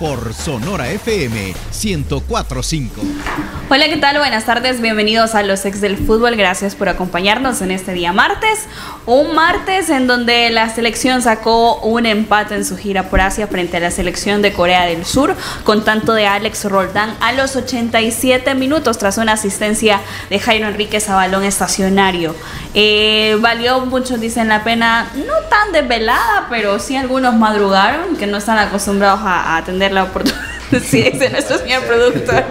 por 0.00 0.32
Sonora 0.32 0.90
FM 0.90 1.54
1045. 1.70 3.02
Hola, 3.68 3.86
¿qué 3.86 3.98
tal? 3.98 4.16
Buenas 4.16 4.46
tardes, 4.46 4.80
bienvenidos 4.80 5.34
a 5.34 5.42
Los 5.42 5.64
Ex 5.66 5.82
del 5.82 5.98
Fútbol. 5.98 6.36
Gracias 6.36 6.74
por 6.74 6.88
acompañarnos 6.88 7.60
en 7.60 7.70
este 7.70 7.92
día 7.92 8.12
martes. 8.12 8.66
Un 9.04 9.34
martes 9.34 9.90
en 9.90 10.06
donde 10.06 10.48
la 10.50 10.74
selección 10.74 11.20
sacó 11.20 11.76
un 11.82 12.06
empate 12.06 12.54
en 12.54 12.64
su 12.64 12.78
gira 12.78 13.10
por 13.10 13.20
Asia 13.20 13.46
frente 13.46 13.76
a 13.76 13.80
la 13.80 13.90
selección 13.90 14.40
de 14.40 14.54
Corea 14.54 14.86
del 14.86 15.04
Sur 15.04 15.36
con 15.64 15.84
tanto 15.84 16.14
de 16.14 16.26
Alex 16.26 16.64
Roldán 16.64 17.14
a 17.20 17.32
los 17.32 17.54
87 17.54 18.54
minutos 18.54 18.96
tras 18.98 19.18
una 19.18 19.34
asistencia 19.34 20.00
de 20.30 20.40
Jairo 20.40 20.66
Enríquez 20.66 21.08
a 21.10 21.14
balón 21.14 21.44
estacionario. 21.44 22.34
Eh, 22.72 23.36
valió, 23.40 23.80
muchos 23.80 24.20
dicen 24.20 24.48
la 24.48 24.62
pena, 24.62 25.10
no 25.14 25.34
tan 25.48 25.72
desvelada, 25.72 26.46
pero 26.48 26.78
sí 26.78 26.96
algunos 26.96 27.34
madrugaron, 27.34 28.16
que 28.16 28.26
no 28.26 28.38
están 28.38 28.58
acostumbrados 28.58 29.20
a, 29.22 29.56
atender 29.56 29.89
la 29.94 30.04
oportunidad. 30.04 30.50
sí, 30.82 31.02
dice 31.02 31.30
nuestro 31.30 31.58
señor 31.58 31.82
productor. 31.84 32.44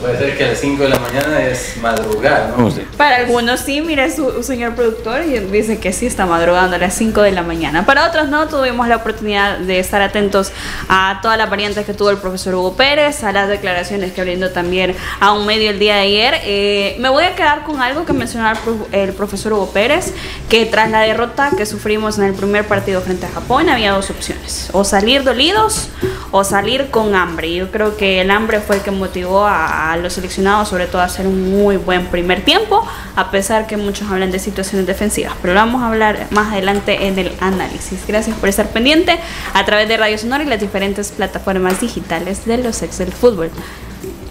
Puede 0.00 0.18
ser 0.18 0.36
que 0.36 0.44
a 0.44 0.48
las 0.48 0.58
5 0.58 0.82
de 0.82 0.88
la 0.88 0.98
mañana 0.98 1.42
es 1.42 1.76
madrugar, 1.80 2.54
¿no? 2.56 2.70
Para 2.96 3.16
algunos 3.16 3.60
sí, 3.60 3.80
mire 3.80 4.10
su, 4.10 4.42
señor 4.42 4.74
productor 4.74 5.22
y 5.22 5.38
dice 5.38 5.78
que 5.78 5.92
sí 5.92 6.06
está 6.06 6.26
madrugando 6.26 6.76
a 6.76 6.78
las 6.78 6.94
5 6.94 7.22
de 7.22 7.32
la 7.32 7.42
mañana. 7.42 7.86
Para 7.86 8.06
otros 8.06 8.28
no, 8.28 8.48
tuvimos 8.48 8.88
la 8.88 8.96
oportunidad 8.96 9.58
de 9.58 9.78
estar 9.78 10.02
atentos 10.02 10.52
a 10.88 11.20
todas 11.22 11.38
las 11.38 11.48
variantes 11.48 11.86
que 11.86 11.94
tuvo 11.94 12.10
el 12.10 12.18
profesor 12.18 12.54
Hugo 12.54 12.76
Pérez, 12.76 13.22
a 13.24 13.32
las 13.32 13.48
declaraciones 13.48 14.12
que 14.12 14.22
brindó 14.22 14.50
también 14.50 14.94
a 15.20 15.32
un 15.32 15.46
medio 15.46 15.70
el 15.70 15.78
día 15.78 15.96
de 15.96 16.00
ayer. 16.00 16.34
Eh, 16.44 16.96
me 16.98 17.08
voy 17.08 17.24
a 17.24 17.34
quedar 17.34 17.64
con 17.64 17.80
algo 17.80 18.04
que 18.04 18.12
mencionó 18.12 18.52
el 18.92 19.12
profesor 19.12 19.52
Hugo 19.52 19.70
Pérez, 19.70 20.12
que 20.48 20.66
tras 20.66 20.90
la 20.90 21.00
derrota 21.00 21.50
que 21.56 21.66
sufrimos 21.66 22.18
en 22.18 22.24
el 22.24 22.34
primer 22.34 22.66
partido 22.66 23.00
frente 23.00 23.26
a 23.26 23.30
Japón 23.30 23.68
había 23.68 23.92
dos 23.92 24.10
opciones, 24.10 24.70
o 24.72 24.84
salir 24.84 25.24
dolidos 25.24 25.90
o 26.30 26.44
salir 26.44 26.90
con 26.90 27.14
hambre. 27.14 27.54
Yo 27.54 27.70
creo 27.70 27.96
que 27.96 28.20
el 28.20 28.30
hambre 28.30 28.60
fue 28.60 28.76
el 28.76 28.82
que 28.82 28.90
motivó 28.90 29.46
a 29.46 29.75
a 29.76 29.96
los 29.96 30.14
seleccionados, 30.14 30.68
sobre 30.68 30.86
todo 30.86 31.02
a 31.02 31.04
hacer 31.04 31.26
un 31.26 31.50
muy 31.50 31.76
buen 31.76 32.06
primer 32.06 32.44
tiempo, 32.44 32.86
a 33.14 33.30
pesar 33.30 33.66
que 33.66 33.76
muchos 33.76 34.10
hablan 34.10 34.30
de 34.30 34.38
situaciones 34.38 34.86
defensivas. 34.86 35.34
Pero 35.42 35.54
lo 35.54 35.60
vamos 35.60 35.82
a 35.82 35.88
hablar 35.88 36.26
más 36.30 36.52
adelante 36.52 37.06
en 37.06 37.18
el 37.18 37.32
análisis. 37.40 38.00
Gracias 38.06 38.36
por 38.36 38.48
estar 38.48 38.68
pendiente 38.68 39.18
a 39.52 39.64
través 39.64 39.88
de 39.88 39.96
Radio 39.96 40.16
Sonora 40.18 40.44
y 40.44 40.46
las 40.46 40.60
diferentes 40.60 41.12
plataformas 41.12 41.80
digitales 41.80 42.46
de 42.46 42.58
los 42.58 42.82
ex 42.82 42.98
del 42.98 43.12
fútbol. 43.12 43.50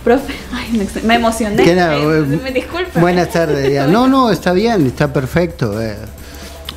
Profe, 0.03 0.33
me, 1.03 1.15
emocioné. 1.15 1.63
me, 1.65 2.51
disculpe. 2.51 2.99
Buenas 2.99 3.29
tardes. 3.29 3.87
No, 3.89 4.07
no, 4.07 4.31
está 4.31 4.53
bien, 4.53 4.85
está 4.87 5.11
perfecto. 5.11 5.81
Eh. 5.81 5.95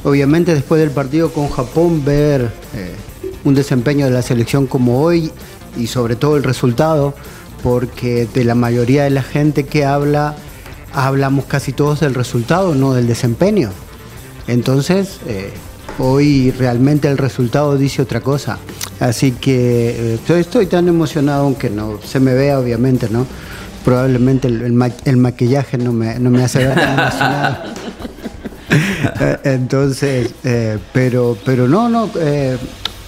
obviamente 0.04 0.54
después 0.54 0.80
del 0.80 0.90
partido 0.90 1.32
con 1.32 1.48
Japón, 1.48 2.04
ver 2.04 2.50
eh, 2.74 2.94
un 3.44 3.54
desempeño 3.54 4.06
de 4.06 4.12
la 4.12 4.22
selección 4.22 4.66
como 4.66 5.02
hoy 5.02 5.30
y 5.76 5.86
sobre 5.86 6.16
todo 6.16 6.36
el 6.36 6.42
resultado 6.42 7.14
porque 7.62 8.26
de 8.32 8.44
la 8.44 8.54
mayoría 8.54 9.04
de 9.04 9.10
la 9.10 9.22
gente 9.22 9.66
que 9.66 9.84
habla, 9.84 10.34
hablamos 10.92 11.44
casi 11.44 11.72
todos 11.72 12.00
del 12.00 12.14
resultado, 12.14 12.74
no 12.74 12.94
del 12.94 13.06
desempeño. 13.06 13.70
Entonces, 14.46 15.20
eh, 15.26 15.52
hoy 15.98 16.50
realmente 16.52 17.08
el 17.08 17.18
resultado 17.18 17.76
dice 17.76 18.02
otra 18.02 18.20
cosa. 18.20 18.58
Así 19.00 19.32
que 19.32 20.14
eh, 20.14 20.38
estoy 20.38 20.66
tan 20.66 20.88
emocionado, 20.88 21.44
aunque 21.44 21.70
no 21.70 22.00
se 22.02 22.20
me 22.20 22.34
vea, 22.34 22.58
obviamente, 22.58 23.08
¿no? 23.10 23.26
Probablemente 23.84 24.48
el, 24.48 25.16
maquillaje 25.16 25.78
no 25.78 25.92
me, 25.92 26.18
no 26.18 26.30
me 26.30 26.42
hace 26.42 26.58
ver 26.58 26.74
tan 26.74 26.98
emocionado. 26.98 27.56
Eh, 29.20 29.38
entonces, 29.44 30.34
pero, 30.92 31.36
pero 31.42 31.66
no, 31.66 31.88
no, 31.88 32.10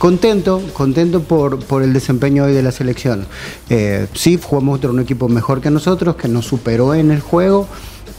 Contento, 0.00 0.62
contento 0.72 1.20
por, 1.20 1.58
por 1.58 1.82
el 1.82 1.92
desempeño 1.92 2.44
hoy 2.44 2.54
de 2.54 2.62
la 2.62 2.72
selección. 2.72 3.26
Eh, 3.68 4.06
sí, 4.14 4.40
jugamos 4.42 4.76
contra 4.76 4.90
un 4.92 5.00
equipo 5.00 5.28
mejor 5.28 5.60
que 5.60 5.70
nosotros, 5.70 6.16
que 6.16 6.26
nos 6.26 6.46
superó 6.46 6.94
en 6.94 7.10
el 7.10 7.20
juego, 7.20 7.68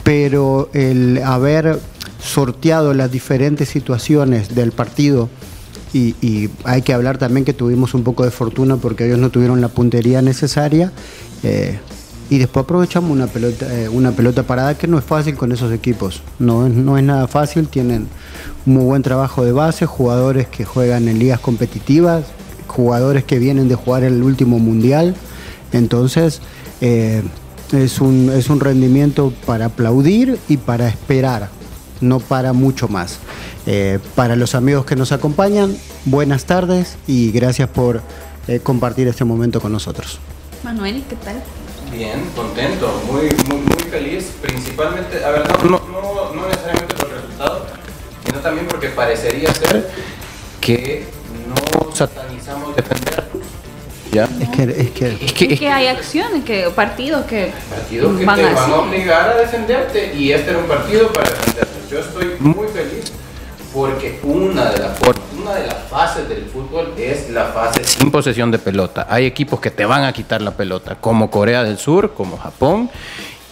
pero 0.03 0.69
el 0.73 1.23
haber 1.23 1.79
sorteado 2.23 2.93
las 2.93 3.11
diferentes 3.11 3.67
situaciones 3.69 4.53
del 4.53 4.73
partido 4.73 5.27
y, 5.91 6.51
hay 6.65 6.83
que 6.83 6.93
hablar 6.93 7.17
también 7.17 7.45
que 7.45 7.53
tuvimos 7.53 7.95
un 7.95 8.03
poco 8.03 8.25
de 8.25 8.29
fortuna 8.29 8.77
porque 8.77 9.07
ellos 9.07 9.17
no 9.17 9.31
tuvieron 9.31 9.59
la 9.59 9.69
puntería 9.69 10.21
necesaria. 10.21 10.91
Eh, 11.41 11.79
y 12.29 12.37
después 12.37 12.63
aprovechamos 12.63 13.09
una 13.09 13.25
pelota, 13.25 13.65
eh, 13.75 13.89
una 13.89 14.11
pelota 14.11 14.43
parada 14.43 14.77
que 14.77 14.87
no 14.87 14.99
es 14.99 15.03
fácil 15.03 15.35
con 15.35 15.51
esos 15.51 15.73
equipos. 15.73 16.21
No, 16.37 16.69
no 16.69 16.97
es 16.99 17.03
nada 17.03 17.27
fácil, 17.27 17.67
tienen 17.67 18.07
muy 18.65 18.83
buen 18.83 19.01
trabajo 19.01 19.43
de 19.43 19.51
base, 19.51 19.85
jugadores 19.85 20.47
que 20.47 20.65
juegan 20.65 21.07
en 21.07 21.19
ligas 21.19 21.39
competitivas, 21.39 22.25
jugadores 22.67 23.23
que 23.23 23.39
vienen 23.39 23.67
de 23.67 23.75
jugar 23.75 24.03
el 24.03 24.21
último 24.23 24.59
mundial. 24.59 25.15
Entonces, 25.71 26.41
eh, 26.81 27.23
es, 27.71 28.01
un, 28.01 28.31
es 28.33 28.49
un 28.49 28.59
rendimiento 28.59 29.33
para 29.45 29.65
aplaudir 29.65 30.39
y 30.47 30.57
para 30.57 30.87
esperar, 30.87 31.49
no 32.01 32.19
para 32.19 32.53
mucho 32.53 32.87
más. 32.87 33.19
Eh, 33.65 33.99
para 34.15 34.35
los 34.35 34.55
amigos 34.55 34.85
que 34.85 34.95
nos 34.95 35.11
acompañan, 35.11 35.75
buenas 36.05 36.45
tardes 36.45 36.97
y 37.07 37.31
gracias 37.31 37.69
por 37.69 38.01
eh, 38.47 38.59
compartir 38.59 39.07
este 39.07 39.23
momento 39.23 39.61
con 39.61 39.71
nosotros. 39.71 40.19
Manuel, 40.63 41.03
¿qué 41.09 41.15
tal? 41.15 41.41
Bien, 41.91 42.23
contento, 42.35 43.01
muy, 43.11 43.23
muy, 43.49 43.65
muy 43.65 43.89
feliz, 43.89 44.31
principalmente, 44.41 45.23
a 45.25 45.29
ver, 45.29 45.43
no, 45.63 45.71
no, 45.71 46.33
no 46.33 46.47
necesariamente 46.47 46.95
por 46.95 47.09
el 47.09 47.15
resultado, 47.15 47.65
sino 48.31 48.41
también 48.41 48.67
porque 48.67 48.89
parecería 48.89 49.53
ser 49.53 49.89
que 50.61 51.05
no 51.47 51.93
satanizamos 51.93 52.75
defendernos. 52.75 53.45
¿Ya? 54.11 54.27
Es 54.41 54.49
que, 54.49 54.63
es 54.63 54.91
que, 54.91 55.53
es 55.53 55.59
que, 55.59 55.69
hay 55.69 55.87
acciones, 55.87 56.43
que 56.43 56.69
partidos 56.75 57.25
que, 57.25 57.53
partidos 57.69 58.19
que 58.19 58.25
van 58.25 58.37
te 58.37 58.53
van 58.53 58.71
a 58.71 58.75
obligar 58.75 59.29
a 59.29 59.35
defenderte 59.35 60.13
y 60.13 60.33
este 60.33 60.49
era 60.49 60.59
un 60.59 60.65
partido 60.65 61.13
para 61.13 61.29
defenderte. 61.29 61.71
Yo 61.89 61.99
estoy 61.99 62.35
muy 62.39 62.67
feliz 62.67 63.11
porque 63.73 64.19
una 64.23 64.71
de, 64.71 64.79
las, 64.79 64.99
una 65.41 65.55
de 65.55 65.67
las 65.67 65.77
fases 65.89 66.27
del 66.27 66.43
fútbol 66.45 66.93
es 66.97 67.29
la 67.29 67.45
fase 67.45 67.85
sin 67.85 68.11
posesión 68.11 68.51
de 68.51 68.59
pelota. 68.59 69.07
Hay 69.09 69.25
equipos 69.25 69.61
que 69.61 69.71
te 69.71 69.85
van 69.85 70.03
a 70.03 70.11
quitar 70.11 70.41
la 70.41 70.51
pelota, 70.51 70.95
como 70.95 71.31
Corea 71.31 71.63
del 71.63 71.77
Sur, 71.77 72.13
como 72.13 72.37
Japón, 72.37 72.89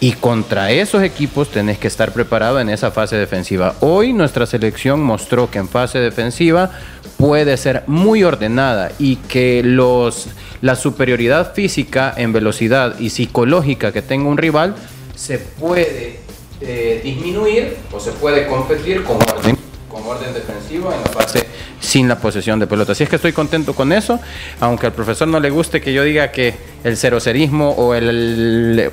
y 0.00 0.12
contra 0.12 0.70
esos 0.72 1.02
equipos 1.02 1.50
tenés 1.50 1.78
que 1.78 1.86
estar 1.86 2.12
preparado 2.12 2.58
en 2.58 2.70
esa 2.70 2.90
fase 2.90 3.16
defensiva. 3.16 3.74
Hoy 3.80 4.14
nuestra 4.14 4.46
selección 4.46 5.02
mostró 5.02 5.50
que 5.50 5.58
en 5.58 5.68
fase 5.68 5.98
defensiva 5.98 6.70
puede 7.18 7.58
ser 7.58 7.84
muy 7.86 8.24
ordenada 8.24 8.92
y 8.98 9.16
que 9.16 9.62
los, 9.62 10.28
la 10.62 10.74
superioridad 10.74 11.52
física 11.52 12.14
en 12.16 12.32
velocidad 12.32 12.98
y 12.98 13.10
psicológica 13.10 13.92
que 13.92 14.00
tenga 14.00 14.30
un 14.30 14.38
rival 14.38 14.74
se 15.14 15.38
puede 15.38 16.20
eh, 16.62 17.00
disminuir 17.04 17.76
o 17.92 18.00
se 18.00 18.12
puede 18.12 18.46
competir 18.46 19.04
con 19.04 19.16
orden 19.16 19.58
con 19.90 20.06
orden 20.06 20.32
defensivo 20.32 20.92
en 20.92 21.02
la 21.02 21.08
fase 21.08 21.46
sin 21.80 22.08
la 22.08 22.18
posesión 22.18 22.58
de 22.60 22.66
pelota. 22.66 22.92
Así 22.92 23.02
es 23.02 23.08
que 23.08 23.16
estoy 23.16 23.32
contento 23.32 23.74
con 23.74 23.92
eso, 23.92 24.20
aunque 24.60 24.86
al 24.86 24.92
profesor 24.92 25.26
no 25.28 25.40
le 25.40 25.50
guste 25.50 25.80
que 25.80 25.92
yo 25.92 26.04
diga 26.04 26.30
que 26.30 26.54
el 26.84 26.96
cerocerismo 26.96 27.70
o 27.70 27.94
el, 27.94 28.90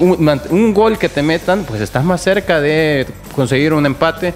un, 0.00 0.40
un 0.50 0.74
gol 0.74 0.98
que 0.98 1.08
te 1.08 1.22
metan, 1.22 1.64
pues 1.64 1.80
estás 1.80 2.04
más 2.04 2.22
cerca 2.22 2.60
de 2.60 3.06
conseguir 3.34 3.72
un 3.72 3.86
empate 3.86 4.34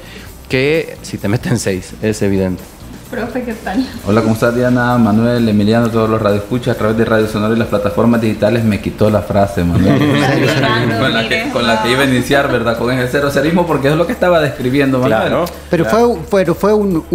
que 0.48 0.96
si 1.02 1.16
te 1.18 1.28
meten 1.28 1.58
seis, 1.58 1.94
es 2.02 2.22
evidente. 2.22 2.62
Profe, 3.10 3.42
¿qué 3.42 3.54
tal? 3.54 3.84
Hola, 4.06 4.22
¿cómo 4.22 4.34
estás 4.34 4.54
Diana, 4.54 4.96
Manuel, 4.96 5.48
Emiliano, 5.48 5.90
todos 5.90 6.08
los 6.08 6.22
radioescuchas 6.22 6.76
a 6.76 6.78
través 6.78 6.96
de 6.96 7.04
Radio 7.04 7.26
Sonora 7.26 7.56
y 7.56 7.58
las 7.58 7.66
plataformas 7.66 8.20
digitales? 8.20 8.62
Me 8.62 8.80
quitó 8.80 9.10
la 9.10 9.20
frase, 9.22 9.64
Manuel. 9.64 9.98
con, 11.00 11.12
la 11.12 11.28
que, 11.28 11.50
con 11.52 11.66
la 11.66 11.82
que 11.82 11.90
iba 11.90 12.02
a 12.02 12.04
iniciar, 12.04 12.52
¿verdad? 12.52 12.78
Con 12.78 12.96
el 12.96 13.08
cerocerismo, 13.08 13.66
porque 13.66 13.88
es 13.88 13.96
lo 13.96 14.06
que 14.06 14.12
estaba 14.12 14.40
describiendo, 14.40 15.00
Manuel. 15.00 15.48
Pero 15.68 15.86
fue, 15.86 16.44
fue, 16.44 16.54
fue 16.54 16.72
un 16.72 17.04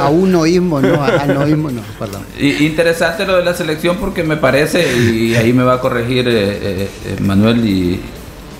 a 0.00 0.08
unoísmo, 0.08 0.80
no, 0.80 1.02
a 1.02 1.26
noísmo, 1.26 1.70
no, 1.70 1.80
perdón. 1.98 2.22
Y, 2.38 2.66
interesante 2.66 3.26
lo 3.26 3.38
de 3.38 3.44
la 3.44 3.54
selección 3.54 3.96
porque 3.96 4.22
me 4.22 4.36
parece, 4.36 4.96
y 4.96 5.34
ahí 5.34 5.52
me 5.52 5.64
va 5.64 5.74
a 5.74 5.80
corregir 5.80 6.28
eh, 6.28 6.32
eh, 6.34 6.90
eh, 7.06 7.16
Manuel 7.20 7.66
y, 7.66 8.00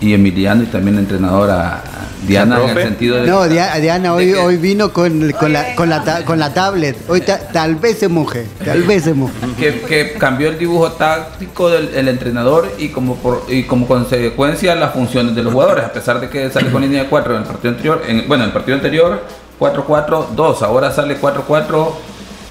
y 0.05 0.12
Emiliano 0.12 0.62
y 0.62 0.67
también 0.67 0.99
entrenadora 0.99 1.83
Diana 2.27 2.62
en 2.62 2.77
el 2.77 2.85
sentido 2.85 3.17
de 3.17 3.27
No, 3.27 3.47
Diana 3.49 4.12
hoy, 4.12 4.33
hoy 4.35 4.56
vino 4.56 4.93
con, 4.93 5.33
con, 5.33 5.53
la, 5.53 5.75
con, 5.75 5.89
la, 5.89 6.25
con 6.25 6.39
la 6.39 6.53
tablet. 6.53 6.97
Hoy 7.09 7.23
tal 7.53 7.77
vez 7.77 7.99
se 7.99 8.09
moje, 8.09 8.47
tal 8.65 8.83
vez 8.83 9.05
se 9.05 9.15
moje. 9.15 9.35
Que, 9.59 10.15
cambió 10.19 10.49
el 10.49 10.59
dibujo 10.59 10.93
táctico 10.93 11.71
del 11.71 12.09
entrenador 12.09 12.71
y 12.79 12.89
como 12.89 13.17
por, 13.17 13.45
y 13.49 13.65
como 13.65 13.87
consecuencia 13.87 14.75
las 14.75 14.93
funciones 14.93 15.35
de 15.35 15.43
los 15.43 15.53
jugadores, 15.53 15.85
a 15.85 15.93
pesar 15.93 16.21
de 16.21 16.29
que 16.29 16.50
sale 16.50 16.71
con 16.71 16.83
línea 16.83 17.05
de 17.05 17.09
cuatro 17.09 17.35
en 17.35 17.43
el 17.43 17.47
partido 17.47 17.71
anterior, 17.71 18.03
en, 18.07 18.29
bueno, 18.29 18.45
en 18.45 18.49
el 18.49 18.53
partido 18.53 18.77
anterior 18.77 19.23
4-4-2, 19.59 20.62
ahora 20.62 20.93
sale 20.93 21.19
4-4, 21.19 21.91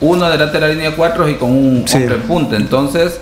1 0.01 0.29
delante 0.29 0.53
de 0.53 0.59
la 0.59 0.67
línea 0.69 0.89
de 0.89 0.95
4 0.95 1.29
y 1.29 1.35
con 1.35 1.51
un 1.51 1.85
hombre 1.93 2.15
en 2.15 2.21
punta. 2.23 2.55
Entonces, 2.55 3.19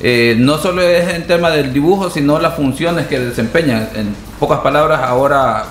eh, 0.00 0.36
no 0.38 0.58
solo 0.58 0.82
es 0.82 1.14
en 1.14 1.26
tema 1.26 1.50
del 1.50 1.72
dibujo, 1.72 2.10
sino 2.10 2.38
las 2.38 2.54
funciones 2.54 3.06
que 3.06 3.18
desempeñan. 3.18 3.88
En 3.94 4.14
pocas 4.38 4.60
palabras, 4.60 5.00
ahora 5.02 5.64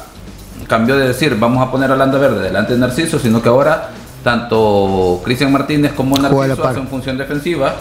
cambió 0.67 0.97
de 0.97 1.07
decir, 1.07 1.37
vamos 1.39 1.65
a 1.65 1.71
poner 1.71 1.91
a 1.91 1.95
Landa 1.95 2.17
Verde 2.17 2.43
delante 2.43 2.73
de 2.73 2.79
Narciso, 2.79 3.19
sino 3.19 3.41
que 3.41 3.49
ahora 3.49 3.89
tanto 4.23 5.21
Cristian 5.23 5.51
Martínez 5.51 5.93
como 5.93 6.17
Narciso 6.17 6.67
hacen 6.67 6.87
función 6.87 7.15
defensiva 7.15 7.75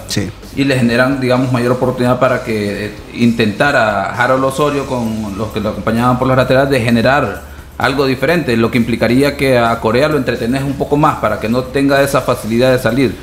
y 0.54 0.64
le 0.64 0.76
generan, 0.76 1.18
digamos, 1.18 1.50
mayor 1.50 1.72
oportunidad 1.72 2.18
para 2.18 2.44
que 2.44 2.86
eh, 2.86 2.94
intentara 3.14 4.14
Harold 4.14 4.44
Osorio 4.44 4.86
con 4.86 5.38
los 5.38 5.48
que 5.52 5.60
lo 5.60 5.70
acompañaban 5.70 6.18
por 6.18 6.28
los 6.28 6.36
laterales 6.36 6.70
de 6.70 6.80
generar 6.82 7.54
algo 7.78 8.04
diferente, 8.04 8.58
lo 8.58 8.70
que 8.70 8.76
implicaría 8.76 9.38
que 9.38 9.58
a 9.58 9.80
Corea 9.80 10.08
lo 10.08 10.18
entretenés 10.18 10.62
un 10.62 10.74
poco 10.74 10.98
más 10.98 11.16
para 11.16 11.40
que 11.40 11.48
no 11.48 11.64
tenga 11.64 12.02
esa 12.02 12.20
facilidad 12.20 12.72
de 12.72 12.78
salir. 12.78 13.16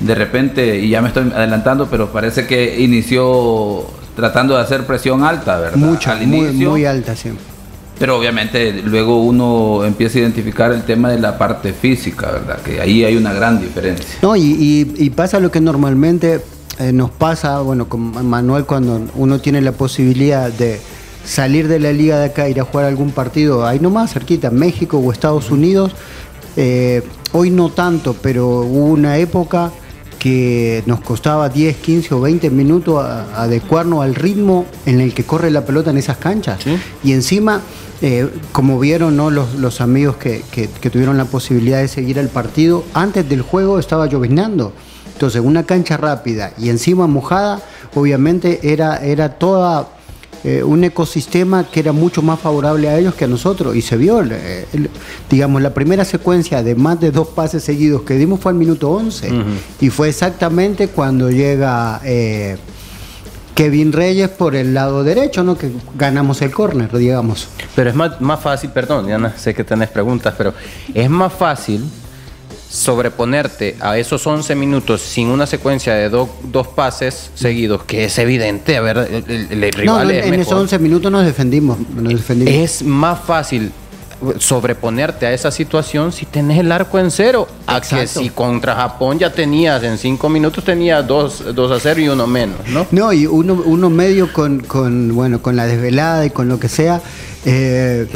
De 0.00 0.14
repente, 0.14 0.78
y 0.80 0.90
ya 0.90 1.00
me 1.00 1.08
estoy 1.08 1.30
adelantando, 1.34 1.86
pero 1.90 2.10
parece 2.10 2.46
que 2.46 2.80
inició 2.80 3.86
tratando 4.16 4.56
de 4.56 4.62
hacer 4.62 4.86
presión 4.86 5.24
alta, 5.24 5.58
¿verdad? 5.58 5.76
Mucha, 5.76 6.16
muy, 6.16 6.52
muy 6.52 6.84
alta 6.84 7.16
siempre. 7.16 7.44
Pero 7.98 8.18
obviamente 8.18 8.72
luego 8.72 9.22
uno 9.22 9.84
empieza 9.84 10.18
a 10.18 10.22
identificar 10.22 10.72
el 10.72 10.82
tema 10.82 11.10
de 11.10 11.20
la 11.20 11.38
parte 11.38 11.72
física, 11.72 12.32
¿verdad? 12.32 12.58
Que 12.60 12.80
ahí 12.80 13.04
hay 13.04 13.16
una 13.16 13.32
gran 13.32 13.60
diferencia. 13.60 14.18
No, 14.20 14.34
y, 14.36 15.12
pasa 15.14 15.38
lo 15.38 15.50
que 15.50 15.60
normalmente 15.60 16.40
eh, 16.78 16.92
nos 16.92 17.10
pasa, 17.10 17.60
bueno, 17.60 17.88
con 17.88 18.28
Manuel 18.28 18.64
cuando 18.64 19.00
uno 19.14 19.40
tiene 19.40 19.60
la 19.60 19.72
posibilidad 19.72 20.50
de 20.50 20.80
salir 21.24 21.68
de 21.68 21.78
la 21.78 21.92
liga 21.92 22.18
de 22.18 22.26
acá, 22.26 22.48
ir 22.48 22.60
a 22.60 22.64
jugar 22.64 22.86
algún 22.86 23.12
partido 23.12 23.66
ahí 23.66 23.78
nomás, 23.78 24.12
cerquita, 24.12 24.50
México 24.50 24.98
o 24.98 25.12
Estados 25.12 25.50
Unidos. 25.50 25.92
Eh, 26.56 27.02
hoy 27.32 27.50
no 27.50 27.70
tanto, 27.70 28.14
pero 28.20 28.60
hubo 28.60 28.86
una 28.86 29.18
época 29.18 29.70
que 30.24 30.82
nos 30.86 31.02
costaba 31.02 31.50
10, 31.50 31.76
15 31.76 32.14
o 32.14 32.20
20 32.22 32.48
minutos 32.48 33.04
adecuarnos 33.04 34.02
al 34.02 34.14
ritmo 34.14 34.64
en 34.86 35.02
el 35.02 35.12
que 35.12 35.24
corre 35.24 35.50
la 35.50 35.66
pelota 35.66 35.90
en 35.90 35.98
esas 35.98 36.16
canchas. 36.16 36.60
Y 37.02 37.12
encima 37.12 37.60
eh, 38.00 38.30
como 38.50 38.80
vieron 38.80 39.18
¿no? 39.18 39.28
los, 39.28 39.80
amigos 39.82 40.16
que, 40.16 40.42
tuvieron 40.90 41.18
la 41.18 41.26
posibilidad 41.26 41.80
de 41.80 41.88
seguir 41.88 42.16
el 42.16 42.28
partido, 42.28 42.84
antes 42.94 43.28
del 43.28 43.42
juego 43.42 43.78
estaba 43.78 44.06
lloviznando. 44.06 44.72
Entonces, 45.12 45.42
una 45.44 45.64
cancha 45.64 45.98
rápida 45.98 46.54
y 46.56 46.70
encima 46.70 47.06
mojada, 47.06 47.60
obviamente 47.94 48.72
era, 48.72 49.04
era 49.04 49.38
toda 49.38 49.90
eh, 50.44 50.62
un 50.62 50.84
ecosistema 50.84 51.64
que 51.64 51.80
era 51.80 51.92
mucho 51.92 52.22
más 52.22 52.38
favorable 52.38 52.88
a 52.88 52.98
ellos 52.98 53.14
que 53.14 53.24
a 53.24 53.28
nosotros. 53.28 53.74
Y 53.74 53.82
se 53.82 53.96
vio, 53.96 54.22
eh, 54.22 54.66
digamos, 55.30 55.62
la 55.62 55.72
primera 55.72 56.04
secuencia 56.04 56.62
de 56.62 56.74
más 56.74 57.00
de 57.00 57.10
dos 57.10 57.28
pases 57.28 57.64
seguidos 57.64 58.02
que 58.02 58.14
dimos 58.14 58.40
fue 58.40 58.52
al 58.52 58.58
minuto 58.58 58.90
11. 58.90 59.30
Y 59.80 59.90
fue 59.90 60.08
exactamente 60.08 60.88
cuando 60.88 61.30
llega... 61.30 62.00
Kevin 63.54 63.92
Reyes 63.92 64.30
por 64.30 64.56
el 64.56 64.74
lado 64.74 65.04
derecho, 65.04 65.44
¿no? 65.44 65.56
Que 65.56 65.70
ganamos 65.94 66.42
el 66.42 66.50
córner, 66.50 66.90
digamos. 66.96 67.46
Pero 67.76 67.88
es 67.88 67.94
más, 67.94 68.20
más 68.20 68.40
fácil, 68.40 68.70
perdón, 68.70 69.06
Diana, 69.06 69.32
sé 69.36 69.54
que 69.54 69.62
tenés 69.62 69.90
preguntas, 69.90 70.34
pero 70.36 70.52
es 70.92 71.08
más 71.08 71.32
fácil 71.32 71.84
sobreponerte 72.74 73.76
a 73.78 73.96
esos 73.98 74.26
11 74.26 74.56
minutos 74.56 75.00
sin 75.00 75.28
una 75.28 75.46
secuencia 75.46 75.94
de 75.94 76.08
dos 76.08 76.66
pases 76.74 77.30
seguidos, 77.36 77.84
que 77.84 78.04
es 78.04 78.18
evidente, 78.18 78.76
a 78.76 78.80
ver, 78.80 78.98
el, 78.98 79.72
rival 79.72 80.08
no, 80.08 80.10
en 80.10 80.34
esos 80.34 80.54
11 80.54 80.80
minutos 80.80 81.12
nos 81.12 81.24
defendimos, 81.24 81.78
nos 81.94 82.12
defendimos. 82.12 82.52
Es 82.52 82.82
más 82.82 83.20
fácil 83.20 83.70
sobreponerte 84.38 85.26
a 85.26 85.32
esa 85.32 85.52
situación 85.52 86.10
si 86.10 86.26
tenés 86.26 86.58
el 86.58 86.72
arco 86.72 86.98
en 86.98 87.12
cero. 87.12 87.46
A 87.66 87.80
que 87.80 88.08
si 88.08 88.30
contra 88.30 88.74
Japón 88.74 89.20
ya 89.20 89.32
tenías 89.32 89.82
en 89.84 89.96
cinco 89.96 90.28
minutos 90.28 90.64
tenías 90.64 91.06
dos, 91.06 91.54
dos 91.54 91.70
a 91.70 91.78
cero 91.78 92.00
y 92.00 92.08
uno 92.08 92.26
menos, 92.26 92.58
¿no? 92.68 92.86
No, 92.90 93.12
y 93.12 93.26
uno, 93.26 93.62
uno 93.64 93.88
medio 93.88 94.32
con, 94.32 94.60
con, 94.60 95.14
bueno, 95.14 95.40
con 95.42 95.54
la 95.54 95.66
desvelada 95.66 96.26
y 96.26 96.30
con 96.30 96.48
lo 96.48 96.58
que 96.58 96.68
sea. 96.68 97.00
Eh, 97.44 98.08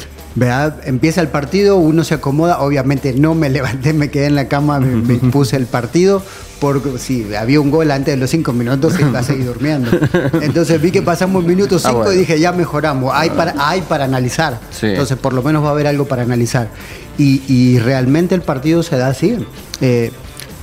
Empieza 0.84 1.20
el 1.20 1.28
partido, 1.28 1.76
uno 1.76 2.04
se 2.04 2.14
acomoda, 2.14 2.60
obviamente 2.60 3.12
no 3.12 3.34
me 3.34 3.48
levanté, 3.50 3.92
me 3.92 4.10
quedé 4.10 4.26
en 4.26 4.34
la 4.34 4.48
cama, 4.48 4.80
me, 4.80 5.14
puse 5.32 5.56
el 5.56 5.66
partido, 5.66 6.22
porque 6.60 6.98
si 6.98 7.34
había 7.34 7.60
un 7.60 7.70
gol 7.70 7.90
antes 7.90 8.14
de 8.14 8.16
los 8.18 8.30
cinco 8.30 8.52
minutos, 8.52 8.94
iba 8.98 9.18
a 9.18 9.22
seguir 9.22 9.46
durmiendo. 9.46 9.90
Entonces 10.42 10.80
vi 10.80 10.90
que 10.90 11.02
pasamos 11.02 11.44
minutos 11.44 11.84
ah, 11.84 11.90
cinco 11.90 12.12
y 12.12 12.16
dije, 12.16 12.38
ya 12.38 12.52
mejoramos, 12.52 13.12
hay 13.14 13.30
para, 13.30 13.54
hay 13.58 13.82
para 13.82 14.04
analizar. 14.04 14.58
Entonces 14.82 15.16
por 15.16 15.32
lo 15.32 15.42
menos 15.42 15.62
va 15.64 15.68
a 15.68 15.72
haber 15.72 15.86
algo 15.86 16.06
para 16.06 16.22
analizar. 16.22 16.68
Y, 17.16 17.78
realmente 17.80 18.36
el 18.36 18.42
partido 18.42 18.84
se 18.84 18.96
da 18.96 19.08
así. 19.08 19.36
Eh, 19.80 20.12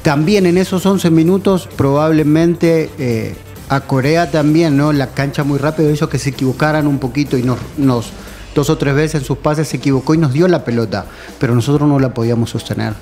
también 0.04 0.45
en 0.45 0.57
esos 0.57 0.86
11 0.86 1.10
minutos 1.12 1.68
probablemente... 1.75 2.89
Eh, 2.98 3.36
a 3.69 3.81
Corea 3.81 4.30
también, 4.30 4.77
¿no? 4.77 4.94
La 4.94 5.07
cancha 5.07 5.44
muy 5.44 5.57
rápido 5.57 5.89
hizo 5.89 6.10
que 6.10 6.19
se 6.19 6.30
equivocaran 6.30 6.88
un 6.88 7.00
poquito 7.00 7.38
y 7.38 7.44
nos, 7.44 7.57
nos 7.77 8.12
dos 8.55 8.69
o 8.69 8.77
tres 8.77 8.95
veces 8.95 9.21
en 9.21 9.27
sus 9.27 9.37
pases 9.37 9.67
se 9.67 9.77
equivocó 9.77 10.15
y 10.15 10.17
nos 10.17 10.33
dio 10.33 10.47
la 10.47 10.63
pelota, 10.63 11.05
pero 11.39 11.53
nosotros 11.53 11.87
no 11.87 11.99
la 11.99 12.13
podíamos 12.13 12.49
sostener. 12.49 12.93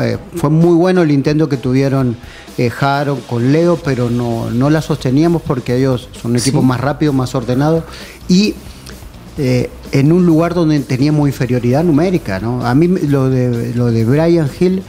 Eh, 0.00 0.16
fue 0.36 0.48
muy 0.48 0.74
bueno 0.74 1.02
el 1.02 1.10
intento 1.10 1.48
que 1.48 1.56
tuvieron 1.56 2.16
eh, 2.56 2.70
Jaro 2.70 3.18
con 3.28 3.52
Leo, 3.52 3.76
pero 3.76 4.08
no, 4.08 4.48
no 4.50 4.70
la 4.70 4.80
sosteníamos 4.80 5.42
porque 5.42 5.76
ellos 5.76 6.08
son 6.12 6.30
un 6.30 6.36
equipo 6.38 6.62
más 6.62 6.80
rápido, 6.80 7.12
más 7.12 7.34
ordenado 7.34 7.84
y 8.28 8.54
eh, 9.36 9.68
en 9.92 10.12
un 10.12 10.24
lugar 10.24 10.54
donde 10.54 10.78
teníamos 10.80 11.28
inferioridad 11.28 11.82
numérica. 11.82 12.38
¿no? 12.38 12.64
A 12.64 12.74
mí 12.74 12.86
lo 12.86 13.28
de, 13.28 13.74
lo 13.74 13.86
de 13.86 14.04
Brian 14.04 14.48
Hill 14.58 14.82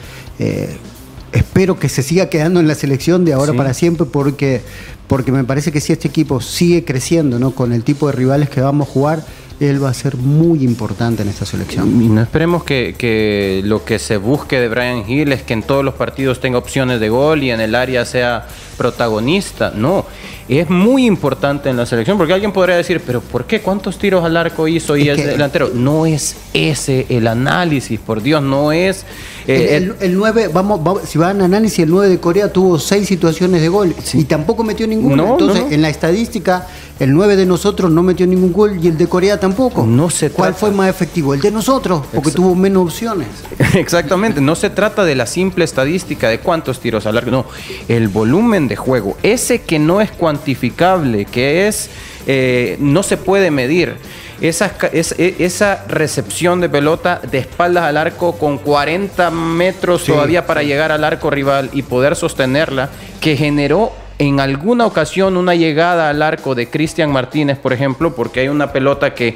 espero 1.32 1.80
que 1.80 1.90
se 1.90 2.04
siga 2.04 2.28
quedando 2.28 2.60
en 2.60 2.68
la 2.68 2.76
selección 2.76 3.26
de 3.26 3.34
ahora 3.34 3.54
para 3.54 3.74
siempre 3.74 4.06
porque, 4.06 4.62
porque 5.08 5.32
me 5.32 5.44
parece 5.44 5.72
que 5.72 5.80
si 5.80 5.94
este 5.94 6.08
equipo 6.08 6.42
sigue 6.42 6.84
creciendo 6.84 7.40
¿no? 7.40 7.52
con 7.52 7.74
el 7.74 7.84
tipo 7.84 8.08
de 8.08 8.14
rivales 8.14 8.50
que 8.50 8.62
vamos 8.62 8.90
a 8.90 8.92
jugar, 8.92 9.26
él 9.70 9.84
va 9.84 9.90
a 9.90 9.94
ser 9.94 10.18
muy 10.18 10.64
importante 10.64 11.22
en 11.22 11.30
esta 11.30 11.46
selección. 11.46 12.02
Y 12.02 12.10
no 12.10 12.22
esperemos 12.22 12.64
que, 12.64 13.62
lo 13.64 13.86
que 13.86 14.00
se 14.00 14.18
busque 14.18 14.60
de 14.60 14.68
Brian 14.68 15.08
Hill 15.08 15.32
es 15.32 15.44
que 15.44 15.54
en 15.54 15.62
todos 15.62 15.86
los 15.86 15.94
partidos 15.94 16.40
tenga 16.40 16.58
opciones 16.58 17.00
de 17.00 17.10
gol 17.10 17.44
y 17.44 17.52
en 17.52 17.62
el 17.62 17.76
área 17.76 18.06
sea 18.06 18.48
protagonista. 18.78 19.72
No, 19.76 20.06
es 20.48 20.70
muy 20.70 21.06
importante 21.06 21.70
en 21.70 21.78
la 21.78 21.86
selección 21.86 22.18
porque 22.18 22.34
alguien 22.34 22.52
podría 22.52 22.76
decir, 22.76 23.02
pero 23.06 23.22
¿por 23.22 23.46
qué? 23.46 23.62
¿Cuántos 23.62 23.98
tiros 23.98 24.24
al 24.24 24.38
arco 24.38 24.68
hizo 24.68 24.98
y 24.98 25.10
es, 25.10 25.18
delantero? 25.18 25.70
No 25.74 26.06
es 26.06 26.36
ese 26.54 27.06
el 27.10 27.28
análisis, 27.28 28.00
por 28.00 28.22
Dios, 28.22 28.42
no 28.42 28.72
es... 28.72 29.06
Eh, 29.48 29.96
el, 30.00 30.16
9, 30.16 30.50
vamos, 30.54 31.02
si 31.08 31.18
van 31.18 31.42
a 31.42 31.46
análisis, 31.46 31.80
el 31.80 31.90
9 31.90 32.10
de 32.10 32.20
Corea 32.20 32.54
tuvo 32.54 32.78
seis 32.78 33.08
situaciones 33.08 33.62
de 33.62 33.70
gol 33.70 33.96
y 34.14 34.24
tampoco 34.26 34.64
metió 34.64 34.86
ninguno. 34.86 35.32
Entonces, 35.32 35.72
en 35.72 35.82
la 35.82 35.90
estadística 35.90 36.68
el 37.02 37.16
9 37.16 37.36
de 37.36 37.48
nosotros 37.48 37.90
no 37.90 38.04
metió 38.04 38.28
ningún 38.28 38.54
gol 38.54 38.78
y 38.80 38.88
el 38.88 38.96
de 38.96 39.08
Corea 39.08 39.40
tampoco. 39.40 39.88
No 39.88 40.12
se 40.12 40.30
¿Cuál 40.30 40.54
fue 40.54 40.70
más 40.70 40.88
efectivo? 40.88 41.34
El 41.34 41.42
de 41.42 41.50
nosotros, 41.50 42.04
porque 42.14 42.30
tuvo 42.30 42.54
menos 42.54 42.84
opciones. 42.84 43.28
Exactamente, 43.74 44.40
no 44.40 44.56
se 44.56 44.70
trata 44.70 45.04
de 45.04 45.16
la 45.16 45.26
simple 45.26 45.66
estadística 45.66 46.30
de 46.30 46.40
cuántos 46.40 46.80
tiros 46.80 47.08
al 47.08 47.18
arco, 47.18 47.32
no, 47.32 47.46
el 47.88 48.08
volumen 48.08 48.68
de 48.68 48.76
juego, 48.76 49.18
ese 49.24 49.62
que 49.62 49.80
no 49.80 50.00
es 50.00 50.12
cuantificable, 50.32 51.26
que 51.26 51.68
es, 51.68 51.90
eh, 52.26 52.78
no 52.80 53.04
se 53.04 53.18
puede 53.18 53.52
medir. 53.52 53.96
Esa, 54.40 54.72
e, 54.92 55.36
esa, 55.40 55.84
recepción 55.88 56.62
de 56.62 56.70
pelota 56.70 57.22
de 57.30 57.38
espaldas 57.38 57.84
al 57.84 57.98
arco 57.98 58.40
con 58.40 58.58
40 58.58 59.30
metros 59.30 60.06
todavía 60.06 60.48
para 60.48 60.64
llegar 60.64 60.92
al 60.92 61.04
arco 61.04 61.30
rival 61.30 61.70
y 61.74 61.84
poder 61.84 62.16
sostenerla, 62.16 62.90
que 63.20 63.36
generó 63.36 63.92
en 64.22 64.40
alguna 64.40 64.86
ocasión 64.86 65.36
una 65.36 65.56
llegada 65.56 66.08
al 66.12 66.22
arco 66.22 66.54
de 66.54 66.70
Cristian 66.70 67.12
Martínez, 67.12 67.58
por 67.58 67.74
ejemplo, 67.74 68.14
porque 68.14 68.42
hay 68.42 68.50
una 68.50 68.72
pelota 68.72 69.16
que 69.16 69.36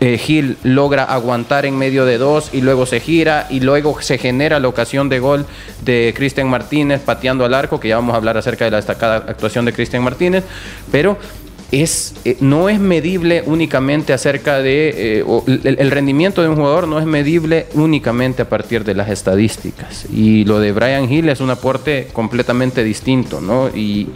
eh, 0.00 0.18
Gil 0.18 0.58
logra 0.62 1.04
aguantar 1.04 1.64
en 1.64 1.78
medio 1.78 2.04
de 2.04 2.18
dos 2.18 2.50
y 2.52 2.60
luego 2.60 2.84
se 2.84 3.00
gira 3.00 3.46
y 3.48 3.60
luego 3.60 4.02
se 4.02 4.18
genera 4.18 4.60
la 4.60 4.68
ocasión 4.68 5.08
de 5.08 5.18
gol 5.18 5.46
de 5.80 6.12
Cristian 6.14 6.46
Martínez 6.46 7.00
pateando 7.00 7.46
al 7.46 7.54
arco, 7.54 7.80
que 7.80 7.88
ya 7.88 7.96
vamos 7.96 8.12
a 8.12 8.18
hablar 8.18 8.36
acerca 8.36 8.66
de 8.66 8.70
la 8.70 8.76
destacada 8.76 9.16
actuación 9.16 9.64
de 9.64 9.72
Cristian 9.72 10.02
Martínez, 10.02 10.44
pero 10.92 11.16
es, 11.70 12.14
eh, 12.24 12.36
no 12.40 12.68
es 12.68 12.80
medible 12.80 13.42
únicamente 13.46 14.12
acerca 14.12 14.58
de... 14.60 15.20
Eh, 15.20 15.24
el, 15.64 15.90
rendimiento 15.90 16.42
de 16.42 16.48
un 16.48 16.56
jugador 16.56 16.88
no 16.88 16.98
es 16.98 17.06
medible 17.06 17.66
únicamente 17.74 18.42
a 18.42 18.48
partir 18.48 18.84
de 18.84 18.94
las 18.94 19.08
estadísticas. 19.10 20.06
Y 20.12 20.44
lo 20.44 20.60
de 20.60 20.72
Brian 20.72 21.10
Hill 21.10 21.28
es 21.28 21.40
un 21.40 21.50
aporte 21.50 22.08
completamente 22.12 22.82
distinto, 22.84 23.40
¿no? 23.40 23.68
Y 23.68 24.08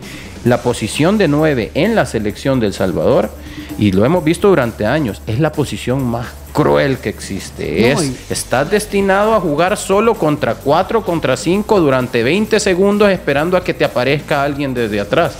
la 0.44 0.62
posición 0.62 1.18
de 1.18 1.28
9 1.28 1.72
en 1.74 1.94
la 1.94 2.06
selección 2.06 2.58
del 2.58 2.72
Salvador, 2.72 3.30
y 3.78 3.92
lo 3.92 4.04
hemos 4.04 4.24
visto 4.24 4.48
durante 4.48 4.86
años, 4.86 5.22
es 5.26 5.38
la 5.38 5.52
posición 5.52 6.02
más 6.04 6.26
cruel 6.52 6.98
que 6.98 7.10
existe. 7.10 7.92
es, 7.92 8.30
Estás 8.30 8.70
destinado 8.70 9.34
a 9.34 9.40
jugar 9.40 9.76
solo 9.76 10.14
contra 10.14 10.54
4, 10.54 11.04
contra 11.04 11.36
5 11.36 11.80
durante 11.80 12.22
20 12.22 12.60
segundos 12.60 13.10
esperando 13.10 13.56
a 13.56 13.64
que 13.64 13.74
te 13.74 13.84
aparezca 13.84 14.42
alguien 14.42 14.74
desde 14.74 15.00
atrás. 15.00 15.34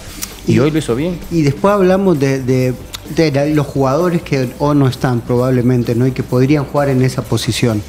Y, 0.47 0.59
hoy 0.59 0.71
lo 0.71 0.79
hizo 0.79 0.95
bien. 0.95 1.19
Y 1.31 1.43
después 1.43 1.73
hablamos 1.75 2.19
de, 2.19 2.43
de 2.43 3.55
los 3.55 3.67
jugadores 3.67 4.23
que 4.23 4.51
o 4.59 4.75
no 4.75 4.89
están 4.89 5.21
probablemente, 5.21 5.95
¿no? 5.95 6.07
Y 6.07 6.13
que 6.13 6.23
podrían 6.23 6.65
jugar 6.65 6.89
en 6.89 7.03
esa 7.03 7.23
posición. 7.23 7.83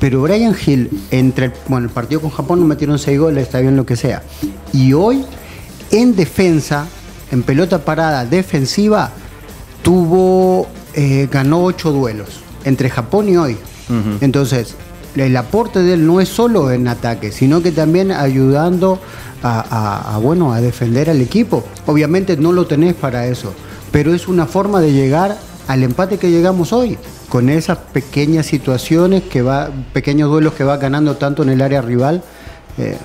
Pero 0.00 0.22
Brian 0.22 0.54
Hill, 0.64 0.90
entre 1.10 1.52
bueno, 1.66 1.86
el 1.86 1.92
partido 1.92 2.20
con 2.20 2.30
Japón 2.30 2.60
no 2.60 2.66
metieron 2.66 2.98
seis 2.98 3.18
goles, 3.18 3.44
está 3.44 3.60
bien 3.60 3.76
lo 3.76 3.84
que 3.84 3.96
sea. 3.96 4.22
Y 4.72 4.92
hoy, 4.92 5.24
en 5.90 6.14
defensa, 6.14 6.86
en 7.30 7.42
pelota 7.42 7.84
parada 7.84 8.24
defensiva, 8.24 9.10
tuvo, 9.82 10.68
eh, 10.94 11.28
ganó 11.30 11.64
ocho 11.64 11.92
duelos 11.92 12.40
entre 12.64 12.90
Japón 12.90 13.28
y 13.28 13.36
hoy. 13.36 13.56
Entonces, 14.20 14.74
el 15.20 15.36
aporte 15.36 15.82
de 15.82 15.94
él 15.94 16.06
no 16.06 16.20
es 16.20 16.28
solo 16.28 16.70
en 16.70 16.88
ataque, 16.88 17.32
sino 17.32 17.62
que 17.62 17.72
también 17.72 18.12
ayudando 18.12 19.00
a, 19.42 20.18
bueno, 20.22 20.52
a 20.52 20.60
defender 20.60 21.10
al 21.10 21.20
equipo. 21.20 21.64
Obviamente 21.86 22.36
no 22.36 22.52
lo 22.52 22.66
tenés 22.66 22.94
para 22.94 23.26
eso, 23.26 23.54
pero 23.92 24.14
es 24.14 24.28
una 24.28 24.46
forma 24.46 24.80
de 24.80 24.92
llegar 24.92 25.36
al 25.66 25.82
empate 25.82 26.18
que 26.18 26.30
llegamos 26.30 26.72
hoy, 26.72 26.98
con 27.28 27.48
esas 27.48 27.78
pequeñas 27.78 28.46
situaciones 28.46 29.22
que 29.24 29.42
va, 29.42 29.68
pequeños 29.92 30.30
duelos 30.30 30.54
que 30.54 30.64
va 30.64 30.78
ganando 30.78 31.16
tanto 31.16 31.42
en 31.42 31.50
el 31.50 31.60
área 31.62 31.82
rival 31.82 32.22
eh, 32.78 32.96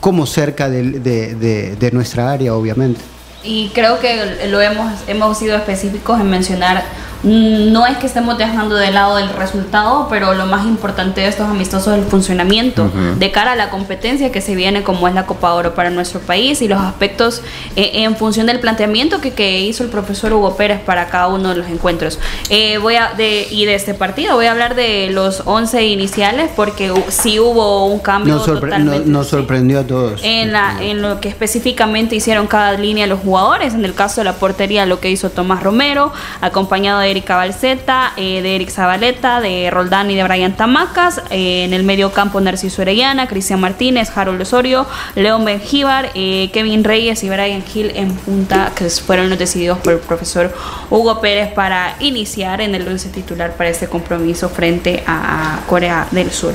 como 0.00 0.26
cerca 0.26 0.70
de 0.70 1.90
nuestra 1.92 2.32
área, 2.32 2.54
obviamente. 2.54 3.00
Y 3.42 3.70
creo 3.70 3.98
que 4.00 4.46
lo 4.48 4.60
hemos, 4.60 4.92
hemos 5.06 5.38
sido 5.38 5.56
específicos 5.56 6.20
en 6.20 6.28
mencionar 6.28 6.84
no 7.22 7.86
es 7.86 7.98
que 7.98 8.06
estemos 8.06 8.38
dejando 8.38 8.76
de 8.76 8.90
lado 8.90 9.18
el 9.18 9.28
resultado, 9.28 10.06
pero 10.08 10.34
lo 10.34 10.46
más 10.46 10.64
importante 10.64 11.20
de 11.20 11.28
estos 11.28 11.48
amistosos 11.48 11.94
es 11.94 12.04
el 12.04 12.08
funcionamiento 12.08 12.90
de 13.18 13.30
cara 13.30 13.52
a 13.52 13.56
la 13.56 13.70
competencia 13.70 14.32
que 14.32 14.40
se 14.40 14.54
viene 14.54 14.82
como 14.82 15.06
es 15.08 15.14
la 15.14 15.26
Copa 15.26 15.52
Oro 15.52 15.74
para 15.74 15.90
nuestro 15.90 16.20
país 16.20 16.62
y 16.62 16.68
los 16.68 16.80
aspectos 16.80 17.42
eh, 17.76 17.90
en 17.94 18.16
función 18.16 18.46
del 18.46 18.60
planteamiento 18.60 19.20
que, 19.20 19.32
que, 19.32 19.60
hizo 19.60 19.82
el 19.82 19.90
profesor 19.90 20.32
Hugo 20.32 20.56
Pérez 20.56 20.80
para 20.80 21.08
cada 21.08 21.28
uno 21.28 21.50
de 21.50 21.56
los 21.56 21.68
encuentros. 21.68 22.18
Eh, 22.48 22.78
voy 22.78 22.96
a, 22.96 23.12
de, 23.14 23.46
y 23.50 23.66
de 23.66 23.74
este 23.74 23.94
partido 23.94 24.36
voy 24.36 24.46
a 24.46 24.52
hablar 24.52 24.74
de 24.74 25.10
los 25.10 25.42
11 25.44 25.86
iniciales 25.86 26.50
porque 26.54 26.92
sí 27.08 27.38
hubo 27.38 27.86
un 27.86 27.98
cambio. 27.98 28.34
Nos, 28.36 28.46
totalmente, 28.46 29.24
sorprendió 29.24 29.80
a 29.80 29.84
todos. 29.84 30.20
En, 30.24 30.52
la, 30.52 30.82
en 30.82 31.02
lo 31.02 31.20
que 31.20 31.28
específicamente 31.28 32.16
hicieron 32.16 32.46
cada 32.46 32.72
línea 32.72 33.06
los 33.06 33.20
jugadores, 33.20 33.74
en 33.74 33.84
el 33.84 33.94
caso 33.94 34.20
de 34.20 34.24
la 34.24 34.34
portería 34.34 34.86
lo 34.86 35.00
que 35.00 35.10
hizo 35.10 35.30
Tomás 35.30 35.62
Romero, 35.62 36.12
acompañado 36.40 37.00
de 37.00 37.09
Erika 37.10 37.36
Balceta, 37.36 38.12
eh, 38.16 38.42
de 38.42 38.56
Eric 38.56 38.70
Zabaleta, 38.70 39.40
de 39.40 39.70
Roldán 39.70 40.10
y 40.10 40.14
de 40.14 40.24
Brian 40.24 40.56
Tamacas. 40.56 41.22
Eh, 41.30 41.64
en 41.64 41.74
el 41.74 41.82
medio 41.82 42.12
campo, 42.12 42.40
Narciso 42.40 42.82
Orellana, 42.82 43.26
Cristian 43.26 43.60
Martínez, 43.60 44.10
Harold 44.16 44.40
Osorio, 44.40 44.86
León 45.14 45.44
Benjíbar, 45.44 46.10
eh, 46.14 46.50
Kevin 46.52 46.84
Reyes 46.84 47.22
y 47.24 47.28
Brian 47.28 47.64
Hill 47.72 47.92
en 47.94 48.14
punta, 48.14 48.72
que 48.74 48.88
fueron 48.90 49.28
los 49.28 49.38
decididos 49.38 49.78
por 49.78 49.92
el 49.94 49.98
profesor 49.98 50.54
Hugo 50.90 51.20
Pérez 51.20 51.52
para 51.52 51.96
iniciar 52.00 52.60
en 52.60 52.74
el 52.74 52.86
11 52.86 53.10
titular 53.10 53.54
para 53.56 53.70
este 53.70 53.88
compromiso 53.88 54.48
frente 54.48 55.02
a 55.06 55.60
Corea 55.66 56.06
del 56.10 56.30
Sur. 56.30 56.54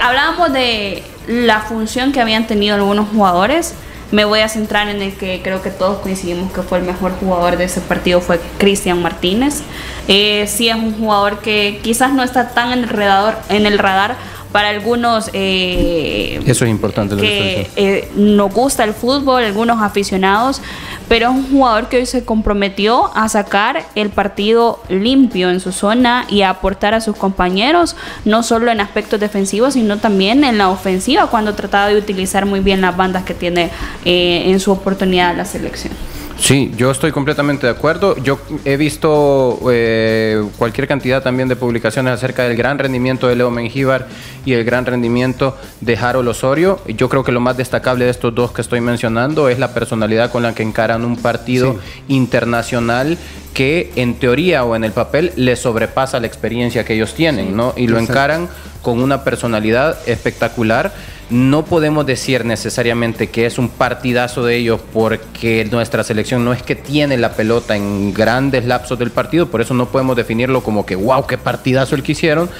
hablábamos 0.00 0.52
de 0.52 1.02
la 1.26 1.60
función 1.60 2.12
que 2.12 2.20
habían 2.20 2.46
tenido 2.46 2.74
algunos 2.76 3.08
jugadores. 3.08 3.74
Me 4.12 4.24
voy 4.24 4.40
a 4.40 4.48
centrar 4.48 4.88
en 4.88 5.02
el 5.02 5.14
que 5.14 5.40
creo 5.42 5.62
que 5.62 5.70
todos 5.70 5.98
coincidimos 5.98 6.52
que 6.52 6.62
fue 6.62 6.78
el 6.78 6.84
mejor 6.84 7.12
jugador 7.18 7.56
de 7.56 7.64
ese 7.64 7.80
partido, 7.80 8.20
fue 8.20 8.38
Cristian 8.58 9.02
Martínez. 9.02 9.62
Eh, 10.06 10.46
sí 10.46 10.68
es 10.68 10.76
un 10.76 10.92
jugador 10.98 11.40
que 11.40 11.80
quizás 11.82 12.12
no 12.12 12.22
está 12.22 12.50
tan 12.50 12.72
en 12.72 12.84
el, 12.84 13.34
en 13.48 13.66
el 13.66 13.78
radar 13.78 14.16
para 14.52 14.68
algunos 14.68 15.30
eh, 15.32 16.40
eso 16.46 16.64
es 16.64 16.70
importante 16.70 17.16
que 17.16 17.70
eh, 17.76 18.10
nos 18.14 18.52
gusta 18.52 18.84
el 18.84 18.92
fútbol 18.92 19.42
algunos 19.42 19.80
aficionados 19.80 20.60
pero 21.08 21.30
es 21.30 21.34
un 21.34 21.50
jugador 21.50 21.88
que 21.88 21.96
hoy 21.98 22.06
se 22.06 22.24
comprometió 22.24 23.10
a 23.14 23.28
sacar 23.28 23.84
el 23.94 24.10
partido 24.10 24.80
limpio 24.88 25.50
en 25.50 25.60
su 25.60 25.72
zona 25.72 26.26
y 26.28 26.42
a 26.42 26.50
aportar 26.50 26.94
a 26.94 27.00
sus 27.00 27.16
compañeros 27.16 27.96
no 28.24 28.42
solo 28.42 28.70
en 28.70 28.80
aspectos 28.80 29.18
defensivos 29.18 29.74
sino 29.74 29.98
también 29.98 30.44
en 30.44 30.58
la 30.58 30.68
ofensiva 30.68 31.26
cuando 31.28 31.54
trataba 31.54 31.88
de 31.88 31.96
utilizar 31.96 32.46
muy 32.46 32.60
bien 32.60 32.82
las 32.82 32.96
bandas 32.96 33.24
que 33.24 33.34
tiene 33.34 33.70
eh, 34.04 34.44
en 34.46 34.60
su 34.60 34.70
oportunidad 34.70 35.36
la 35.36 35.46
selección 35.46 36.11
Sí, 36.42 36.72
yo 36.76 36.90
estoy 36.90 37.12
completamente 37.12 37.68
de 37.68 37.72
acuerdo. 37.72 38.16
Yo 38.16 38.40
he 38.64 38.76
visto 38.76 39.60
eh, 39.70 40.42
cualquier 40.58 40.88
cantidad 40.88 41.22
también 41.22 41.48
de 41.48 41.54
publicaciones 41.54 42.12
acerca 42.12 42.42
del 42.42 42.56
gran 42.56 42.80
rendimiento 42.80 43.28
de 43.28 43.36
Leo 43.36 43.48
Mengíbar 43.52 44.08
y 44.44 44.54
el 44.54 44.64
gran 44.64 44.84
rendimiento 44.84 45.56
de 45.80 45.96
Harold 45.96 46.28
Osorio. 46.28 46.80
Yo 46.88 47.08
creo 47.08 47.22
que 47.22 47.30
lo 47.30 47.38
más 47.38 47.56
destacable 47.56 48.06
de 48.06 48.10
estos 48.10 48.34
dos 48.34 48.50
que 48.50 48.60
estoy 48.60 48.80
mencionando 48.80 49.48
es 49.48 49.60
la 49.60 49.72
personalidad 49.72 50.32
con 50.32 50.42
la 50.42 50.52
que 50.52 50.64
encaran 50.64 51.04
un 51.04 51.16
partido 51.16 51.76
internacional 52.08 53.18
que 53.54 53.92
en 53.94 54.14
teoría 54.14 54.64
o 54.64 54.74
en 54.74 54.82
el 54.82 54.90
papel 54.90 55.30
les 55.36 55.60
sobrepasa 55.60 56.18
la 56.18 56.26
experiencia 56.26 56.84
que 56.84 56.94
ellos 56.94 57.14
tienen, 57.14 57.56
¿no? 57.56 57.72
Y 57.76 57.86
lo 57.86 58.00
encaran 58.00 58.48
con 58.82 59.00
una 59.00 59.24
personalidad 59.24 59.96
espectacular 60.06 60.92
no 61.32 61.64
podemos 61.64 62.04
decir 62.04 62.44
necesariamente 62.44 63.30
que 63.30 63.46
es 63.46 63.58
un 63.58 63.70
partidazo 63.70 64.44
de 64.44 64.56
ellos 64.56 64.80
porque 64.92 65.66
nuestra 65.70 66.04
selección 66.04 66.44
no 66.44 66.52
es 66.52 66.62
que 66.62 66.74
tiene 66.74 67.16
la 67.16 67.32
pelota 67.32 67.74
en 67.74 68.12
grandes 68.12 68.66
lapsos 68.66 68.98
del 68.98 69.10
partido, 69.10 69.48
por 69.48 69.62
eso 69.62 69.72
no 69.72 69.86
podemos 69.86 70.14
definirlo 70.14 70.62
como 70.62 70.84
que 70.84 70.94
wow, 70.94 71.26
qué 71.26 71.38
partidazo 71.38 71.94
el 71.94 72.02
que 72.02 72.12
hicieron, 72.12 72.50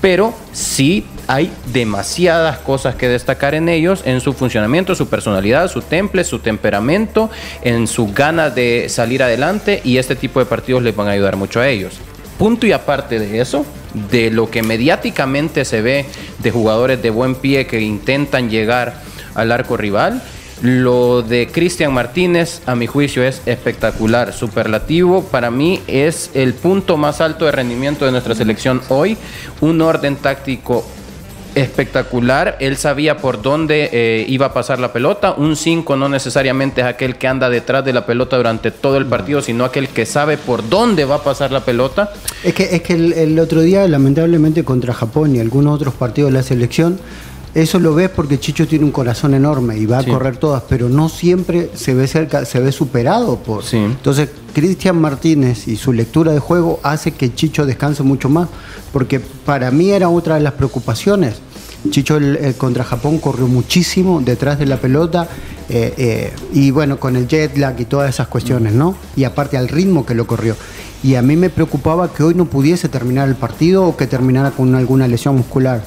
pero 0.00 0.34
sí 0.52 1.06
hay 1.28 1.52
demasiadas 1.72 2.58
cosas 2.58 2.96
que 2.96 3.08
destacar 3.08 3.54
en 3.54 3.68
ellos, 3.68 4.02
en 4.04 4.20
su 4.20 4.32
funcionamiento, 4.32 4.96
su 4.96 5.08
personalidad, 5.08 5.70
su 5.70 5.82
temple, 5.82 6.24
su 6.24 6.40
temperamento, 6.40 7.30
en 7.62 7.86
su 7.86 8.12
ganas 8.12 8.56
de 8.56 8.88
salir 8.88 9.22
adelante 9.22 9.80
y 9.84 9.98
este 9.98 10.16
tipo 10.16 10.40
de 10.40 10.46
partidos 10.46 10.82
les 10.82 10.96
van 10.96 11.06
a 11.06 11.12
ayudar 11.12 11.36
mucho 11.36 11.60
a 11.60 11.68
ellos. 11.68 12.00
Punto 12.38 12.66
y 12.66 12.72
aparte 12.72 13.20
de 13.20 13.40
eso, 13.40 13.64
de 14.10 14.30
lo 14.30 14.50
que 14.50 14.62
mediáticamente 14.62 15.64
se 15.64 15.82
ve 15.82 16.06
de 16.38 16.50
jugadores 16.50 17.02
de 17.02 17.10
buen 17.10 17.34
pie 17.34 17.66
que 17.66 17.80
intentan 17.80 18.50
llegar 18.50 19.00
al 19.34 19.52
arco 19.52 19.76
rival, 19.76 20.22
lo 20.62 21.20
de 21.20 21.48
Cristian 21.48 21.92
Martínez, 21.92 22.62
a 22.64 22.74
mi 22.74 22.86
juicio, 22.86 23.22
es 23.22 23.42
espectacular, 23.44 24.32
superlativo. 24.32 25.24
Para 25.24 25.50
mí 25.50 25.82
es 25.86 26.30
el 26.32 26.54
punto 26.54 26.96
más 26.96 27.20
alto 27.20 27.44
de 27.44 27.52
rendimiento 27.52 28.06
de 28.06 28.12
nuestra 28.12 28.34
selección 28.34 28.80
hoy. 28.88 29.18
Un 29.60 29.82
orden 29.82 30.16
táctico 30.16 30.86
espectacular. 31.56 32.56
Él 32.60 32.76
sabía 32.76 33.16
por 33.16 33.42
dónde 33.42 33.88
eh, 33.92 34.24
iba 34.28 34.46
a 34.46 34.52
pasar 34.52 34.78
la 34.78 34.92
pelota. 34.92 35.32
Un 35.32 35.56
5 35.56 35.96
no 35.96 36.08
necesariamente 36.08 36.82
es 36.82 36.86
aquel 36.86 37.16
que 37.16 37.26
anda 37.26 37.48
detrás 37.48 37.84
de 37.84 37.94
la 37.94 38.06
pelota 38.06 38.36
durante 38.36 38.70
todo 38.70 38.98
el 38.98 39.06
partido, 39.06 39.40
sino 39.40 39.64
aquel 39.64 39.88
que 39.88 40.06
sabe 40.06 40.36
por 40.36 40.68
dónde 40.68 41.04
va 41.06 41.16
a 41.16 41.22
pasar 41.24 41.50
la 41.50 41.64
pelota. 41.64 42.12
Es 42.44 42.54
que, 42.54 42.76
es 42.76 42.82
que 42.82 42.92
el, 42.92 43.38
otro 43.38 43.62
día, 43.62 43.88
lamentablemente, 43.88 44.64
contra 44.64 44.92
Japón 44.92 45.34
y 45.34 45.40
algunos 45.40 45.74
otros 45.74 45.94
partidos 45.94 46.30
de 46.30 46.38
la 46.38 46.42
selección, 46.42 46.98
eso 47.54 47.80
lo 47.80 47.94
ves 47.94 48.10
porque 48.10 48.38
Chicho 48.38 48.68
tiene 48.68 48.84
un 48.84 48.92
corazón 48.92 49.32
enorme 49.32 49.78
y 49.78 49.86
va 49.86 50.00
a 50.00 50.04
correr 50.04 50.36
todas, 50.36 50.62
pero 50.68 50.90
no 50.90 51.08
siempre 51.08 51.70
se 51.72 51.94
ve 51.94 52.06
cerca, 52.06 52.44
se 52.44 52.60
ve 52.60 52.70
superado 52.70 53.38
por. 53.38 53.64
Entonces, 53.72 54.28
Cristian 54.52 55.00
Martínez 55.00 55.66
y 55.66 55.76
su 55.76 55.94
lectura 55.94 56.32
de 56.32 56.38
juego 56.38 56.80
hace 56.82 57.12
que 57.12 57.34
Chicho 57.34 57.64
descanse 57.64 58.02
mucho 58.02 58.28
más, 58.28 58.48
porque 58.92 59.20
para 59.20 59.70
mí 59.70 59.90
era 59.90 60.10
otra 60.10 60.34
de 60.34 60.42
las 60.42 60.52
preocupaciones. 60.52 61.40
Chicho 61.90 62.18
contra 62.58 62.84
Japón 62.84 63.18
corrió 63.18 63.46
muchísimo 63.46 64.20
detrás 64.20 64.58
de 64.58 64.66
la 64.66 64.76
pelota 64.78 65.28
eh, 65.68 65.94
eh, 65.96 66.32
y 66.52 66.70
bueno, 66.70 67.00
con 67.00 67.16
el 67.16 67.26
jet 67.26 67.56
lag 67.56 67.78
y 67.80 67.84
todas 67.84 68.08
esas 68.08 68.28
cuestiones, 68.28 68.72
¿no? 68.72 68.96
Y 69.16 69.24
aparte 69.24 69.56
al 69.56 69.68
ritmo 69.68 70.06
que 70.06 70.14
lo 70.14 70.26
corrió. 70.26 70.56
Y 71.02 71.16
a 71.16 71.22
mí 71.22 71.36
me 71.36 71.50
preocupaba 71.50 72.12
que 72.12 72.22
hoy 72.22 72.34
no 72.34 72.46
pudiese 72.46 72.88
terminar 72.88 73.28
el 73.28 73.34
partido 73.34 73.84
o 73.84 73.96
que 73.96 74.06
terminara 74.06 74.50
con 74.52 74.74
alguna 74.74 75.08
lesión 75.08 75.36
muscular. 75.36 75.82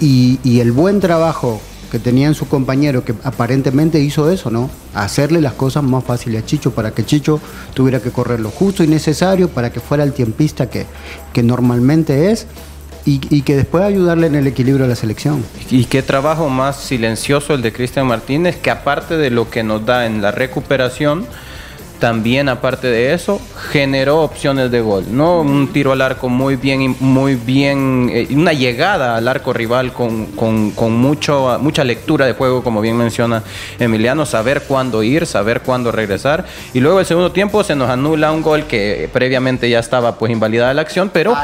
Y, 0.00 0.60
el 0.60 0.72
buen 0.72 1.00
trabajo 1.00 1.60
que 1.90 1.98
tenía 1.98 2.26
en 2.26 2.34
su 2.34 2.46
compañero, 2.48 3.04
que 3.04 3.14
aparentemente 3.24 3.98
hizo 4.00 4.30
eso, 4.30 4.50
¿no? 4.50 4.70
Hacerle 4.94 5.40
las 5.40 5.54
cosas 5.54 5.82
más 5.82 6.04
fáciles 6.04 6.42
a 6.42 6.46
Chicho 6.46 6.72
para 6.72 6.90
que 6.90 7.04
Chicho 7.04 7.40
tuviera 7.74 8.00
que 8.00 8.10
correr 8.10 8.40
lo 8.40 8.50
justo 8.50 8.84
y 8.84 8.88
necesario 8.88 9.48
para 9.48 9.72
que 9.72 9.80
fuera 9.80 10.04
el 10.04 10.12
tiempista 10.12 10.68
que 10.68 10.86
normalmente 11.42 12.30
es 12.30 12.46
y, 13.04 13.42
que 13.42 13.56
después 13.56 13.84
ayudarle 13.84 14.26
en 14.26 14.34
el 14.34 14.46
equilibrio 14.46 14.84
de 14.84 14.90
la 14.90 14.96
selección. 14.96 15.44
Y 15.70 15.86
qué 15.86 16.02
trabajo 16.02 16.48
más 16.48 16.76
silencioso 16.76 17.54
el 17.54 17.62
de 17.62 17.72
Cristian 17.72 18.06
Martínez, 18.06 18.56
que 18.56 18.70
aparte 18.70 19.16
de 19.16 19.30
lo 19.30 19.50
que 19.50 19.62
nos 19.62 19.84
da 19.86 20.06
en 20.06 20.20
la 20.20 20.30
recuperación, 20.30 21.26
también 21.98 22.48
aparte 22.48 22.86
de 22.86 23.12
eso 23.12 23.40
generó 23.70 24.22
opciones 24.22 24.70
de 24.70 24.80
gol, 24.80 25.04
¿no? 25.10 25.40
Un 25.40 25.72
tiro 25.72 25.92
al 25.92 26.00
arco 26.00 26.28
muy 26.28 26.56
bien, 26.56 26.96
muy 27.00 27.34
bien, 27.34 28.10
eh, 28.12 28.28
una 28.30 28.52
llegada 28.52 29.16
al 29.16 29.28
arco 29.28 29.52
rival 29.52 29.92
con, 29.92 30.26
con, 30.26 30.92
mucho, 30.92 31.58
mucha 31.60 31.84
lectura 31.84 32.26
de 32.26 32.32
juego, 32.32 32.62
como 32.62 32.80
bien 32.80 32.96
menciona 32.96 33.42
Emiliano, 33.78 34.26
saber 34.26 34.62
cuándo 34.62 35.02
ir, 35.02 35.26
saber 35.26 35.60
cuándo 35.62 35.92
regresar. 35.92 36.44
Y 36.72 36.80
luego 36.80 37.00
el 37.00 37.06
segundo 37.06 37.32
tiempo 37.32 37.64
se 37.64 37.74
nos 37.74 37.90
anula 37.90 38.32
un 38.32 38.42
gol 38.42 38.64
que 38.64 39.08
previamente 39.12 39.68
ya 39.68 39.80
estaba 39.80 40.16
pues 40.18 40.32
invalidada 40.32 40.72
la 40.74 40.82
acción, 40.82 41.10
pero 41.12 41.36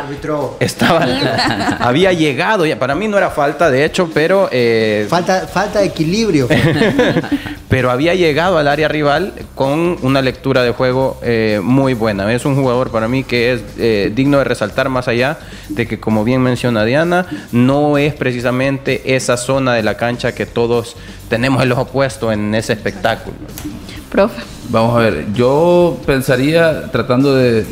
estaba, 0.60 1.06
había 1.80 2.12
llegado, 2.12 2.64
para 2.78 2.94
mí 2.94 3.08
no 3.08 3.18
era 3.18 3.30
falta 3.30 3.70
de 3.70 3.84
hecho, 3.84 4.08
pero... 4.12 4.48
Eh, 4.52 5.06
falta, 5.08 5.46
falta 5.46 5.80
de 5.80 5.86
equilibrio. 5.86 6.48
pero 7.74 7.90
había 7.90 8.14
llegado 8.14 8.56
al 8.56 8.68
área 8.68 8.86
rival 8.86 9.32
con 9.56 9.96
una 10.02 10.22
lectura 10.22 10.62
de 10.62 10.70
juego 10.70 11.18
eh, 11.24 11.58
muy 11.60 11.92
buena. 11.94 12.32
Es 12.32 12.44
un 12.44 12.54
jugador 12.54 12.92
para 12.92 13.08
mí 13.08 13.24
que 13.24 13.52
es 13.52 13.62
eh, 13.78 14.12
digno 14.14 14.38
de 14.38 14.44
resaltar 14.44 14.88
más 14.90 15.08
allá 15.08 15.38
de 15.70 15.88
que, 15.88 15.98
como 15.98 16.22
bien 16.22 16.40
menciona 16.40 16.84
Diana, 16.84 17.26
no 17.50 17.98
es 17.98 18.14
precisamente 18.14 19.16
esa 19.16 19.36
zona 19.36 19.74
de 19.74 19.82
la 19.82 19.96
cancha 19.96 20.36
que 20.36 20.46
todos 20.46 20.94
tenemos 21.28 21.64
el 21.64 21.72
ojo 21.72 21.86
puesto 21.86 22.30
en 22.30 22.54
ese 22.54 22.74
espectáculo. 22.74 23.34
Profe. 24.08 24.40
Vamos 24.68 24.96
a 24.96 25.00
ver, 25.00 25.26
yo 25.34 25.98
pensaría, 26.06 26.92
tratando 26.92 27.34
de, 27.34 27.66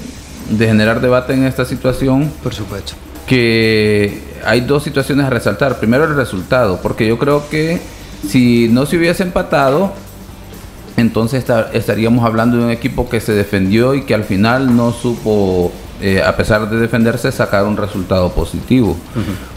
de 0.50 0.66
generar 0.66 1.00
debate 1.00 1.32
en 1.32 1.44
esta 1.44 1.64
situación, 1.64 2.28
por 2.42 2.52
supuesto, 2.52 2.94
que 3.24 4.20
hay 4.44 4.62
dos 4.62 4.82
situaciones 4.82 5.26
a 5.26 5.30
resaltar. 5.30 5.78
Primero 5.78 6.02
el 6.02 6.16
resultado, 6.16 6.80
porque 6.82 7.06
yo 7.06 7.18
creo 7.18 7.48
que 7.48 8.01
si 8.26 8.68
no 8.68 8.86
se 8.86 8.96
hubiese 8.96 9.22
empatado, 9.22 9.92
entonces 10.96 11.44
estaríamos 11.72 12.24
hablando 12.24 12.58
de 12.58 12.64
un 12.64 12.70
equipo 12.70 13.08
que 13.08 13.20
se 13.20 13.32
defendió 13.32 13.94
y 13.94 14.02
que 14.02 14.14
al 14.14 14.24
final 14.24 14.76
no 14.76 14.92
supo, 14.92 15.72
eh, 16.00 16.22
a 16.24 16.36
pesar 16.36 16.68
de 16.68 16.78
defenderse, 16.78 17.32
sacar 17.32 17.64
un 17.64 17.76
resultado 17.76 18.32
positivo. 18.32 18.96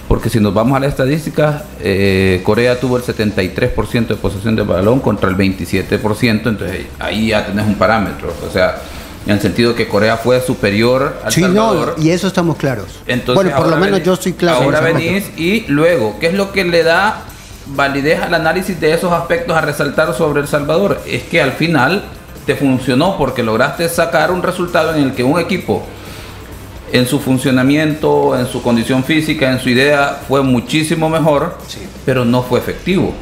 Porque 0.07 0.29
si 0.29 0.39
nos 0.39 0.53
vamos 0.53 0.77
a 0.77 0.79
la 0.79 0.87
estadística, 0.87 1.63
eh, 1.81 2.41
Corea 2.43 2.79
tuvo 2.79 2.97
el 2.97 3.03
73% 3.03 4.07
de 4.07 4.15
posesión 4.15 4.55
de 4.55 4.61
balón 4.61 4.99
contra 4.99 5.29
el 5.29 5.35
27%, 5.35 6.49
entonces 6.49 6.85
ahí 6.99 7.29
ya 7.29 7.45
tenés 7.45 7.65
un 7.65 7.75
parámetro. 7.75 8.31
O 8.47 8.51
sea, 8.51 8.77
en 9.25 9.33
el 9.33 9.41
sentido 9.41 9.73
que 9.73 9.87
Corea 9.87 10.17
fue 10.17 10.39
superior 10.41 11.19
al 11.23 11.33
sí, 11.33 11.41
No, 11.41 11.97
y 11.97 12.11
eso 12.11 12.27
estamos 12.27 12.57
claros. 12.57 12.99
Entonces, 13.07 13.35
bueno, 13.35 13.57
por 13.57 13.67
lo 13.67 13.77
menos 13.77 14.03
yo 14.03 14.13
estoy 14.13 14.33
claro. 14.33 14.63
Ahora 14.63 14.79
venís 14.81 15.31
y 15.37 15.65
luego, 15.67 16.17
¿qué 16.19 16.27
es 16.27 16.33
lo 16.35 16.51
que 16.51 16.63
le 16.63 16.83
da 16.83 17.23
validez 17.67 18.21
al 18.21 18.33
análisis 18.33 18.79
de 18.79 18.93
esos 18.93 19.11
aspectos 19.11 19.55
a 19.55 19.61
resaltar 19.61 20.13
sobre 20.13 20.41
El 20.41 20.47
Salvador? 20.47 21.01
Es 21.05 21.23
que 21.23 21.41
al 21.41 21.53
final 21.53 22.03
te 22.45 22.55
funcionó 22.55 23.17
porque 23.17 23.43
lograste 23.43 23.89
sacar 23.89 24.31
un 24.31 24.43
resultado 24.43 24.95
en 24.95 25.03
el 25.03 25.13
que 25.13 25.23
un 25.23 25.39
equipo 25.39 25.83
en 26.91 27.07
su 27.07 27.19
funcionamiento, 27.19 28.37
en 28.37 28.47
su 28.47 28.61
condición 28.61 29.03
física, 29.03 29.51
en 29.51 29.59
su 29.59 29.69
idea, 29.69 30.21
fue 30.27 30.43
muchísimo 30.43 31.09
mejor, 31.09 31.57
pero 32.05 32.23
no 32.23 32.43
fue 32.43 32.59
efectivo. 32.59 33.13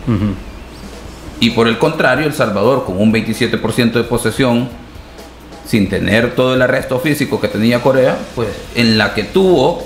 Y 1.40 1.52
por 1.52 1.68
el 1.68 1.78
contrario, 1.78 2.28
El 2.28 2.34
Salvador, 2.34 2.86
con 2.86 3.02
un 3.02 3.12
27% 3.12 3.94
de 3.94 4.04
posesión, 4.04 4.70
sin 5.66 5.90
tener 5.90 6.36
todo 6.36 6.54
el 6.54 6.62
arresto 6.62 7.00
físico 7.00 7.40
que 7.40 7.48
tenía 7.48 7.82
Corea, 7.82 8.18
pues 8.36 8.50
en 8.76 8.98
la 8.98 9.14
que 9.14 9.24
tuvo, 9.24 9.84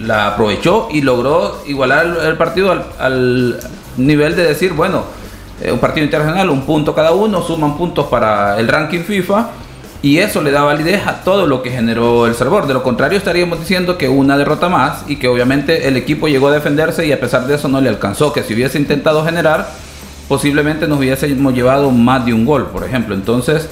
la 0.00 0.28
aprovechó 0.28 0.88
y 0.90 1.02
logró 1.02 1.62
igualar 1.66 2.18
el, 2.24 2.36
partido 2.36 2.72
al, 2.98 3.58
nivel 3.96 4.34
de 4.34 4.44
decir, 4.44 4.72
bueno, 4.72 5.04
eh, 5.60 5.70
un 5.70 5.78
partido 5.78 6.04
internacional, 6.04 6.48
un 6.48 6.62
punto 6.62 6.94
cada 6.94 7.12
uno, 7.12 7.42
suman 7.42 7.76
puntos 7.76 8.06
para 8.06 8.58
el 8.58 8.68
ranking 8.68 9.00
FIFA 9.00 9.50
y 10.02 10.18
eso 10.18 10.40
le 10.40 10.50
da 10.50 10.62
validez 10.62 11.06
a 11.06 11.22
todo 11.22 11.46
lo 11.46 11.62
que 11.62 11.70
generó 11.70 12.26
El 12.26 12.34
Salvador. 12.34 12.66
De 12.66 12.72
lo 12.72 12.82
contrario, 12.82 13.18
estaríamos 13.18 13.60
diciendo 13.60 13.98
que 13.98 14.08
una 14.08 14.38
derrota 14.38 14.70
más 14.70 15.04
y 15.06 15.16
que 15.16 15.28
obviamente 15.28 15.88
el 15.88 15.96
equipo 15.98 16.26
llegó 16.26 16.48
a 16.48 16.52
defenderse 16.52 17.06
y 17.06 17.12
a 17.12 17.20
pesar 17.20 17.46
de 17.46 17.56
eso 17.56 17.68
no 17.68 17.80
le 17.82 17.90
alcanzó. 17.90 18.32
Que 18.32 18.42
si 18.42 18.54
hubiese 18.54 18.78
intentado 18.78 19.22
generar, 19.24 19.68
posiblemente 20.26 20.88
nos 20.88 20.98
hubiésemos 20.98 21.52
llevado 21.52 21.90
más 21.90 22.24
de 22.24 22.32
un 22.32 22.46
gol, 22.46 22.68
por 22.68 22.84
ejemplo. 22.84 23.14
Entonces, 23.14 23.68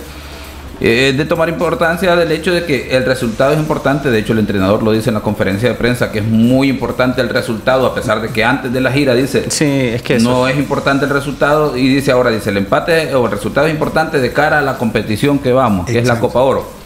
es 0.80 1.16
de 1.16 1.24
tomar 1.24 1.48
importancia 1.48 2.14
del 2.14 2.30
hecho 2.30 2.52
de 2.52 2.64
que 2.64 2.96
el 2.96 3.04
resultado 3.04 3.52
es 3.52 3.58
importante. 3.58 4.10
De 4.10 4.18
hecho, 4.18 4.32
el 4.32 4.38
entrenador 4.38 4.82
lo 4.82 4.92
dice 4.92 5.10
en 5.10 5.14
la 5.14 5.20
conferencia 5.20 5.68
de 5.68 5.74
prensa 5.74 6.12
que 6.12 6.20
es 6.20 6.24
muy 6.24 6.68
importante 6.68 7.20
el 7.20 7.28
resultado, 7.28 7.86
a 7.86 7.94
pesar 7.94 8.20
de 8.20 8.28
que 8.28 8.44
antes 8.44 8.72
de 8.72 8.80
la 8.80 8.92
gira 8.92 9.14
dice 9.14 9.50
sí, 9.50 9.64
es 9.64 10.02
que 10.02 10.18
no 10.18 10.48
es 10.48 10.56
importante 10.56 11.04
el 11.04 11.10
resultado 11.10 11.76
y 11.76 11.88
dice 11.88 12.12
ahora 12.12 12.30
dice 12.30 12.50
el 12.50 12.56
empate 12.58 13.14
o 13.14 13.26
el 13.26 13.32
resultado 13.32 13.66
es 13.66 13.72
importante 13.72 14.18
de 14.18 14.32
cara 14.32 14.58
a 14.58 14.62
la 14.62 14.78
competición 14.78 15.38
que 15.38 15.52
vamos, 15.52 15.86
que 15.86 15.98
es 15.98 16.06
la 16.06 16.20
Copa 16.20 16.40
Oro. 16.40 16.78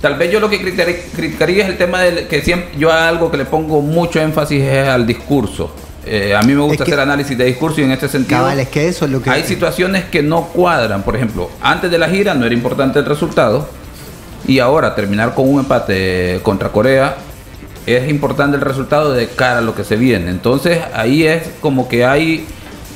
Tal 0.00 0.14
vez 0.14 0.30
yo 0.30 0.38
lo 0.38 0.48
que 0.48 0.60
criticaría 0.60 1.64
es 1.64 1.70
el 1.70 1.76
tema 1.76 2.00
de 2.02 2.28
que 2.28 2.42
siempre 2.42 2.78
yo 2.78 2.92
algo 2.92 3.30
que 3.30 3.36
le 3.36 3.44
pongo 3.44 3.82
mucho 3.82 4.20
énfasis 4.20 4.62
es 4.62 4.88
al 4.88 5.06
discurso, 5.06 5.74
eh, 6.10 6.36
a 6.36 6.42
mí 6.42 6.54
me 6.54 6.62
gusta 6.62 6.84
hacer 6.84 7.00
análisis 7.00 7.36
de 7.36 7.44
discurso 7.44 7.80
y 7.80 7.84
en 7.84 7.92
este 7.92 8.08
sentido 8.08 8.48
es 8.50 8.68
que 8.68 8.88
eso 8.88 9.04
es 9.04 9.10
lo 9.10 9.22
que 9.22 9.30
hay 9.30 9.42
situaciones 9.44 10.04
que 10.04 10.22
no 10.22 10.44
cuadran. 10.48 11.02
Por 11.02 11.16
ejemplo, 11.16 11.50
antes 11.60 11.90
de 11.90 11.98
la 11.98 12.08
gira 12.08 12.34
no 12.34 12.46
era 12.46 12.54
importante 12.54 12.98
el 12.98 13.04
resultado 13.04 13.68
y 14.46 14.58
ahora 14.58 14.94
terminar 14.94 15.34
con 15.34 15.48
un 15.48 15.60
empate 15.60 16.40
contra 16.42 16.70
Corea 16.70 17.16
es 17.86 18.10
importante 18.10 18.56
el 18.56 18.62
resultado 18.62 19.12
de 19.12 19.28
cara 19.28 19.58
a 19.58 19.62
lo 19.62 19.74
que 19.74 19.84
se 19.84 19.96
viene. 19.96 20.30
Entonces 20.30 20.78
ahí 20.94 21.24
es 21.24 21.42
como 21.60 21.88
que 21.88 22.04
hay 22.04 22.46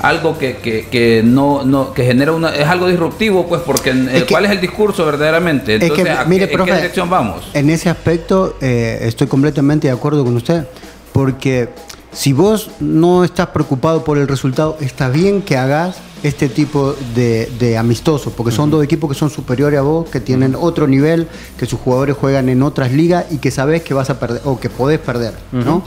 algo 0.00 0.36
que, 0.36 0.56
que, 0.90 1.22
no, 1.24 1.64
no 1.64 1.92
que 1.94 2.04
genera 2.04 2.32
una 2.32 2.48
es 2.54 2.66
algo 2.66 2.88
disruptivo 2.88 3.46
pues 3.46 3.62
porque 3.64 3.90
el, 3.90 4.26
cuál 4.28 4.46
es 4.46 4.50
el 4.50 4.60
discurso 4.60 5.06
verdaderamente 5.06 5.74
entonces 5.74 6.08
mire, 6.26 6.52
¿en 6.52 6.64
qué 6.64 6.74
dirección 6.74 7.08
vamos 7.08 7.48
en 7.54 7.70
ese 7.70 7.88
aspecto 7.88 8.56
eh, 8.60 8.98
estoy 9.02 9.28
completamente 9.28 9.86
de 9.86 9.92
acuerdo 9.92 10.24
con 10.24 10.34
usted 10.34 10.66
porque 11.12 11.68
si 12.12 12.32
vos 12.32 12.70
no 12.80 13.24
estás 13.24 13.48
preocupado 13.48 14.04
por 14.04 14.18
el 14.18 14.28
resultado, 14.28 14.76
está 14.80 15.08
bien 15.08 15.42
que 15.42 15.56
hagas 15.56 15.96
este 16.22 16.48
tipo 16.48 16.94
de, 17.14 17.50
de 17.58 17.76
amistosos, 17.76 18.32
porque 18.32 18.52
son 18.52 18.70
dos 18.70 18.84
equipos 18.84 19.10
que 19.10 19.18
son 19.18 19.30
superiores 19.30 19.78
a 19.78 19.82
vos, 19.82 20.08
que 20.08 20.20
tienen 20.20 20.54
otro 20.54 20.86
nivel, 20.86 21.26
que 21.56 21.66
sus 21.66 21.80
jugadores 21.80 22.16
juegan 22.16 22.48
en 22.48 22.62
otras 22.62 22.92
ligas 22.92 23.26
y 23.30 23.38
que 23.38 23.50
sabes 23.50 23.82
que 23.82 23.94
vas 23.94 24.10
a 24.10 24.20
perder 24.20 24.42
o 24.44 24.60
que 24.60 24.70
podés 24.70 25.00
perder, 25.00 25.34
¿no? 25.50 25.82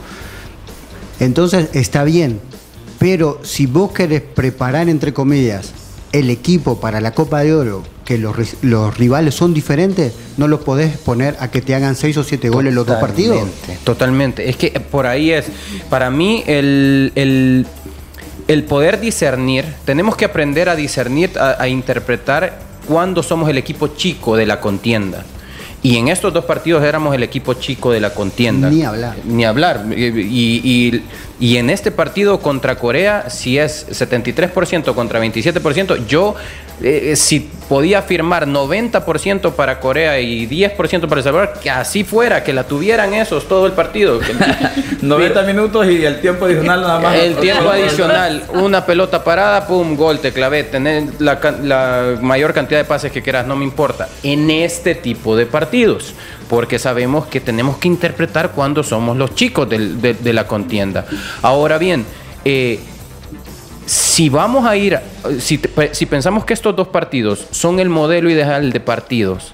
Entonces 1.20 1.70
está 1.72 2.04
bien, 2.04 2.40
pero 2.98 3.40
si 3.42 3.66
vos 3.66 3.92
querés 3.92 4.20
preparar, 4.20 4.88
entre 4.88 5.14
comillas, 5.14 5.72
el 6.12 6.30
equipo 6.30 6.80
para 6.80 7.00
la 7.00 7.12
Copa 7.12 7.40
de 7.40 7.54
Oro, 7.54 7.82
que 8.04 8.18
los, 8.18 8.36
los, 8.62 8.96
rivales 8.96 9.34
son 9.34 9.52
diferentes, 9.52 10.12
no 10.36 10.48
los 10.48 10.60
podés 10.60 10.96
poner 10.96 11.36
a 11.40 11.50
que 11.50 11.60
te 11.60 11.74
hagan 11.74 11.96
seis 11.96 12.16
o 12.16 12.24
siete 12.24 12.48
goles 12.48 12.72
los 12.72 12.86
dos 12.86 12.98
partidos. 12.98 13.48
Totalmente. 13.84 14.48
Es 14.48 14.56
que 14.56 14.70
por 14.70 15.06
ahí 15.06 15.32
es, 15.32 15.46
para 15.90 16.10
mí, 16.10 16.44
el, 16.46 17.12
el, 17.14 17.66
el 18.48 18.64
poder 18.64 19.00
discernir, 19.00 19.64
tenemos 19.84 20.16
que 20.16 20.24
aprender 20.24 20.68
a 20.68 20.76
discernir, 20.76 21.38
a, 21.38 21.60
a 21.60 21.68
interpretar 21.68 22.60
cuándo 22.86 23.22
somos 23.22 23.50
el 23.50 23.58
equipo 23.58 23.88
chico 23.88 24.36
de 24.36 24.46
la 24.46 24.60
contienda. 24.60 25.24
Y 25.86 25.98
en 25.98 26.08
estos 26.08 26.32
dos 26.32 26.44
partidos 26.44 26.82
éramos 26.82 27.14
el 27.14 27.22
equipo 27.22 27.54
chico 27.54 27.92
de 27.92 28.00
la 28.00 28.10
contienda. 28.10 28.68
Ni 28.68 28.82
hablar. 28.82 29.16
Ni 29.24 29.44
hablar. 29.44 29.86
Y, 29.96 31.02
en 31.40 31.70
este 31.70 31.90
partido 31.90 32.40
contra 32.40 32.76
Corea, 32.76 33.28
si 33.28 33.58
es 33.58 33.86
73% 33.88 34.94
contra 34.94 35.22
27%, 35.22 36.06
yo 36.06 36.34
eh, 36.82 37.12
eh, 37.12 37.16
si 37.16 37.40
podía 37.68 38.02
firmar 38.02 38.46
90% 38.46 39.52
para 39.52 39.80
Corea 39.80 40.20
y 40.20 40.46
10% 40.46 41.08
para 41.08 41.20
El 41.20 41.24
Salvador, 41.24 41.54
que 41.62 41.70
así 41.70 42.04
fuera, 42.04 42.44
que 42.44 42.52
la 42.52 42.64
tuvieran 42.64 43.14
esos 43.14 43.48
todo 43.48 43.66
el 43.66 43.72
partido. 43.72 44.20
90 45.02 45.42
minutos 45.42 45.86
y 45.86 46.04
el 46.04 46.20
tiempo 46.20 46.46
adicional 46.46 46.80
nada 46.80 47.00
más. 47.00 47.16
El 47.16 47.36
tiempo 47.36 47.68
adicional, 47.68 48.44
una 48.54 48.84
pelota 48.84 49.24
parada, 49.24 49.66
pum, 49.66 49.96
gol, 49.96 50.20
te 50.20 50.32
clavé, 50.32 50.64
tener 50.64 51.04
la, 51.18 51.38
la 51.62 52.18
mayor 52.20 52.52
cantidad 52.52 52.80
de 52.80 52.84
pases 52.84 53.12
que 53.12 53.22
quieras, 53.22 53.46
no 53.46 53.56
me 53.56 53.64
importa. 53.64 54.08
En 54.22 54.50
este 54.50 54.94
tipo 54.94 55.36
de 55.36 55.46
partidos 55.46 56.14
porque 56.48 56.78
sabemos 56.78 57.26
que 57.26 57.40
tenemos 57.40 57.76
que 57.78 57.88
interpretar 57.88 58.52
cuando 58.52 58.82
somos 58.82 59.16
los 59.16 59.34
chicos 59.34 59.68
de, 59.68 60.32
la 60.32 60.46
contienda. 60.46 61.06
Ahora 61.42 61.78
bien, 61.78 62.04
eh, 62.44 62.80
si 63.86 64.28
vamos 64.28 64.66
a 64.66 64.76
ir, 64.76 64.98
si, 65.38 65.60
si 65.92 66.06
pensamos 66.06 66.44
que 66.44 66.54
estos 66.54 66.74
dos 66.74 66.88
partidos 66.88 67.46
son 67.50 67.80
el 67.80 67.88
modelo 67.88 68.30
ideal 68.30 68.72
de 68.72 68.80
partidos 68.80 69.52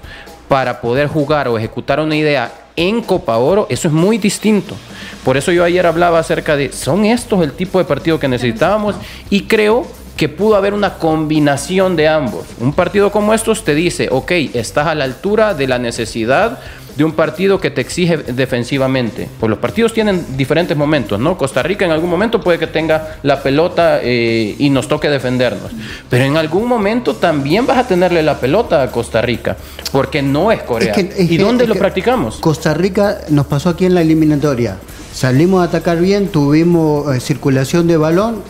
para 0.48 0.80
poder 0.80 1.08
jugar 1.08 1.48
o 1.48 1.58
ejecutar 1.58 2.00
una 2.00 2.16
idea 2.16 2.52
en 2.76 3.02
Copa 3.02 3.36
Oro, 3.36 3.66
eso 3.68 3.88
es 3.88 3.94
muy 3.94 4.18
distinto. 4.18 4.76
Por 5.24 5.36
eso 5.36 5.52
yo 5.52 5.64
ayer 5.64 5.86
hablaba 5.86 6.18
acerca 6.18 6.56
de, 6.56 6.72
¿son 6.72 7.04
estos 7.04 7.42
el 7.42 7.52
tipo 7.52 7.78
de 7.78 7.84
partido 7.84 8.18
que 8.18 8.28
necesitábamos? 8.28 8.96
Y 9.30 9.42
creo 9.42 9.86
que 10.16 10.28
pudo 10.28 10.56
haber 10.56 10.74
una 10.74 10.94
combinación 10.94 11.96
de 11.96 12.08
ambos. 12.08 12.46
Un 12.60 12.72
partido 12.72 13.10
como 13.10 13.34
estos 13.34 13.64
te 13.64 13.74
dice, 13.74 14.08
ok, 14.10 14.30
estás 14.54 14.86
a 14.86 14.94
la 14.94 15.04
altura 15.04 15.54
de 15.54 15.66
la 15.66 15.78
necesidad 15.78 16.58
de 16.96 17.04
un 17.04 17.12
partido 17.12 17.60
que 17.60 17.70
te 17.70 17.80
exige 17.80 18.16
defensivamente. 18.16 19.28
Pues 19.38 19.50
los 19.50 19.58
partidos 19.58 19.92
tienen 19.92 20.36
diferentes 20.36 20.76
momentos, 20.76 21.18
¿no? 21.18 21.36
Costa 21.36 21.62
Rica 21.62 21.84
en 21.84 21.90
algún 21.90 22.10
momento 22.10 22.40
puede 22.40 22.58
que 22.58 22.66
tenga 22.66 23.16
la 23.22 23.42
pelota 23.42 24.00
eh, 24.02 24.54
y 24.58 24.70
nos 24.70 24.88
toque 24.88 25.08
defendernos, 25.08 25.72
pero 26.08 26.24
en 26.24 26.36
algún 26.36 26.66
momento 26.66 27.14
también 27.16 27.66
vas 27.66 27.78
a 27.78 27.86
tenerle 27.86 28.22
la 28.22 28.38
pelota 28.38 28.82
a 28.82 28.90
Costa 28.90 29.22
Rica, 29.22 29.56
porque 29.90 30.22
no 30.22 30.52
es 30.52 30.62
Corea. 30.62 30.94
¿Y 31.18 31.36
dónde 31.36 31.66
lo 31.66 31.74
practicamos? 31.74 32.36
Costa 32.36 32.74
Rica 32.74 33.18
nos 33.28 33.46
pasó 33.46 33.70
aquí 33.70 33.84
en 33.84 33.94
la 33.94 34.02
eliminatoria. 34.02 34.76
Salimos 35.12 35.60
a 35.60 35.64
atacar 35.64 36.00
bien, 36.00 36.28
tuvimos 36.28 37.14
eh, 37.14 37.20
circulación 37.20 37.86
de 37.86 37.98
balón, 37.98 38.42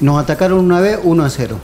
Nos 0.00 0.22
atacaron 0.22 0.58
una 0.58 0.80
vez 0.80 0.98
1 1.02 1.24
a 1.24 1.30
0. 1.30 1.58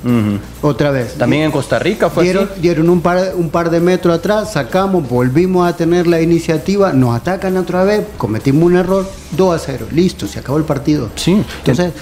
Otra 0.62 0.90
vez. 0.90 1.14
También 1.14 1.45
en 1.45 1.51
Costa 1.51 1.79
Rica 1.79 2.09
fue 2.09 2.25
dieron, 2.25 2.49
así. 2.51 2.61
Dieron 2.61 2.88
un 2.88 3.01
par, 3.01 3.33
un 3.37 3.51
par 3.51 3.71
de 3.71 3.81
metros 3.81 4.16
atrás, 4.16 4.53
sacamos, 4.53 5.09
volvimos 5.09 5.68
a 5.68 5.77
tener 5.77 6.07
la 6.07 6.21
iniciativa, 6.21 6.92
nos 6.92 7.14
atacan 7.14 7.57
otra 7.57 7.85
vez, 7.85 8.07
cometimos 8.16 8.62
un 8.64 8.77
error, 8.77 9.07
2 9.37 9.55
a 9.55 9.59
0. 9.59 9.87
Listo, 9.92 10.27
se 10.27 10.38
acabó 10.38 10.59
el 10.59 10.64
partido. 10.64 11.11
Sí. 11.16 11.45
Entonces, 11.59 11.92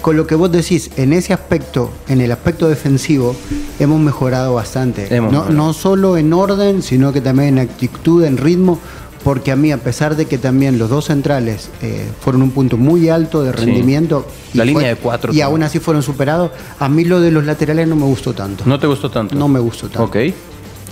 con 0.00 0.16
lo 0.16 0.26
que 0.26 0.34
vos 0.34 0.50
decís, 0.50 0.90
en 0.96 1.12
ese 1.12 1.32
aspecto, 1.32 1.90
en 2.08 2.20
el 2.20 2.32
aspecto 2.32 2.68
defensivo, 2.68 3.36
hemos 3.78 4.00
mejorado 4.00 4.54
bastante. 4.54 5.20
no, 5.20 5.50
no 5.50 5.72
solo 5.72 6.16
en 6.16 6.32
orden, 6.32 6.82
sino 6.82 7.12
que 7.12 7.20
también 7.20 7.58
en 7.58 7.68
actitud, 7.68 8.24
en 8.24 8.38
ritmo 8.38 8.78
porque 9.24 9.52
a 9.52 9.56
mí, 9.56 9.72
a 9.72 9.78
pesar 9.78 10.16
de 10.16 10.26
que 10.26 10.38
también 10.38 10.78
los 10.78 10.90
dos 10.90 11.06
centrales 11.06 11.70
eh, 11.82 12.08
fueron 12.20 12.42
un 12.42 12.50
punto 12.50 12.76
muy 12.76 13.08
alto 13.08 13.42
de 13.42 13.52
rendimiento, 13.52 14.26
la 14.54 14.64
línea 14.64 14.88
de 14.88 14.96
cuatro, 14.96 15.32
y 15.32 15.40
aún 15.40 15.62
así 15.62 15.78
fueron 15.78 16.02
superados, 16.02 16.50
a 16.78 16.88
mí 16.88 17.04
lo 17.04 17.20
de 17.20 17.30
los 17.30 17.44
laterales 17.44 17.88
no 17.88 17.96
me 17.96 18.04
gustó 18.04 18.32
tanto. 18.32 18.64
¿No 18.66 18.78
te 18.78 18.86
gustó 18.86 19.10
tanto? 19.10 19.34
No 19.34 19.48
me 19.48 19.60
gustó 19.60 19.88
tanto. 19.88 20.04
Ok. 20.04 20.16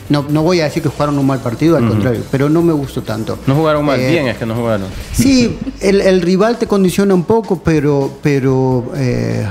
No, 0.09 0.25
no 0.29 0.43
voy 0.43 0.61
a 0.61 0.65
decir 0.65 0.83
que 0.83 0.89
jugaron 0.89 1.19
un 1.19 1.27
mal 1.27 1.41
partido, 1.41 1.77
al 1.77 1.89
contrario, 1.89 2.23
pero 2.31 2.49
no 2.49 2.63
me 2.63 2.73
gustó 2.73 3.03
tanto. 3.03 3.39
No 3.47 3.57
jugaron 3.57 3.85
mal, 3.85 3.99
eh, 3.99 4.09
bien 4.09 4.29
es 4.29 4.39
que 4.39 4.47
no 4.47 4.55
jugaron. 4.55 4.87
Sí, 5.13 5.59
el, 5.81 6.23
rival 6.23 6.59
te 6.59 6.69
condiciona 6.69 7.13
un 7.13 7.25
poco, 7.25 7.61
pero, 7.61 8.13
pero 8.23 8.93
eh, 8.95 9.49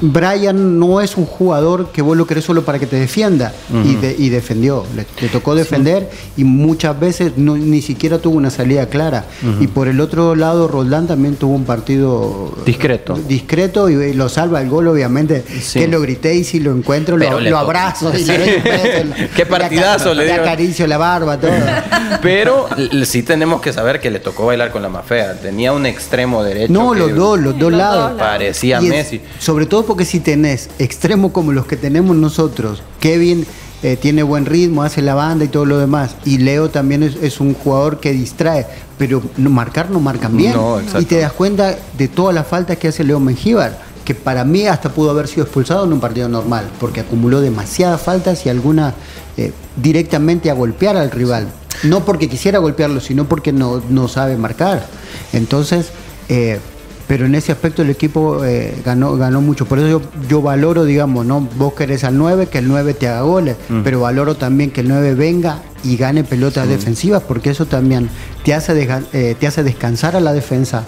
Brian 0.00 0.78
no 0.78 1.00
es 1.00 1.16
un 1.16 1.26
jugador 1.26 1.90
que 1.92 2.02
vos 2.02 2.16
lo 2.16 2.26
querés 2.26 2.44
solo 2.44 2.64
para 2.64 2.78
que 2.78 2.86
te 2.86 2.96
defienda 2.96 3.52
y, 3.84 4.28
defendió, 4.28 4.84
le, 4.94 5.28
tocó 5.28 5.54
defender 5.54 6.10
y 6.36 6.44
muchas 6.44 6.98
veces 6.98 7.32
no, 7.36 7.56
ni 7.56 7.82
siquiera 7.82 8.18
tuvo 8.18 8.36
una 8.36 8.50
salida 8.50 8.86
clara. 8.86 9.24
Y 9.60 9.66
por 9.66 9.88
el 9.88 10.00
otro 10.00 10.34
lado, 10.34 10.68
Roldán 10.68 11.06
también 11.06 11.36
tuvo 11.36 11.54
un 11.54 11.64
partido 11.64 12.52
discreto. 12.64 13.18
Discreto 13.28 13.88
y, 13.88 14.14
lo 14.14 14.28
salva 14.28 14.60
el 14.60 14.68
gol, 14.68 14.88
obviamente. 14.88 15.44
Que 15.72 15.88
lo 15.88 16.00
grité 16.00 16.34
y 16.34 16.44
si 16.44 16.60
lo 16.60 16.72
encuentro 16.72 17.16
lo, 17.16 17.58
abrazo. 17.58 18.12
Y 18.16 18.24
Qué 19.36 19.46
partidazo 19.46 20.14
le, 20.14 20.26
le 20.26 20.32
acaricio 20.32 20.86
la 20.86 20.98
barba, 20.98 21.38
todo. 21.38 21.50
Pero 22.22 22.68
sí 23.04 23.22
tenemos 23.22 23.60
que 23.60 23.72
saber 23.72 24.00
que 24.00 24.10
le 24.10 24.20
tocó 24.20 24.46
bailar 24.46 24.70
con 24.70 24.82
la 24.82 24.88
más 24.88 25.04
fea. 25.04 25.34
Tenía 25.34 25.72
un 25.72 25.86
extremo 25.86 26.42
derecho. 26.42 26.72
No, 26.72 26.94
los 26.94 27.14
dos, 27.14 27.38
los 27.38 27.58
dos 27.58 27.72
lados. 27.72 28.12
Parecía 28.18 28.80
Messi. 28.80 29.20
sobre 29.38 29.66
todo 29.66 29.84
porque 29.90 30.04
si 30.04 30.20
tenés 30.20 30.70
extremos 30.78 31.32
como 31.32 31.50
los 31.50 31.66
que 31.66 31.76
tenemos 31.76 32.14
nosotros, 32.14 32.80
Kevin 33.00 33.44
eh, 33.82 33.96
tiene 33.96 34.22
buen 34.22 34.46
ritmo, 34.46 34.84
hace 34.84 35.02
la 35.02 35.16
banda 35.16 35.44
y 35.44 35.48
todo 35.48 35.64
lo 35.64 35.78
demás, 35.78 36.14
y 36.24 36.38
Leo 36.38 36.70
también 36.70 37.02
es, 37.02 37.40
un 37.40 37.54
jugador 37.54 37.98
que 37.98 38.12
distrae, 38.12 38.68
pero 38.98 39.20
no, 39.36 39.50
marcar 39.50 39.90
no 39.90 39.98
marcan 39.98 40.36
bien. 40.36 40.54
y 40.96 41.04
te 41.06 41.18
das 41.18 41.32
cuenta 41.32 41.76
de 41.98 42.06
todas 42.06 42.32
las 42.32 42.46
faltas 42.46 42.78
que 42.78 42.86
hace 42.86 43.02
Leo 43.02 43.18
Mengíbar, 43.18 43.80
que 44.04 44.14
para 44.14 44.44
mí 44.44 44.64
hasta 44.68 44.90
pudo 44.90 45.10
haber 45.10 45.26
sido 45.26 45.42
expulsado 45.42 45.84
en 45.84 45.92
un 45.92 45.98
partido 45.98 46.28
normal, 46.28 46.70
porque 46.78 47.00
acumuló 47.00 47.40
demasiadas 47.40 48.00
faltas 48.00 48.46
y 48.46 48.48
alguna 48.48 48.94
eh, 49.36 49.50
directamente 49.74 50.52
a 50.52 50.54
golpear 50.54 50.96
al 50.96 51.10
rival. 51.10 51.48
No 51.82 52.04
porque 52.04 52.28
quisiera 52.28 52.60
golpearlo, 52.60 53.00
sino 53.00 53.24
porque 53.24 53.52
no, 53.52 53.82
no 53.88 54.06
sabe 54.06 54.36
marcar. 54.36 54.86
Entonces, 55.32 55.88
eh, 56.28 56.60
pero 57.10 57.26
en 57.26 57.34
ese 57.34 57.50
aspecto 57.50 57.82
el 57.82 57.90
equipo 57.90 58.44
eh, 58.44 58.72
ganó, 58.84 59.16
ganó 59.16 59.40
mucho. 59.40 59.66
Por 59.66 59.80
eso 59.80 60.00
yo, 60.28 60.42
valoro, 60.42 60.84
digamos, 60.84 61.26
¿no? 61.26 61.40
Vos 61.40 61.74
querés 61.74 62.04
al 62.04 62.16
9, 62.16 62.46
que 62.46 62.58
el 62.58 62.68
9 62.68 62.94
te 62.94 63.08
haga 63.08 63.22
goles, 63.22 63.56
mm. 63.68 63.80
pero 63.82 63.98
valoro 63.98 64.36
también 64.36 64.70
que 64.70 64.82
el 64.82 64.88
9 64.88 65.16
venga 65.16 65.60
y 65.82 65.96
gane 65.96 66.22
pelotas 66.22 66.68
defensivas, 66.68 67.24
porque 67.24 67.50
eso 67.50 67.66
también 67.66 68.08
te 68.44 68.54
hace, 68.54 68.88
eh, 69.12 69.34
te 69.40 69.46
hace 69.48 69.64
descansar 69.64 70.14
a 70.14 70.20
la 70.20 70.32
defensa. 70.32 70.84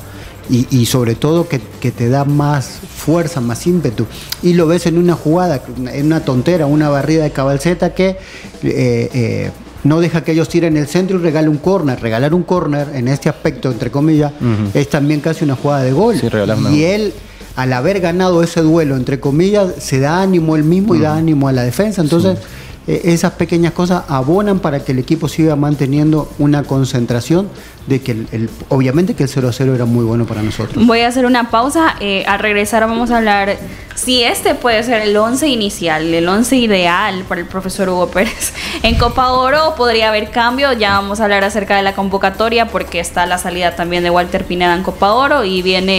Y, 0.49 0.87
sobre 0.87 1.15
todo 1.15 1.49
que, 1.49 1.59
te 1.59 2.09
da 2.09 2.25
más 2.25 2.81
fuerza, 2.97 3.41
más 3.41 3.67
ímpetu. 3.67 4.07
Y 4.43 4.53
lo 4.53 4.67
ves 4.67 4.87
en 4.87 4.99
una 4.99 5.15
jugada, 5.15 5.63
en 5.93 6.07
una 6.07 6.25
tontera, 6.25 6.67
una 6.67 6.89
barrida 6.91 7.23
de 7.23 7.31
cabalceta 7.31 7.95
que 7.95 8.19
eh, 8.63 9.51
no 9.85 10.01
deja 10.01 10.23
que 10.23 10.33
ellos 10.33 10.49
tiren 10.49 10.77
el 10.77 10.87
centro 10.87 11.19
y 11.19 11.23
regale 11.23 11.49
un 11.49 11.59
córner. 11.59 12.01
Regalar 12.01 12.35
un 12.35 12.43
córner 12.43 12.89
en 12.95 13.09
este 13.09 13.29
aspecto, 13.29 13.71
entre 13.71 13.91
comillas, 13.91 14.33
es 14.75 14.89
también 14.89 15.21
casi 15.21 15.45
una 15.45 15.57
jugada 15.57 15.83
de 15.83 15.93
gol. 15.93 16.17
y 16.73 16.85
él, 16.85 17.13
al 17.57 17.73
haber 17.73 18.01
ganado 18.01 18.43
ese 18.43 18.61
duelo, 18.61 18.97
entre 18.97 19.21
comillas, 19.21 19.75
se 19.79 20.01
da 20.01 20.23
ánimo 20.23 20.57
él 20.57 20.65
mismo 20.65 20.95
y 20.95 21.01
da 21.01 21.17
ánimo 21.17 21.49
a 21.49 21.53
la 21.53 21.63
defensa. 21.63 22.01
Entonces, 22.01 22.39
eh, 22.87 23.03
esas 23.05 23.33
pequeñas 23.33 23.73
cosas 23.73 24.05
abonan 24.09 24.59
para 24.59 24.81
que 24.81 24.91
el 24.91 24.99
equipo 24.99 25.29
siga 25.29 25.55
manteniendo 25.55 26.29
una 26.39 26.65
concentración 26.65 27.49
de 27.87 28.01
que 28.01 28.13
el, 28.13 28.51
obviamente 28.69 29.15
que 29.15 29.25
el 29.25 29.29
0-0 29.29 29.75
era 29.75 29.85
muy 29.85 30.05
bueno 30.05 30.27
para 30.27 30.43
nosotros. 30.43 30.85
Voy 30.85 31.01
a 31.01 31.09
hacer 31.09 31.25
una 31.27 31.49
pausa. 31.51 31.95
Eh, 32.01 32.25
al 32.27 32.41
regresar 32.41 32.83
vamos 32.87 33.11
a 33.13 33.19
hablar 33.19 33.57
si 34.05 34.25
este 34.25 34.57
puede 34.57 34.83
ser 34.83 35.03
el 35.03 35.17
11 35.17 35.47
inicial, 35.47 36.13
el 36.13 36.29
11 36.29 36.57
ideal 36.57 37.25
para 37.29 37.41
el 37.41 37.47
profesor 37.47 37.89
Hugo 37.89 38.09
Pérez. 38.09 38.53
En 38.83 38.97
Copa 38.97 39.31
Oro 39.31 39.75
podría 39.77 40.09
haber 40.09 40.31
cambio. 40.31 40.73
Ya 40.73 40.95
vamos 40.95 41.21
a 41.21 41.25
hablar 41.25 41.45
acerca 41.45 41.77
de 41.77 41.85
la 41.85 41.95
convocatoria 41.95 42.67
porque 42.67 42.99
está 42.99 43.27
la 43.27 43.39
salida 43.39 43.77
también 43.77 44.03
de 44.03 44.11
Walter 44.11 44.45
Pineda 44.45 44.75
en 44.75 44.83
Copa 44.83 45.13
Oro 45.13 45.45
y 45.45 45.63
viene 45.63 45.93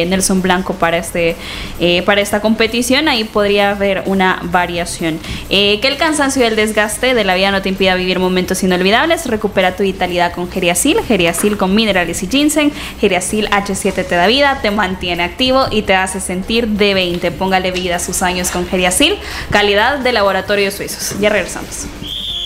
eh, 0.00 0.06
Nelson 0.06 0.40
Blanco 0.40 0.72
para, 0.72 0.96
este, 0.96 1.36
eh, 1.80 2.00
para 2.02 2.22
esta 2.22 2.40
competición. 2.40 3.08
Ahí 3.08 3.24
podría 3.24 3.72
haber 3.72 4.04
una 4.06 4.40
variación. 4.44 5.18
que 5.50 5.80
el 5.82 5.98
cansancio 5.98 6.42
y 6.42 6.46
el 6.46 6.56
desgaste 6.56 7.12
de 7.12 7.24
la 7.24 7.34
vida 7.34 7.50
no 7.50 7.60
te 7.60 7.68
impida 7.68 7.94
vivir 7.94 8.20
momentos 8.20 8.62
inolvidables. 8.62 9.26
Recupera 9.26 9.76
tu 9.76 9.82
vitalidad 9.82 10.32
con 10.32 10.50
Geriasil 10.50 11.02
Geriasil 11.06 11.58
con 11.58 11.74
minerales 11.74 12.22
y 12.22 12.26
ginseng. 12.26 12.72
Geriasil 13.00 13.50
H7 13.50 14.06
te 14.06 14.14
da 14.14 14.26
vida, 14.26 14.60
te 14.62 14.70
mantiene 14.70 15.24
activo 15.24 15.66
y 15.70 15.82
te 15.82 15.94
hace 15.94 16.20
sentir 16.20 16.68
de 16.68 16.94
20. 16.94 17.33
Póngale 17.34 17.70
vida 17.70 17.96
a 17.96 18.00
sus 18.00 18.22
años 18.22 18.50
con 18.50 18.66
Geriasil, 18.66 19.18
calidad 19.50 19.98
de 19.98 20.12
laboratorio 20.12 20.70
suizos. 20.70 21.18
Ya 21.20 21.30
regresamos. 21.30 21.86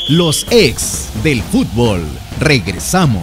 Los 0.09 0.46
ex 0.51 1.09
del 1.22 1.42
fútbol. 1.42 2.07
Regresamos. 2.40 3.22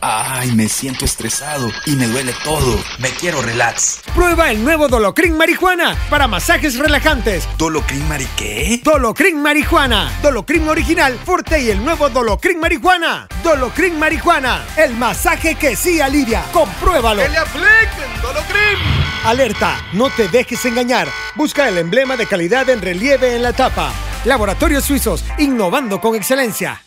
Ay, 0.00 0.52
me 0.52 0.68
siento 0.68 1.04
estresado 1.04 1.68
y 1.86 1.96
me 1.96 2.06
duele 2.06 2.32
todo. 2.44 2.78
Me 2.98 3.08
quiero 3.10 3.42
relax. 3.42 4.02
Prueba 4.14 4.50
el 4.50 4.62
nuevo 4.62 4.88
Dolocrin 4.88 5.36
Marihuana 5.36 5.96
para 6.10 6.28
masajes 6.28 6.78
relajantes. 6.78 7.48
¿Dolocrin 7.58 8.06
Mari 8.08 8.28
qué? 8.36 8.80
Dolocrin 8.84 9.40
Marihuana. 9.42 10.12
Dolocrin 10.22 10.68
original, 10.68 11.18
fuerte 11.24 11.60
y 11.60 11.70
el 11.70 11.84
nuevo 11.84 12.08
Dolocrin 12.08 12.60
Marihuana. 12.60 13.26
Dolocrin 13.42 13.98
Marihuana. 13.98 14.64
El 14.76 14.94
masaje 14.94 15.54
que 15.56 15.74
sí 15.74 16.00
alivia. 16.00 16.44
Compruébalo. 16.52 17.22
¡Que 17.22 17.28
le 17.28 17.38
apliquen 17.38 18.22
Dolocrin! 18.22 18.95
Alerta, 19.26 19.76
no 19.92 20.08
te 20.08 20.28
dejes 20.28 20.64
engañar. 20.66 21.08
Busca 21.34 21.68
el 21.68 21.78
emblema 21.78 22.16
de 22.16 22.26
calidad 22.26 22.70
en 22.70 22.80
relieve 22.80 23.34
en 23.34 23.42
la 23.42 23.52
tapa. 23.52 23.92
Laboratorios 24.24 24.84
Suizos, 24.84 25.24
innovando 25.38 26.00
con 26.00 26.14
excelencia. 26.14 26.80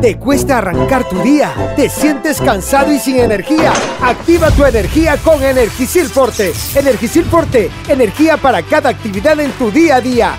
¿Te 0.00 0.16
cuesta 0.18 0.56
arrancar 0.56 1.06
tu 1.06 1.20
día? 1.22 1.74
¿Te 1.76 1.90
sientes 1.90 2.40
cansado 2.40 2.90
y 2.94 2.98
sin 2.98 3.18
energía? 3.18 3.74
Activa 4.00 4.50
tu 4.52 4.64
energía 4.64 5.18
con 5.18 5.42
Energisil 5.42 6.06
Forte. 6.06 6.54
Energisil 6.74 7.26
Forte, 7.26 7.70
energía 7.86 8.38
para 8.38 8.62
cada 8.62 8.88
actividad 8.88 9.38
en 9.40 9.52
tu 9.52 9.70
día 9.70 9.96
a 9.96 10.00
día. 10.00 10.38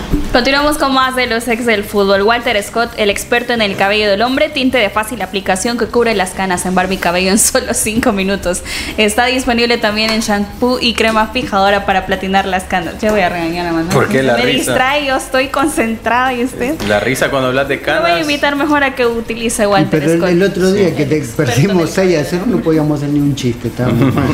Continuamos 0.33 0.77
con 0.77 0.93
más 0.93 1.15
de 1.15 1.27
los 1.27 1.47
ex 1.49 1.65
del 1.65 1.83
fútbol. 1.83 2.21
Walter 2.21 2.61
Scott, 2.63 2.91
el 2.97 3.09
experto 3.09 3.51
en 3.51 3.61
el 3.61 3.75
cabello 3.75 4.09
del 4.09 4.21
hombre, 4.21 4.47
tinte 4.49 4.77
de 4.77 4.89
fácil 4.89 5.21
aplicación 5.21 5.77
que 5.77 5.87
cubre 5.87 6.15
las 6.15 6.31
canas 6.31 6.65
en 6.65 6.73
barba 6.73 6.93
y 6.93 6.97
cabello 6.97 7.31
en 7.31 7.37
solo 7.39 7.73
5 7.73 8.11
minutos. 8.13 8.63
Está 8.97 9.25
disponible 9.25 9.77
también 9.77 10.09
en 10.11 10.21
shampoo 10.21 10.79
y 10.79 10.93
crema 10.93 11.27
fijadora 11.27 11.85
para 11.85 12.05
platinar 12.05 12.45
las 12.45 12.63
canas. 12.63 12.95
Ya 13.01 13.11
voy 13.11 13.19
a 13.21 13.29
regañar 13.29 13.67
a 13.67 13.73
Manuel. 13.73 13.93
¿Por 13.93 14.07
qué 14.07 14.23
la 14.23 14.37
Me 14.37 14.43
risa? 14.45 14.57
distrae, 14.71 15.05
yo 15.05 15.17
estoy 15.17 15.47
concentrada 15.49 16.33
y 16.33 16.43
usted. 16.45 16.79
La 16.87 16.99
risa 17.01 17.29
cuando 17.29 17.49
hablas 17.49 17.67
de 17.67 17.81
canas. 17.81 18.03
Me 18.03 18.09
voy 18.11 18.19
a 18.19 18.21
invitar 18.21 18.55
mejor 18.55 18.83
a 18.85 18.95
que 18.95 19.05
utilice 19.05 19.67
Walter 19.67 19.99
Pero 19.99 20.17
Scott. 20.17 20.29
el 20.29 20.43
otro 20.43 20.71
día 20.71 20.95
que 20.95 21.05
te 21.05 21.21
perdimos 21.35 21.89
6 21.89 22.17
a 22.19 22.23
0 22.23 22.43
no 22.47 22.57
podíamos 22.61 22.99
hacer 22.99 23.09
ni 23.13 23.19
un 23.19 23.35
chiste. 23.35 23.67
Estábamos 23.67 24.13
mal. 24.15 24.27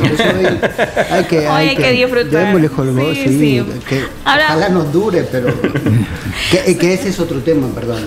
Hay, 1.11 1.23
que, 1.23 1.39
Hoy 1.39 1.45
hay 1.69 1.75
que, 1.75 1.91
disfrutar. 1.91 2.55
Sí, 3.15 3.15
sí, 3.15 3.39
sí. 3.39 3.65
que 3.89 4.03
Ahora- 4.25 4.45
ojalá 4.49 4.69
nos 4.69 4.91
dure, 4.93 5.23
pero. 5.31 5.47
Que, 6.51 6.93
ese 6.93 7.09
es 7.09 7.19
otro 7.19 7.39
tema, 7.39 7.67
perdón. 7.73 8.03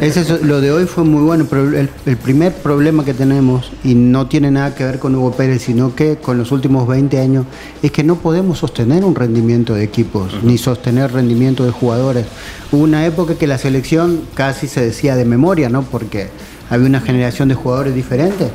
Ese 0.00 0.44
lo 0.44 0.60
de 0.60 0.72
hoy 0.72 0.86
fue 0.86 1.04
muy 1.04 1.22
bueno, 1.22 1.46
pero 1.48 1.76
el, 1.76 1.88
primer 2.16 2.54
problema 2.54 3.04
que 3.04 3.14
tenemos, 3.14 3.70
y 3.84 3.94
no 3.94 4.26
tiene 4.26 4.50
nada 4.50 4.74
que 4.74 4.84
ver 4.84 4.98
con 4.98 5.14
Hugo 5.14 5.32
Pérez, 5.32 5.62
sino 5.62 5.94
que 5.94 6.16
con 6.16 6.38
los 6.38 6.52
últimos 6.52 6.86
20 6.86 7.18
años, 7.20 7.46
es 7.82 7.90
que 7.90 8.04
no 8.04 8.16
podemos 8.16 8.58
sostener 8.58 9.04
un 9.04 9.14
rendimiento 9.14 9.74
de 9.74 9.84
equipos, 9.84 10.32
ni 10.42 10.58
sostener 10.58 11.12
rendimiento 11.12 11.64
de 11.64 11.70
jugadores. 11.70 12.26
Hubo 12.72 12.82
una 12.82 13.06
época 13.06 13.36
que 13.36 13.46
la 13.46 13.58
selección 13.58 14.22
casi 14.34 14.68
se 14.68 14.80
decía 14.80 15.16
de 15.16 15.24
memoria, 15.24 15.68
¿no? 15.68 15.82
Porque 15.82 16.28
había 16.70 16.86
una 16.86 17.00
generación 17.00 17.48
de 17.48 17.54
jugadores 17.54 17.94
diferentes 17.94 18.50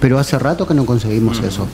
pero 0.00 0.18
hace 0.18 0.38
rato 0.38 0.66
que 0.66 0.74
no 0.74 0.86
conseguimos 0.86 1.40
eso. 1.40 1.66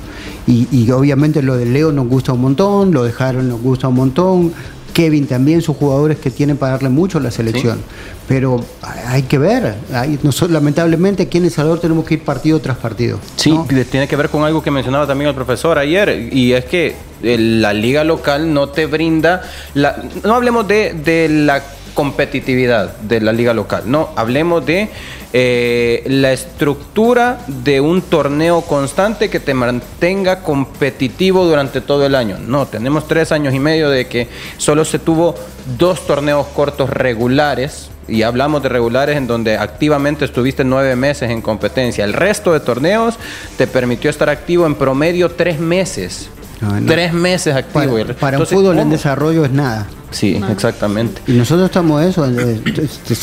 Y, 0.46 0.90
obviamente 0.90 1.42
lo 1.42 1.56
de 1.56 1.66
Leo 1.66 1.92
nos 1.92 2.08
gusta 2.08 2.32
un 2.32 2.40
montón, 2.40 2.92
lo 2.92 3.04
de 3.04 3.12
Harold 3.16 3.48
nos 3.48 3.60
gusta 3.60 3.88
un 3.88 3.94
montón, 3.94 4.52
Kevin 4.92 5.26
también, 5.26 5.62
sus 5.62 5.76
jugadores 5.76 6.18
que 6.18 6.30
tienen 6.30 6.56
para 6.56 6.72
darle 6.72 6.88
mucho 6.88 7.18
a 7.18 7.20
la 7.20 7.30
selección. 7.30 7.80
Pero 8.28 8.64
hay 9.06 9.22
que 9.22 9.38
ver, 9.38 9.74
nosotros, 10.22 10.52
lamentablemente 10.52 11.24
aquí 11.24 11.38
en 11.38 11.44
El 11.44 11.50
Salvador 11.50 11.80
tenemos 11.80 12.04
que 12.04 12.14
ir 12.14 12.22
partido 12.22 12.60
tras 12.60 12.76
partido. 12.76 13.18
Sí, 13.36 13.58
tiene 13.90 14.06
que 14.08 14.16
ver 14.16 14.28
con 14.28 14.44
algo 14.44 14.62
que 14.62 14.70
mencionaba 14.70 15.06
también 15.06 15.28
el 15.28 15.34
profesor 15.34 15.78
ayer, 15.78 16.28
y 16.32 16.52
es 16.52 16.64
que 16.64 16.94
la 17.22 17.72
liga 17.72 18.04
local 18.04 18.52
no 18.52 18.68
te 18.68 18.86
brinda, 18.86 19.42
la, 19.74 20.02
no 20.24 20.34
hablemos 20.34 20.66
de, 20.66 20.94
de 20.94 21.28
la 21.28 21.62
competitividad 21.94 22.96
de 22.98 23.20
la 23.20 23.32
liga 23.32 23.54
local, 23.54 23.84
no, 23.86 24.10
hablemos 24.16 24.64
de 24.64 24.90
eh, 25.34 26.02
la 26.06 26.30
estructura 26.32 27.38
de 27.46 27.80
un 27.80 28.02
torneo 28.02 28.60
constante 28.60 29.30
que 29.30 29.40
te 29.40 29.54
mantenga 29.54 30.40
competitivo 30.40 31.46
durante 31.46 31.80
todo 31.80 32.04
el 32.04 32.14
año. 32.14 32.36
No, 32.38 32.66
tenemos 32.66 33.08
tres 33.08 33.32
años 33.32 33.54
y 33.54 33.58
medio 33.58 33.88
de 33.88 34.06
que 34.08 34.28
solo 34.58 34.84
se 34.84 34.98
tuvo 34.98 35.34
dos 35.78 36.06
torneos 36.06 36.46
cortos 36.48 36.90
regulares. 36.90 37.88
Y 38.08 38.22
hablamos 38.22 38.62
de 38.62 38.68
regulares 38.68 39.16
en 39.16 39.26
donde 39.26 39.56
activamente 39.56 40.24
estuviste 40.24 40.64
nueve 40.64 40.96
meses 40.96 41.30
en 41.30 41.40
competencia. 41.40 42.04
El 42.04 42.12
resto 42.12 42.52
de 42.52 42.60
torneos 42.60 43.14
te 43.56 43.66
permitió 43.66 44.10
estar 44.10 44.28
activo 44.28 44.66
en 44.66 44.74
promedio 44.74 45.30
tres 45.30 45.60
meses. 45.60 46.28
Ah, 46.60 46.78
tres 46.86 47.12
meses 47.12 47.54
activo. 47.54 47.96
Para, 48.20 48.38
un 48.38 48.46
fútbol 48.46 48.78
en 48.80 48.90
desarrollo 48.90 49.44
es 49.44 49.52
nada. 49.52 49.86
Sí, 50.12 50.40
exactamente. 50.50 51.20
Y 51.26 51.32
nosotros 51.32 51.66
estamos 51.66 52.02
eso, 52.02 52.26
eh, 52.26 52.60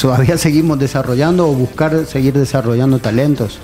todavía 0.01 0.37
seguimos 0.37 0.77
desarrollando 0.79 1.47
o 1.47 1.53
buscar 1.53 2.05
seguir 2.05 2.33
desarrollando 2.33 2.99
talentos. 2.99 3.59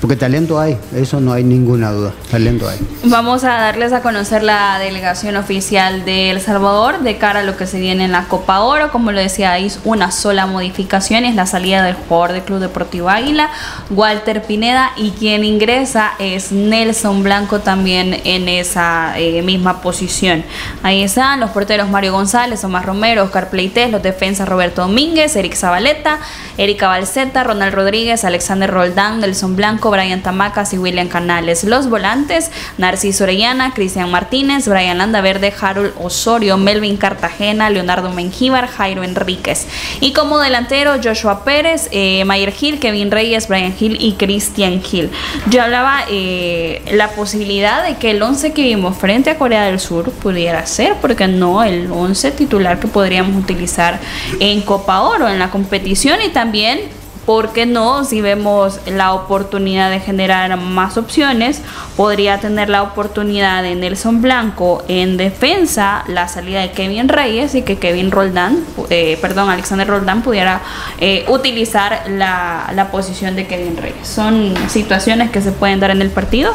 Porque 0.00 0.16
talento 0.16 0.58
hay, 0.58 0.78
eso 0.94 1.20
no 1.20 1.32
hay 1.32 1.44
ninguna 1.44 1.90
duda, 1.90 2.12
talento 2.30 2.68
hay. 2.68 2.78
Vamos 3.04 3.44
a 3.44 3.48
darles 3.48 3.92
a 3.92 4.00
conocer 4.00 4.42
la 4.42 4.78
delegación 4.78 5.36
oficial 5.36 6.04
de 6.06 6.30
El 6.30 6.40
Salvador 6.40 7.00
de 7.00 7.18
cara 7.18 7.40
a 7.40 7.42
lo 7.42 7.56
que 7.56 7.66
se 7.66 7.78
viene 7.78 8.04
en 8.04 8.12
la 8.12 8.24
Copa 8.24 8.60
Oro. 8.60 8.90
Como 8.92 9.12
lo 9.12 9.20
decía, 9.20 9.52
hay 9.52 9.70
una 9.84 10.10
sola 10.10 10.46
modificación, 10.46 11.24
es 11.24 11.34
la 11.34 11.44
salida 11.44 11.82
del 11.82 11.94
jugador 11.94 12.32
del 12.32 12.42
Club 12.42 12.60
Deportivo 12.60 13.10
Águila, 13.10 13.50
Walter 13.90 14.42
Pineda, 14.42 14.92
y 14.96 15.10
quien 15.10 15.44
ingresa 15.44 16.12
es 16.18 16.50
Nelson 16.50 17.22
Blanco 17.22 17.60
también 17.60 18.20
en 18.24 18.48
esa 18.48 19.18
eh, 19.18 19.42
misma 19.42 19.82
posición. 19.82 20.44
Ahí 20.82 21.02
están 21.02 21.40
los 21.40 21.50
porteros 21.50 21.90
Mario 21.90 22.12
González, 22.12 22.64
Omar 22.64 22.86
Romero, 22.86 23.24
Oscar 23.24 23.50
Pleites, 23.50 23.90
los 23.90 24.02
defensas 24.02 24.48
Roberto 24.48 24.82
Domínguez, 24.82 25.36
Eric 25.36 25.54
Zabaleta, 25.54 26.20
Erika 26.56 26.88
Balceta, 26.88 27.44
Ronald 27.44 27.74
Rodríguez, 27.74 28.24
Alexander 28.24 28.70
Roldán, 28.70 29.20
Nelson 29.20 29.56
Blanco, 29.56 29.89
Brian 29.90 30.22
Tamacas 30.22 30.72
y 30.72 30.78
William 30.78 31.08
Canales. 31.08 31.64
Los 31.64 31.88
volantes, 31.88 32.50
Narciso 32.78 33.24
Orellana, 33.24 33.72
Cristian 33.74 34.10
Martínez, 34.10 34.68
Brian 34.68 34.98
Landaverde, 34.98 35.52
Harold 35.60 35.92
Osorio, 36.00 36.56
Melvin 36.56 36.96
Cartagena, 36.96 37.70
Leonardo 37.70 38.10
Mengíbar, 38.10 38.68
Jairo 38.68 39.02
Enríquez. 39.02 39.66
Y 40.00 40.12
como 40.12 40.38
delantero, 40.38 40.94
Joshua 41.02 41.44
Pérez, 41.44 41.88
eh, 41.92 42.24
Mayer 42.24 42.52
Gil, 42.52 42.78
Kevin 42.78 43.10
Reyes, 43.10 43.48
Brian 43.48 43.74
Gil 43.74 43.96
y 44.00 44.14
Christian 44.14 44.82
Gil. 44.82 45.10
Yo 45.48 45.62
hablaba 45.62 46.04
eh, 46.08 46.82
la 46.92 47.08
posibilidad 47.08 47.84
de 47.84 47.96
que 47.96 48.10
el 48.10 48.22
11 48.22 48.52
que 48.52 48.62
vimos 48.62 48.96
frente 48.96 49.30
a 49.30 49.38
Corea 49.38 49.64
del 49.64 49.80
Sur 49.80 50.10
pudiera 50.10 50.64
ser, 50.66 50.94
porque 51.00 51.26
no 51.26 51.62
el 51.64 51.90
11 51.90 52.30
titular 52.32 52.78
que 52.78 52.88
podríamos 52.88 53.36
utilizar 53.36 53.98
en 54.38 54.62
Copa 54.62 55.02
Oro, 55.02 55.28
en 55.28 55.38
la 55.38 55.50
competición 55.50 56.20
y 56.22 56.28
también 56.28 56.99
¿por 57.30 57.52
qué 57.52 57.64
no? 57.64 58.04
Si 58.04 58.20
vemos 58.20 58.80
la 58.86 59.12
oportunidad 59.12 59.88
de 59.88 60.00
generar 60.00 60.56
más 60.56 60.96
opciones, 60.96 61.62
podría 61.96 62.40
tener 62.40 62.68
la 62.68 62.82
oportunidad 62.82 63.62
de 63.62 63.76
Nelson 63.76 64.20
Blanco 64.20 64.82
en 64.88 65.16
defensa, 65.16 66.02
la 66.08 66.26
salida 66.26 66.60
de 66.60 66.72
Kevin 66.72 67.08
Reyes 67.08 67.54
y 67.54 67.62
que 67.62 67.78
Kevin 67.78 68.10
Roldán, 68.10 68.64
eh, 68.88 69.16
perdón, 69.22 69.48
Alexander 69.48 69.86
Roldán 69.86 70.22
pudiera 70.22 70.60
eh, 70.98 71.24
utilizar 71.28 72.02
la, 72.08 72.72
la 72.74 72.90
posición 72.90 73.36
de 73.36 73.46
Kevin 73.46 73.76
Reyes. 73.76 74.08
Son 74.08 74.52
situaciones 74.68 75.30
que 75.30 75.40
se 75.40 75.52
pueden 75.52 75.78
dar 75.78 75.92
en 75.92 76.02
el 76.02 76.10
partido, 76.10 76.52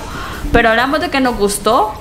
pero 0.52 0.68
hablamos 0.68 1.00
de 1.00 1.10
que 1.10 1.22
nos 1.22 1.38
gustó 1.38 1.94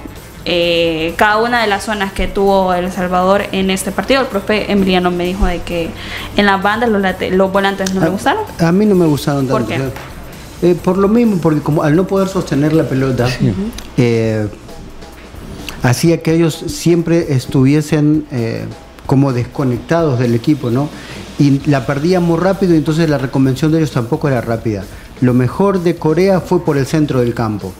eh, 0.44 1.14
cada 1.16 1.38
una 1.38 1.62
de 1.62 1.66
las 1.66 1.84
zonas 1.84 2.12
que 2.12 2.26
tuvo 2.26 2.74
El 2.74 2.92
Salvador 2.92 3.44
en 3.52 3.70
este 3.70 3.92
partido. 3.92 4.20
El 4.20 4.26
profe 4.26 4.70
Emiliano 4.70 5.10
me 5.10 5.24
dijo 5.24 5.46
de 5.46 5.60
que 5.62 5.90
en 6.36 6.46
las 6.46 6.62
bandas 6.62 6.88
los, 6.90 7.02
los 7.30 7.52
volantes 7.52 7.94
no 7.94 8.00
me 8.00 8.08
gustaron. 8.08 8.44
A 8.58 8.72
mí 8.72 8.86
no 8.86 8.94
me 8.94 9.06
gustaron 9.06 9.46
tanto. 9.46 9.66
¿Por 9.66 9.92
eh, 10.62 10.74
por 10.82 10.96
lo 10.96 11.08
mismo, 11.08 11.38
porque 11.38 11.60
como 11.60 11.82
al 11.82 11.94
no 11.96 12.06
poder 12.06 12.28
sostener 12.28 12.72
la 12.72 12.88
pelota, 12.88 13.28
eh, 13.96 14.48
hacía 15.82 16.22
que 16.22 16.34
ellos 16.34 16.54
siempre 16.68 17.34
estuviesen 17.34 18.24
como 19.06 19.32
desconectados 19.32 20.18
del 20.18 20.34
equipo, 20.34 20.70
¿no? 20.70 20.88
Y 21.38 21.68
la 21.68 21.84
perdían 21.84 22.22
muy 22.22 22.38
rápido 22.38 22.74
y 22.74 22.78
entonces 22.78 23.10
la 23.10 23.18
reconvención 23.18 23.72
de 23.72 23.78
ellos 23.78 23.90
tampoco 23.90 24.28
era 24.28 24.40
rápida. 24.40 24.84
Lo 25.20 25.34
mejor 25.34 25.82
de 25.82 25.96
Corea 25.96 26.40
fue 26.40 26.64
por 26.64 26.78
el 26.78 26.86
centro 26.86 27.20
del 27.20 27.34
campo 27.34 27.74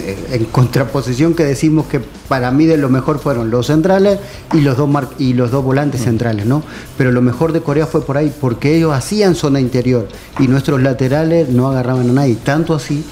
en 0.00 0.44
contraposición 0.46 1.34
que 1.34 1.44
decimos 1.44 1.86
que 1.86 2.00
para 2.00 2.50
mí 2.50 2.66
de 2.66 2.76
lo 2.76 2.88
mejor 2.88 3.18
fueron 3.18 3.50
los 3.50 3.66
centrales 3.66 4.18
y 4.52 4.60
los 4.60 4.76
dos 4.76 4.88
y 5.18 5.34
los 5.34 5.50
dos 5.50 5.64
volantes 5.64 6.02
centrales, 6.02 6.46
¿no? 6.46 6.62
Pero 6.96 7.12
lo 7.12 7.22
mejor 7.22 7.52
de 7.52 7.60
Corea 7.60 7.86
fue 7.86 8.04
por 8.04 8.16
ahí, 8.16 8.32
porque 8.40 8.76
ellos 8.76 8.92
hacían 8.92 9.34
zona 9.34 9.60
interior 9.60 10.08
y 10.38 10.48
nuestros 10.48 10.80
laterales 10.82 11.48
no 11.48 11.68
agarraban 11.68 12.10
a 12.10 12.12
nadie. 12.12 12.36
Tanto 12.36 12.74
así 12.74 13.04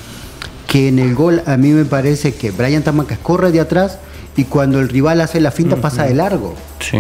que 0.67 0.89
en 0.89 0.99
el 0.99 1.15
gol 1.15 1.43
a 1.47 1.57
mí 1.57 1.71
me 1.71 1.85
parece 1.85 2.35
que 2.35 2.51
Brian 2.51 2.83
Tamacas 2.83 3.19
corre 3.19 3.53
de 3.53 3.61
atrás 3.61 3.99
y 4.37 4.45
cuando 4.45 4.81
el 4.81 4.89
rival 4.89 5.21
hace 5.21 5.41
la 5.41 5.51
finta 5.51 5.77
pasa 5.77 6.05
de 6.05 6.15
largo. 6.15 6.55
Sí 6.81 6.99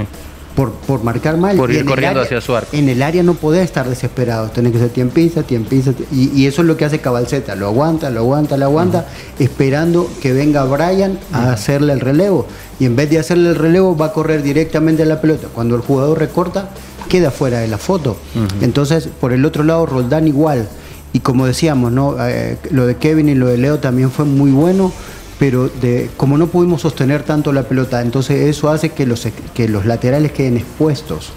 por, 0.54 0.72
por 0.72 1.02
marcar 1.02 1.36
mal. 1.36 1.56
Por 1.56 1.72
ir 1.72 1.84
corriendo 1.84 2.20
hacia 2.20 2.40
su 2.40 2.54
arco. 2.54 2.68
En 2.72 2.88
el 2.88 3.02
área 3.02 3.22
no 3.22 3.34
podés 3.34 3.64
estar 3.64 3.88
desesperado, 3.88 4.48
tenés 4.48 4.72
que 4.72 4.78
ser 4.78 4.90
tiempiza, 4.90 5.42
tiempiza. 5.42 5.92
Y, 6.12 6.30
y 6.34 6.46
eso 6.46 6.62
es 6.62 6.68
lo 6.68 6.76
que 6.76 6.84
hace 6.84 7.00
Cabalceta, 7.00 7.54
lo 7.54 7.66
aguanta, 7.66 8.10
lo 8.10 8.20
aguanta, 8.20 8.56
lo 8.56 8.66
aguanta, 8.66 9.06
esperando 9.38 10.08
que 10.22 10.32
venga 10.32 10.64
Brian 10.64 11.18
a 11.32 11.52
hacerle 11.52 11.92
el 11.92 12.00
relevo. 12.00 12.46
Y 12.78 12.86
en 12.86 12.96
vez 12.96 13.10
de 13.10 13.18
hacerle 13.18 13.50
el 13.50 13.56
relevo, 13.56 13.96
va 13.96 14.06
a 14.06 14.12
correr 14.12 14.42
directamente 14.42 15.02
a 15.02 15.06
la 15.06 15.20
pelota. 15.20 15.48
Cuando 15.52 15.76
el 15.76 15.82
jugador 15.82 16.18
recorta, 16.18 16.70
queda 17.08 17.30
fuera 17.30 17.60
de 17.60 17.68
la 17.68 17.78
foto. 17.78 18.16
Entonces, 18.60 19.08
por 19.20 19.32
el 19.32 19.44
otro 19.44 19.64
lado, 19.64 19.86
Roldán 19.86 20.26
igual. 20.28 20.68
Y 21.12 21.20
como 21.20 21.46
decíamos, 21.46 21.92
¿no? 21.92 22.16
Eh, 22.20 22.58
lo 22.70 22.86
de 22.86 22.96
Kevin 22.96 23.28
y 23.28 23.36
lo 23.36 23.46
de 23.46 23.56
Leo 23.56 23.78
también 23.78 24.10
fue 24.10 24.24
muy 24.24 24.50
bueno 24.50 24.92
pero 25.38 25.68
de, 25.68 26.10
como 26.16 26.38
no 26.38 26.46
pudimos 26.46 26.82
sostener 26.82 27.22
tanto 27.22 27.52
la 27.52 27.64
pelota, 27.64 28.00
entonces 28.00 28.48
eso 28.48 28.70
hace 28.70 28.90
que 28.90 29.06
los, 29.06 29.26
que 29.54 29.68
los 29.68 29.86
laterales 29.86 30.32
queden 30.32 30.56
expuestos, 30.56 31.32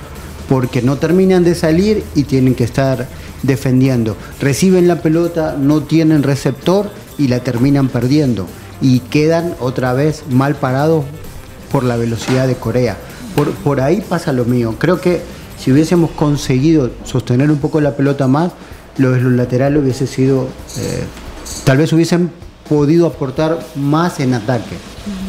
porque 0.47 0.81
no 0.81 0.97
terminan 0.97 1.43
de 1.43 1.55
salir 1.55 2.03
y 2.15 2.23
tienen 2.23 2.55
que 2.55 2.63
estar 2.63 3.07
defendiendo. 3.43 4.15
Reciben 4.39 4.87
la 4.87 5.01
pelota, 5.01 5.57
no 5.59 5.83
tienen 5.83 6.23
receptor 6.23 6.89
y 7.17 7.27
la 7.27 7.39
terminan 7.39 7.89
perdiendo. 7.89 8.47
Y 8.81 8.99
quedan 8.99 9.55
otra 9.59 9.93
vez 9.93 10.23
mal 10.29 10.55
parados 10.55 11.03
por 11.71 11.83
la 11.83 11.97
velocidad 11.97 12.47
de 12.47 12.55
Corea. 12.55 12.97
Por, 13.35 13.51
por 13.51 13.81
ahí 13.81 14.03
pasa 14.07 14.31
lo 14.31 14.45
mío. 14.45 14.75
Creo 14.77 15.01
que 15.01 15.21
si 15.57 15.71
hubiésemos 15.71 16.11
conseguido 16.11 16.91
sostener 17.03 17.49
un 17.49 17.57
poco 17.57 17.81
la 17.81 17.95
pelota 17.95 18.27
más, 18.27 18.51
lo 18.97 19.11
de 19.11 19.21
los 19.21 19.33
laterales 19.33 19.81
hubiese 19.81 20.07
sido, 20.07 20.47
eh, 20.77 21.03
tal 21.63 21.77
vez 21.77 21.91
hubiesen 21.93 22.31
podido 22.67 23.07
aportar 23.07 23.59
más 23.75 24.19
en 24.19 24.33
ataque, 24.33 24.75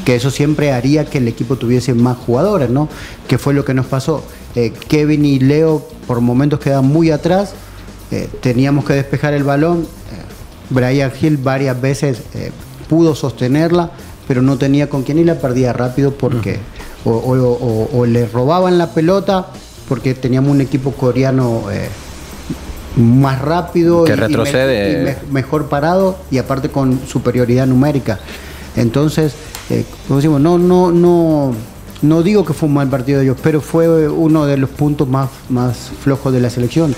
que 0.05 0.16
eso 0.16 0.31
siempre 0.31 0.72
haría 0.72 1.05
que 1.05 1.18
el 1.18 1.29
equipo 1.29 1.57
tuviese 1.57 1.94
más 1.94 2.16
jugadores, 2.16 2.70
¿no? 2.70 2.88
Que 3.27 3.38
fue 3.38 3.55
lo 3.55 3.64
que 3.64 3.74
nos 3.74 3.87
pasó. 3.87 4.22
Eh, 4.55 4.72
Kevin 4.88 5.24
y 5.24 5.38
Leo 5.38 5.87
por 6.07 6.20
momentos 6.20 6.61
quedan 6.61 6.87
muy 6.87 7.11
atrás, 7.11 7.53
eh, 8.11 8.29
teníamos 8.40 8.85
que 8.85 8.94
despejar 8.94 9.35
el 9.35 9.44
balón, 9.44 9.83
eh, 9.83 10.70
Brian 10.70 11.12
Hill 11.20 11.37
varias 11.37 11.81
veces 11.81 12.22
pudo 12.88 13.14
sostenerla, 13.14 13.90
pero 14.27 14.42
no 14.42 14.59
tenía 14.59 14.88
con 14.88 15.03
quién 15.03 15.18
y 15.18 15.24
la 15.24 15.38
perdía 15.38 15.72
rápido 15.72 16.12
porque 16.12 16.59
o, 17.05 18.07
le 18.07 18.27
robaban 18.27 18.77
la 18.79 18.92
pelota 18.92 19.46
porque 19.88 20.14
teníamos 20.14 20.51
un 20.51 20.61
equipo 20.61 20.92
coreano 20.92 21.64
más 22.98 23.40
rápido 23.40 24.04
que 24.04 24.12
y, 24.12 24.16
retrocede. 24.16 25.16
mejor 25.30 25.68
parado 25.68 26.18
y 26.30 26.38
aparte 26.38 26.68
con 26.68 27.00
superioridad 27.06 27.66
numérica. 27.66 28.18
Entonces, 28.76 29.34
eh, 29.70 29.84
como 30.06 30.18
decimos, 30.18 30.40
no, 30.40 30.58
no, 30.58 30.90
no, 30.90 31.54
no 32.02 32.22
digo 32.22 32.44
que 32.44 32.52
fue 32.52 32.68
un 32.68 32.74
mal 32.74 32.88
partido 32.88 33.18
de 33.18 33.24
ellos, 33.24 33.38
pero 33.42 33.61
fue 33.61 34.08
uno 34.08 34.46
de 34.46 34.56
los 34.56 34.70
puntos 34.70 35.08
más, 35.08 35.28
más 35.48 35.90
flojos 36.00 36.32
de 36.32 36.40
la 36.40 36.50
selección. 36.50 36.94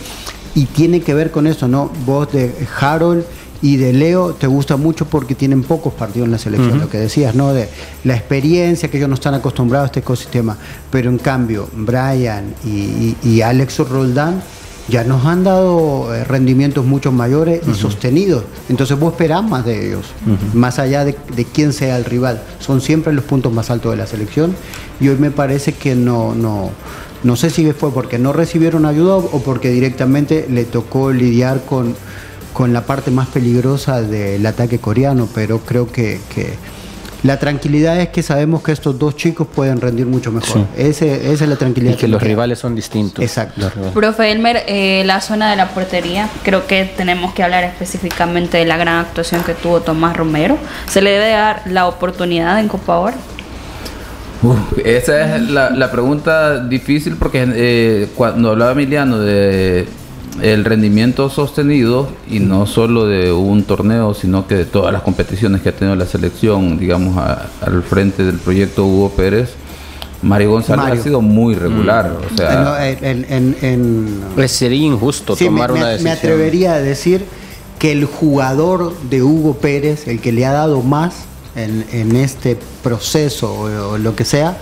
Y 0.54 0.66
tiene 0.66 1.00
que 1.00 1.14
ver 1.14 1.30
con 1.30 1.46
eso, 1.46 1.68
¿no? 1.68 1.90
Vos 2.04 2.32
de 2.32 2.52
Harold 2.80 3.24
y 3.62 3.76
de 3.76 3.92
Leo 3.92 4.32
te 4.32 4.46
gusta 4.46 4.76
mucho 4.76 5.04
porque 5.04 5.34
tienen 5.34 5.62
pocos 5.62 5.92
partidos 5.92 6.26
en 6.26 6.32
la 6.32 6.38
selección, 6.38 6.80
lo 6.80 6.88
que 6.88 6.98
decías, 6.98 7.34
¿no? 7.34 7.52
De 7.52 7.68
la 8.04 8.16
experiencia 8.16 8.90
que 8.90 8.96
ellos 8.96 9.08
no 9.08 9.14
están 9.14 9.34
acostumbrados 9.34 9.86
a 9.86 9.88
este 9.88 10.00
ecosistema. 10.00 10.56
Pero 10.90 11.10
en 11.10 11.18
cambio, 11.18 11.68
Brian 11.72 12.54
y, 12.64 13.40
Alex 13.42 13.78
Roldán 13.88 14.42
ya 14.90 15.04
nos 15.04 15.24
han 15.24 15.44
dado 15.44 16.14
eh, 16.14 16.24
rendimientos 16.24 16.84
mucho 16.84 17.12
mayores 17.12 17.62
y 17.66 17.74
sostenidos. 17.74 18.44
Entonces 18.68 18.98
vos 18.98 19.12
esperás 19.12 19.42
más 19.42 19.64
de 19.64 19.88
ellos, 19.88 20.06
más 20.52 20.78
allá 20.78 21.04
de, 21.04 21.14
quién 21.52 21.72
sea 21.72 21.96
el 21.96 22.04
rival. 22.04 22.42
Son 22.58 22.80
siempre 22.80 23.12
los 23.12 23.24
puntos 23.24 23.52
más 23.52 23.70
altos 23.70 23.92
de 23.92 23.96
la 23.96 24.06
selección 24.06 24.54
y 25.00 25.08
hoy 25.08 25.16
me 25.16 25.30
parece 25.30 25.72
que 25.72 25.94
no, 25.94 26.34
no, 26.34 26.70
no 27.22 27.36
sé 27.36 27.50
si 27.50 27.70
fue 27.72 27.92
porque 27.92 28.18
no 28.18 28.32
recibieron 28.32 28.84
ayuda 28.84 29.16
o 29.16 29.42
porque 29.42 29.70
directamente 29.70 30.46
le 30.50 30.64
tocó 30.64 31.12
lidiar 31.12 31.64
con, 31.64 31.94
con 32.52 32.72
la 32.72 32.84
parte 32.84 33.10
más 33.10 33.28
peligrosa 33.28 34.02
del 34.02 34.44
ataque 34.44 34.78
coreano, 34.78 35.28
pero 35.32 35.60
creo 35.60 35.90
que 35.90 36.20
la 37.22 37.38
tranquilidad 37.38 38.00
es 38.00 38.08
que 38.08 38.22
sabemos 38.22 38.62
que 38.62 38.72
estos 38.72 38.98
dos 38.98 39.16
chicos 39.16 39.46
pueden 39.54 39.80
rendir 39.80 40.06
mucho 40.06 40.32
mejor. 40.32 40.66
esa 40.76 41.06
es 41.06 41.40
la 41.40 41.56
tranquilidad. 41.56 41.94
Y 41.94 41.96
que, 41.96 42.08
los 42.08 42.22
rivales 42.22 42.58
son 42.58 42.74
distintos. 42.74 43.22
Exacto. 43.22 43.70
Profe 43.94 44.30
Elmer, 44.30 44.64
eh, 44.66 45.02
la 45.04 45.20
zona 45.20 45.50
de 45.50 45.56
la 45.56 45.68
portería, 45.68 46.28
creo 46.42 46.66
que 46.66 46.84
tenemos 46.84 47.34
que 47.34 47.42
hablar 47.42 47.64
específicamente 47.64 48.58
de 48.58 48.64
la 48.64 48.76
gran 48.76 48.96
actuación 48.96 49.42
que 49.44 49.54
tuvo 49.54 49.80
Tomás 49.80 50.16
Romero. 50.16 50.56
¿Se 50.88 51.02
le 51.02 51.10
debe 51.10 51.30
dar 51.30 51.62
la 51.66 51.86
oportunidad 51.86 52.58
en 52.58 52.68
Copa 52.68 52.98
Oro? 52.98 53.16
esa 54.84 55.36
es 55.36 55.50
la, 55.50 55.90
pregunta 55.90 56.64
difícil 56.64 57.16
porque 57.16 57.46
eh, 57.54 58.08
cuando 58.14 58.50
hablaba 58.50 58.72
Emiliano 58.72 59.18
de 59.18 59.86
el 60.42 60.64
rendimiento 60.64 61.28
sostenido 61.28 62.08
y 62.28 62.40
no 62.40 62.66
solo 62.66 63.06
de 63.06 63.32
un 63.32 63.64
torneo, 63.64 64.14
sino 64.14 64.46
que 64.46 64.54
de 64.54 64.64
todas 64.64 64.92
las 64.92 65.02
competiciones 65.02 65.60
que 65.60 65.70
ha 65.70 65.72
tenido 65.72 65.96
la 65.96 66.06
selección, 66.06 66.78
digamos, 66.78 67.16
al 67.16 67.82
frente 67.82 68.24
del 68.24 68.38
proyecto 68.38 68.84
Hugo 68.86 69.10
Pérez. 69.10 69.54
Mario 70.22 70.50
González 70.50 71.00
ha 71.00 71.02
sido 71.02 71.22
muy 71.22 71.54
regular. 71.54 72.10
Mm. 72.10 72.34
O 72.34 72.36
sea, 72.36 72.90
en, 72.90 74.22
pues 74.34 74.52
sería 74.52 74.86
injusto 74.86 75.34
tomar 75.34 75.72
una 75.72 75.88
decisión. 75.88 76.04
Me 76.04 76.10
atrevería 76.18 76.74
a 76.74 76.80
decir 76.80 77.24
que 77.78 77.92
el 77.92 78.04
jugador 78.04 78.94
de 79.08 79.22
Hugo 79.22 79.54
Pérez, 79.54 80.06
el 80.06 80.20
que 80.20 80.32
le 80.32 80.44
ha 80.44 80.52
dado 80.52 80.82
más 80.82 81.24
en, 81.56 82.16
este 82.16 82.58
proceso 82.82 83.52
o, 83.92 83.98
lo 83.98 84.14
que 84.14 84.24
sea, 84.24 84.58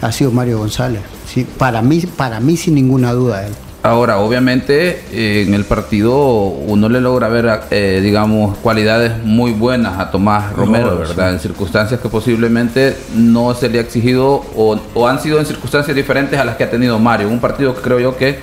ha 0.00 0.12
sido 0.12 0.30
Mario 0.30 0.58
González. 0.58 1.02
Sí, 1.32 1.46
para 1.58 1.82
mí, 1.82 2.00
para 2.00 2.40
mí 2.40 2.56
sin 2.56 2.74
ninguna 2.74 3.12
duda. 3.12 3.46
Él. 3.46 3.52
Ahora, 3.84 4.18
obviamente, 4.20 5.02
en 5.12 5.52
el 5.52 5.66
partido 5.66 6.16
uno 6.16 6.88
le 6.88 7.02
logra 7.02 7.28
ver, 7.28 7.60
eh, 7.70 8.00
digamos, 8.02 8.56
cualidades 8.56 9.22
muy 9.22 9.52
buenas 9.52 9.98
a 9.98 10.10
Tomás 10.10 10.54
Romero, 10.54 10.96
¿verdad? 10.96 11.34
En 11.34 11.38
circunstancias 11.38 12.00
que 12.00 12.08
posiblemente 12.08 12.96
no 13.14 13.52
se 13.52 13.68
le 13.68 13.76
ha 13.76 13.82
exigido 13.82 14.42
o, 14.56 15.06
han 15.06 15.20
sido 15.20 15.38
en 15.38 15.44
circunstancias 15.44 15.94
diferentes 15.94 16.40
a 16.40 16.46
las 16.46 16.56
que 16.56 16.64
ha 16.64 16.70
tenido 16.70 16.98
Mario. 16.98 17.28
Un 17.28 17.40
partido 17.40 17.74
que 17.74 17.82
creo 17.82 18.00
yo 18.00 18.16
que 18.16 18.38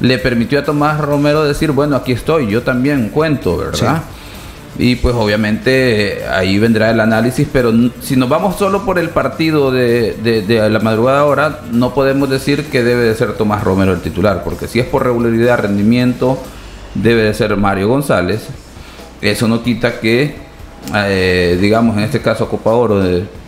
le 0.00 0.16
permitió 0.16 0.58
a 0.58 0.64
Tomás 0.64 0.98
Romero 0.98 1.44
decir, 1.44 1.70
bueno, 1.72 1.94
aquí 1.94 2.12
estoy, 2.12 2.48
yo 2.48 2.62
también 2.62 3.10
cuento, 3.10 3.58
¿verdad? 3.58 4.00
Y 4.78 4.94
pues 4.94 5.12
obviamente 5.16 6.24
ahí 6.30 6.56
vendrá 6.60 6.90
el 6.90 7.00
análisis, 7.00 7.48
pero 7.52 7.72
si 8.00 8.14
nos 8.14 8.28
vamos 8.28 8.56
solo 8.56 8.84
por 8.84 9.00
el 9.00 9.10
partido 9.10 9.72
de, 9.72 10.68
la 10.70 10.78
madrugada 10.78 11.20
ahora, 11.20 11.60
no 11.72 11.92
podemos 11.92 12.30
decir 12.30 12.66
que 12.66 12.84
debe 12.84 13.02
de 13.02 13.14
ser 13.16 13.32
Tomás 13.32 13.64
Romero 13.64 13.92
el 13.92 14.00
titular, 14.00 14.44
porque 14.44 14.68
si 14.68 14.78
es 14.78 14.86
por 14.86 15.04
regularidad, 15.04 15.58
rendimiento, 15.58 16.38
debe 16.94 17.22
de 17.22 17.34
ser 17.34 17.56
Mario 17.56 17.88
González. 17.88 18.46
Eso 19.20 19.48
no 19.48 19.64
quita 19.64 19.98
que, 19.98 20.36
eh, 20.94 21.58
digamos, 21.60 21.96
en 21.96 22.04
este 22.04 22.22
caso 22.22 22.48
Copa 22.48 22.70
Oro, 22.70 23.02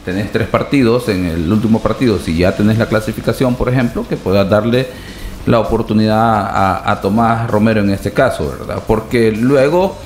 tenés 0.04 0.32
tres 0.32 0.48
partidos, 0.48 1.08
en 1.08 1.26
el 1.26 1.52
último 1.52 1.80
partido, 1.80 2.18
si 2.18 2.38
ya 2.38 2.56
tenés 2.56 2.76
la 2.76 2.86
clasificación, 2.86 3.54
por 3.54 3.68
ejemplo, 3.68 4.04
que 4.08 4.16
puedas 4.16 4.50
darle 4.50 4.88
la 5.46 5.60
oportunidad 5.60 6.82
a 6.84 7.00
Tomás 7.00 7.48
Romero 7.48 7.82
en 7.82 7.90
este 7.90 8.10
caso, 8.10 8.52
¿verdad? 8.58 8.82
Porque 8.84 9.30
luego 9.30 9.96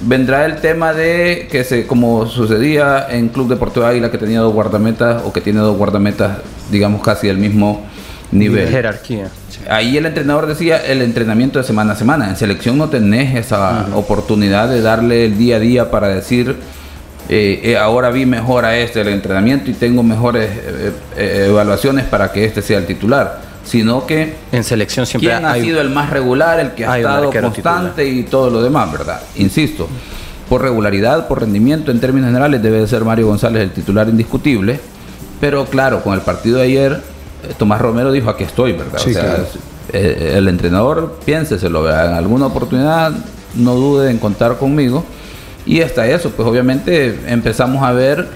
vendrá 0.00 0.46
el 0.46 0.56
tema 0.56 0.92
de 0.92 1.48
que 1.50 1.64
se 1.64 1.86
como 1.86 2.26
sucedía 2.26 3.06
en 3.10 3.28
Club 3.28 3.48
Deportivo 3.48 3.86
Águila 3.86 4.10
que 4.10 4.18
tenía 4.18 4.40
dos 4.40 4.52
guardametas 4.52 5.22
o 5.24 5.32
que 5.32 5.40
tiene 5.40 5.60
dos 5.60 5.76
guardametas 5.76 6.38
digamos 6.70 7.02
casi 7.02 7.26
del 7.26 7.38
mismo 7.38 7.84
nivel. 8.30 8.66
De 8.66 8.70
jerarquía. 8.70 9.28
Ahí 9.68 9.96
el 9.96 10.06
entrenador 10.06 10.46
decía 10.46 10.76
el 10.78 11.02
entrenamiento 11.02 11.58
de 11.58 11.64
semana 11.64 11.94
a 11.94 11.96
semana. 11.96 12.28
En 12.28 12.36
selección 12.36 12.78
no 12.78 12.88
tenés 12.88 13.34
esa 13.36 13.86
oportunidad 13.94 14.68
de 14.68 14.82
darle 14.82 15.24
el 15.24 15.38
día 15.38 15.56
a 15.56 15.60
día 15.60 15.90
para 15.90 16.08
decir 16.08 16.56
eh, 17.30 17.60
eh, 17.62 17.76
ahora 17.76 18.10
vi 18.10 18.24
mejor 18.24 18.64
a 18.64 18.78
este 18.78 19.02
el 19.02 19.08
entrenamiento 19.08 19.70
y 19.70 19.74
tengo 19.74 20.02
mejores 20.02 20.48
eh, 21.16 21.46
evaluaciones 21.48 22.06
para 22.06 22.32
que 22.32 22.44
este 22.44 22.62
sea 22.62 22.78
el 22.78 22.86
titular 22.86 23.47
sino 23.68 24.06
que 24.06 24.34
en 24.50 24.64
selección 24.64 25.04
siempre 25.04 25.30
quién 25.30 25.44
ha 25.44 25.54
sido 25.54 25.80
el 25.80 25.90
más 25.90 26.08
regular, 26.08 26.58
el 26.58 26.72
que 26.72 26.86
ha 26.86 26.96
estado 26.96 27.30
constante 27.30 28.08
y 28.08 28.22
todo 28.22 28.48
lo 28.48 28.62
demás, 28.62 28.90
¿verdad? 28.90 29.20
Insisto, 29.36 29.88
por 30.48 30.62
regularidad, 30.62 31.28
por 31.28 31.40
rendimiento, 31.40 31.90
en 31.90 32.00
términos 32.00 32.28
generales 32.28 32.62
debe 32.62 32.86
ser 32.86 33.04
Mario 33.04 33.26
González 33.26 33.62
el 33.62 33.70
titular 33.70 34.08
indiscutible, 34.08 34.80
pero 35.38 35.66
claro, 35.66 36.02
con 36.02 36.14
el 36.14 36.22
partido 36.22 36.56
de 36.58 36.64
ayer, 36.64 36.92
eh, 37.44 37.54
Tomás 37.58 37.80
Romero 37.80 38.10
dijo 38.10 38.30
aquí 38.30 38.44
estoy, 38.44 38.72
¿verdad? 38.72 39.00
o 39.06 39.10
sea, 39.10 39.36
eh, 39.92 40.34
el 40.36 40.48
entrenador, 40.48 41.18
piénseselo, 41.26 41.82
vea, 41.82 42.06
en 42.06 42.14
alguna 42.14 42.46
oportunidad 42.46 43.12
no 43.54 43.74
dude 43.74 44.10
en 44.10 44.18
contar 44.18 44.56
conmigo. 44.56 45.04
Y 45.66 45.82
hasta 45.82 46.06
eso, 46.06 46.30
pues 46.30 46.48
obviamente 46.48 47.18
empezamos 47.26 47.82
a 47.82 47.92
ver 47.92 48.26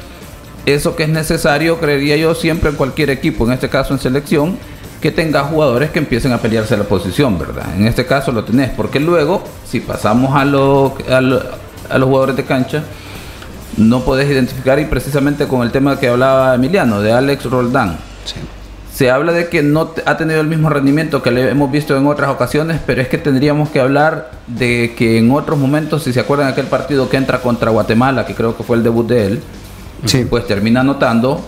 eso 0.66 0.94
que 0.94 1.04
es 1.04 1.08
necesario, 1.08 1.78
creería 1.78 2.16
yo, 2.16 2.34
siempre 2.34 2.68
en 2.68 2.76
cualquier 2.76 3.08
equipo, 3.08 3.46
en 3.46 3.52
este 3.52 3.70
caso 3.70 3.94
en 3.94 4.00
selección, 4.00 4.58
que 5.02 5.10
tenga 5.10 5.42
jugadores 5.42 5.90
que 5.90 5.98
empiecen 5.98 6.32
a 6.32 6.38
pelearse 6.38 6.76
la 6.76 6.84
posición, 6.84 7.36
¿verdad? 7.36 7.74
En 7.76 7.88
este 7.88 8.06
caso 8.06 8.30
lo 8.30 8.44
tenés, 8.44 8.70
porque 8.70 9.00
luego, 9.00 9.42
si 9.66 9.80
pasamos 9.80 10.36
a, 10.36 10.44
lo, 10.44 10.94
a, 11.10 11.20
los 11.20 12.08
jugadores 12.08 12.36
de 12.36 12.44
cancha, 12.44 12.84
no 13.76 14.02
podés 14.02 14.30
identificar, 14.30 14.78
y 14.78 14.84
precisamente 14.84 15.48
con 15.48 15.62
el 15.62 15.72
tema 15.72 15.98
que 15.98 16.06
hablaba 16.06 16.54
Emiliano, 16.54 17.00
de 17.00 17.12
Alex 17.12 17.46
Roldán. 17.46 17.98
Se 18.94 19.10
habla 19.10 19.32
de 19.32 19.48
que 19.48 19.64
no 19.64 19.90
ha 20.06 20.16
tenido 20.16 20.40
el 20.40 20.46
mismo 20.46 20.68
rendimiento 20.68 21.20
que 21.20 21.32
le 21.32 21.50
hemos 21.50 21.72
visto 21.72 21.96
en 21.96 22.06
otras 22.06 22.30
ocasiones, 22.30 22.80
pero 22.86 23.02
es 23.02 23.08
que 23.08 23.18
tendríamos 23.18 23.70
que 23.70 23.80
hablar 23.80 24.30
de 24.46 24.94
que 24.96 25.18
en 25.18 25.32
otros 25.32 25.58
momentos, 25.58 26.04
si 26.04 26.12
se 26.12 26.20
acuerdan 26.20 26.46
aquel 26.46 26.66
partido 26.66 27.08
que 27.08 27.16
entra 27.16 27.40
contra 27.40 27.72
Guatemala, 27.72 28.24
que 28.24 28.36
creo 28.36 28.56
que 28.56 28.62
fue 28.62 28.76
el 28.76 28.84
debut 28.84 29.08
de 29.08 29.26
él, 29.26 29.42
pues 30.30 30.46
termina 30.46 30.80
anotando 30.80 31.44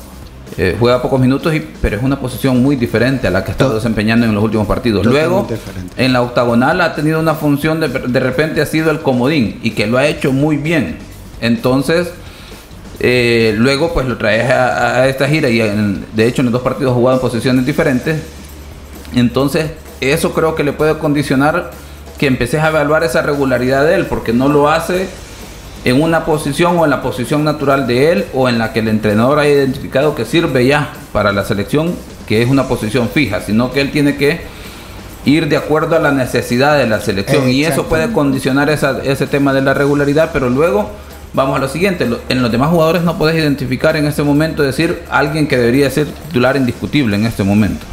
eh, 0.56 0.76
juega 0.78 1.02
pocos 1.02 1.20
minutos, 1.20 1.54
y, 1.54 1.60
pero 1.82 1.96
es 1.96 2.02
una 2.02 2.20
posición 2.20 2.62
muy 2.62 2.76
diferente 2.76 3.26
a 3.26 3.30
la 3.30 3.44
que 3.44 3.50
ha 3.50 3.52
estado 3.52 3.74
desempeñando 3.74 4.26
en 4.26 4.34
los 4.34 4.42
últimos 4.42 4.66
partidos. 4.66 5.04
Luego, 5.04 5.46
en 5.96 6.12
la 6.12 6.22
octagonal 6.22 6.80
ha 6.80 6.94
tenido 6.94 7.20
una 7.20 7.34
función, 7.34 7.80
de, 7.80 7.88
de 7.88 8.20
repente 8.20 8.60
ha 8.60 8.66
sido 8.66 8.90
el 8.90 9.00
comodín 9.00 9.58
y 9.62 9.72
que 9.72 9.86
lo 9.86 9.98
ha 9.98 10.06
hecho 10.06 10.32
muy 10.32 10.56
bien. 10.56 10.96
Entonces, 11.40 12.10
eh, 13.00 13.54
luego 13.58 13.92
pues 13.92 14.06
lo 14.06 14.16
traes 14.16 14.50
a, 14.50 15.08
esta 15.08 15.28
gira 15.28 15.48
y 15.48 15.58
de 15.58 16.26
hecho 16.26 16.42
en 16.42 16.46
los 16.46 16.52
dos 16.52 16.62
partidos 16.62 16.92
ha 16.92 16.94
jugado 16.94 17.18
en 17.18 17.20
posiciones 17.20 17.66
diferentes. 17.66 18.22
Entonces, 19.14 19.70
eso 20.00 20.32
creo 20.32 20.54
que 20.54 20.64
le 20.64 20.72
puede 20.72 20.98
condicionar 20.98 21.70
que 22.18 22.26
empeces 22.26 22.62
a 22.62 22.68
evaluar 22.68 23.02
esa 23.04 23.22
regularidad 23.22 23.84
de 23.84 23.96
él, 23.96 24.06
porque 24.06 24.32
no 24.32 24.48
lo 24.48 24.70
hace 24.70 25.08
en 25.84 26.02
una 26.02 26.24
posición 26.24 26.78
o 26.78 26.84
en 26.84 26.90
la 26.90 27.02
posición 27.02 27.44
natural 27.44 27.86
de 27.86 28.12
él 28.12 28.24
o 28.32 28.48
en 28.48 28.58
la 28.58 28.72
que 28.72 28.80
el 28.80 28.88
entrenador 28.88 29.38
ha 29.38 29.48
identificado 29.48 30.14
que 30.14 30.24
sirve 30.24 30.66
ya 30.66 30.92
para 31.12 31.32
la 31.32 31.44
selección, 31.44 31.94
que 32.26 32.42
es 32.42 32.48
una 32.48 32.66
posición 32.68 33.08
fija, 33.08 33.40
sino 33.42 33.70
que 33.70 33.82
él 33.82 33.92
tiene 33.92 34.16
que 34.16 34.40
ir 35.26 35.48
de 35.48 35.56
acuerdo 35.56 35.96
a 35.96 35.98
la 35.98 36.10
necesidad 36.12 36.78
de 36.78 36.86
la 36.86 37.00
selección. 37.00 37.48
Y 37.48 37.64
eso 37.64 37.84
puede 37.84 38.10
condicionar 38.12 38.70
ese 38.70 39.26
tema 39.26 39.52
de 39.52 39.60
la 39.60 39.74
regularidad, 39.74 40.30
pero 40.32 40.48
luego 40.48 40.90
vamos 41.34 41.56
a 41.56 41.60
lo 41.60 41.68
siguiente, 41.68 42.08
en 42.28 42.42
los 42.42 42.50
demás 42.50 42.70
jugadores 42.70 43.02
no 43.02 43.18
puedes 43.18 43.36
identificar 43.36 43.96
en 43.96 44.06
este 44.06 44.22
momento 44.22 44.62
decir 44.62 45.02
alguien 45.10 45.46
que 45.48 45.58
debería 45.58 45.90
ser 45.90 46.06
titular 46.06 46.56
indiscutible 46.56 47.16
en 47.16 47.26
este 47.26 47.42
momento. 47.42 47.84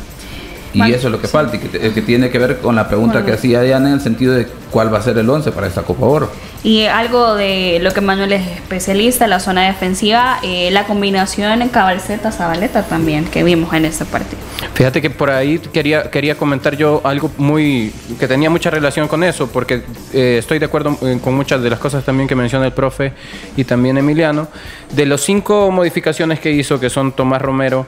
Y 0.73 0.91
eso 0.91 1.07
es 1.07 1.12
lo 1.12 1.21
que 1.21 1.27
falta 1.27 1.57
y 1.57 1.60
que, 1.60 2.01
tiene 2.01 2.29
que 2.29 2.39
ver 2.39 2.60
con 2.60 2.75
la 2.75 2.88
pregunta 2.88 3.25
que 3.25 3.34
hacía 3.34 3.62
Diana 3.62 3.89
en 3.89 3.95
el 3.95 4.01
sentido 4.01 4.34
de 4.34 4.47
cuál 4.71 4.93
va 4.93 4.99
a 4.99 5.01
ser 5.01 5.17
el 5.17 5.29
11 5.29 5.51
para 5.51 5.67
esta 5.67 5.81
Copa 5.81 6.05
Oro. 6.05 6.31
Y 6.63 6.86
algo 6.86 7.36
de 7.36 7.79
lo 7.81 7.91
que 7.91 8.01
Manuel 8.01 8.31
es 8.34 8.47
especialista, 8.47 9.27
la 9.27 9.39
zona 9.39 9.65
defensiva, 9.65 10.39
eh, 10.43 10.69
la 10.71 10.86
combinación 10.86 11.62
en 11.62 11.69
Cabalceta-Zabaleta 11.69 12.84
también 12.84 13.25
que 13.25 13.43
vimos 13.43 13.73
en 13.73 13.86
ese 13.86 14.05
partido. 14.05 14.39
Fíjate 14.75 15.01
que 15.01 15.10
por 15.10 15.31
ahí 15.31 15.57
quería, 15.57 16.10
quería 16.12 16.36
comentar 16.36 16.77
yo 16.77 17.01
algo 17.03 17.31
muy 17.38 17.91
que 18.19 18.27
tenía 18.27 18.49
mucha 18.49 18.69
relación 18.69 19.07
con 19.07 19.23
eso, 19.23 19.47
porque 19.47 19.81
eh, 20.13 20.38
estoy 20.39 20.60
de 20.60 20.65
acuerdo 20.65 20.97
eh, 21.01 21.19
con 21.23 21.34
muchas 21.34 21.63
de 21.63 21.69
las 21.69 21.79
cosas 21.79 22.03
también 22.03 22.27
que 22.27 22.36
menciona 22.36 22.65
el 22.65 22.73
profe 22.73 23.13
y 23.57 23.63
también 23.63 23.97
Emiliano. 23.97 24.47
De 24.91 25.05
los 25.05 25.22
cinco 25.22 25.72
modificaciones 25.72 26.39
que 26.39 26.51
hizo, 26.51 26.80
que 26.80 26.89
son 26.91 27.11
Tomás 27.11 27.41
Romero, 27.41 27.88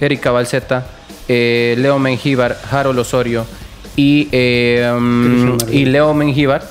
Erika 0.00 0.30
Balseta, 0.30 0.86
eh, 1.28 1.74
Leo 1.78 1.98
Mengíbar, 1.98 2.58
Harold 2.70 2.98
Osorio 2.98 3.46
y, 3.96 4.28
eh, 4.32 4.92
um, 4.96 5.56
y 5.70 5.84
Leo 5.84 6.12
Mengíbar. 6.14 6.62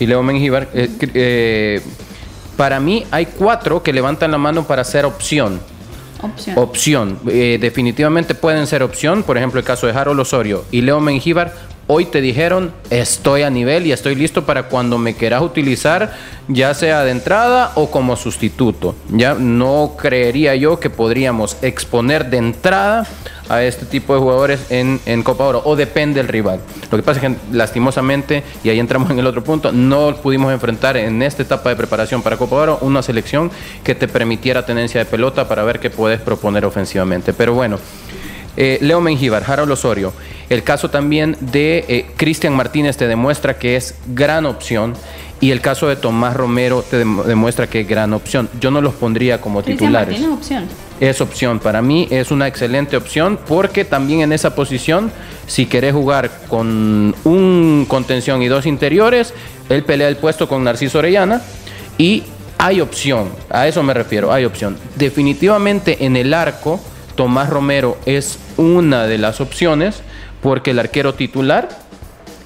Y 0.00 0.06
Leo 0.06 0.22
Mengíbar. 0.22 0.68
eh, 0.74 0.90
eh, 1.14 1.80
para 2.56 2.78
mí 2.80 3.04
hay 3.10 3.26
cuatro 3.26 3.82
que 3.82 3.92
levantan 3.92 4.30
la 4.30 4.38
mano 4.38 4.64
para 4.64 4.84
ser 4.84 5.04
opción. 5.04 5.60
Opción. 6.22 6.58
Opción. 6.58 7.18
Eh, 7.28 7.58
definitivamente 7.60 8.34
pueden 8.34 8.66
ser 8.66 8.82
opción. 8.82 9.22
Por 9.22 9.36
ejemplo, 9.36 9.58
el 9.60 9.66
caso 9.66 9.86
de 9.86 9.92
Harold 9.92 10.20
Osorio 10.20 10.64
y 10.70 10.80
Leo 10.80 11.00
Mengíbar. 11.00 11.52
Hoy 11.86 12.06
te 12.06 12.22
dijeron, 12.22 12.72
estoy 12.88 13.42
a 13.42 13.50
nivel 13.50 13.86
y 13.86 13.92
estoy 13.92 14.14
listo 14.14 14.46
para 14.46 14.64
cuando 14.64 14.96
me 14.96 15.14
quieras 15.14 15.42
utilizar, 15.42 16.14
ya 16.48 16.72
sea 16.72 17.04
de 17.04 17.10
entrada 17.10 17.72
o 17.74 17.90
como 17.90 18.16
sustituto. 18.16 18.94
Ya 19.10 19.34
no 19.34 19.92
creería 19.98 20.54
yo 20.54 20.80
que 20.80 20.88
podríamos 20.88 21.58
exponer 21.60 22.30
de 22.30 22.38
entrada 22.38 23.06
a 23.50 23.62
este 23.62 23.84
tipo 23.84 24.14
de 24.14 24.20
jugadores 24.20 24.60
en, 24.70 24.98
en 25.04 25.22
Copa 25.22 25.44
Oro, 25.44 25.62
o 25.66 25.76
depende 25.76 26.20
del 26.20 26.28
rival. 26.28 26.60
Lo 26.90 26.96
que 26.96 27.02
pasa 27.02 27.20
es 27.20 27.30
que 27.30 27.36
lastimosamente, 27.52 28.42
y 28.62 28.70
ahí 28.70 28.80
entramos 28.80 29.10
en 29.10 29.18
el 29.18 29.26
otro 29.26 29.44
punto, 29.44 29.70
no 29.70 30.16
pudimos 30.16 30.54
enfrentar 30.54 30.96
en 30.96 31.22
esta 31.22 31.42
etapa 31.42 31.68
de 31.68 31.76
preparación 31.76 32.22
para 32.22 32.38
Copa 32.38 32.56
Oro 32.56 32.78
una 32.80 33.02
selección 33.02 33.50
que 33.82 33.94
te 33.94 34.08
permitiera 34.08 34.64
tenencia 34.64 35.00
de 35.00 35.04
pelota 35.04 35.46
para 35.46 35.62
ver 35.64 35.80
qué 35.80 35.90
puedes 35.90 36.20
proponer 36.20 36.64
ofensivamente. 36.64 37.34
Pero 37.34 37.52
bueno, 37.52 37.78
eh, 38.56 38.78
Leo 38.80 39.00
Mengíbar, 39.00 39.42
Harold 39.46 39.72
Osorio. 39.72 40.12
El 40.48 40.62
caso 40.62 40.90
también 40.90 41.36
de 41.40 41.84
eh, 41.88 42.06
Cristian 42.16 42.54
Martínez 42.54 42.96
te 42.96 43.06
demuestra 43.08 43.58
que 43.58 43.76
es 43.76 43.94
gran 44.14 44.46
opción. 44.46 44.94
Y 45.40 45.50
el 45.50 45.60
caso 45.60 45.88
de 45.88 45.96
Tomás 45.96 46.34
Romero 46.34 46.82
te 46.88 47.04
dem- 47.04 47.22
demuestra 47.24 47.66
que 47.66 47.80
es 47.80 47.88
gran 47.88 48.14
opción. 48.14 48.48
Yo 48.60 48.70
no 48.70 48.80
los 48.80 48.94
pondría 48.94 49.40
como 49.40 49.62
Cristian 49.62 49.78
titulares. 49.90 50.20
Martínez, 50.20 50.38
opción. 50.38 50.64
Es 51.00 51.20
opción, 51.20 51.58
para 51.58 51.82
mí 51.82 52.06
es 52.10 52.30
una 52.30 52.46
excelente 52.46 52.96
opción 52.96 53.38
porque 53.46 53.84
también 53.84 54.20
en 54.20 54.32
esa 54.32 54.54
posición, 54.54 55.10
si 55.46 55.66
querés 55.66 55.92
jugar 55.92 56.30
con 56.48 57.14
un 57.24 57.84
contención 57.88 58.42
y 58.42 58.48
dos 58.48 58.64
interiores, 58.64 59.34
él 59.68 59.82
pelea 59.82 60.08
el 60.08 60.16
puesto 60.16 60.46
con 60.48 60.62
Narciso 60.62 61.00
Orellana 61.00 61.42
y 61.98 62.22
hay 62.56 62.80
opción, 62.80 63.28
a 63.50 63.66
eso 63.66 63.82
me 63.82 63.92
refiero, 63.92 64.32
hay 64.32 64.44
opción. 64.44 64.76
Definitivamente 64.94 66.04
en 66.06 66.16
el 66.16 66.32
arco, 66.32 66.80
Tomás 67.14 67.50
Romero 67.50 67.96
es 68.06 68.38
una 68.56 69.06
de 69.06 69.18
las 69.18 69.40
opciones 69.40 70.02
porque 70.42 70.72
el 70.72 70.78
arquero 70.78 71.14
titular 71.14 71.68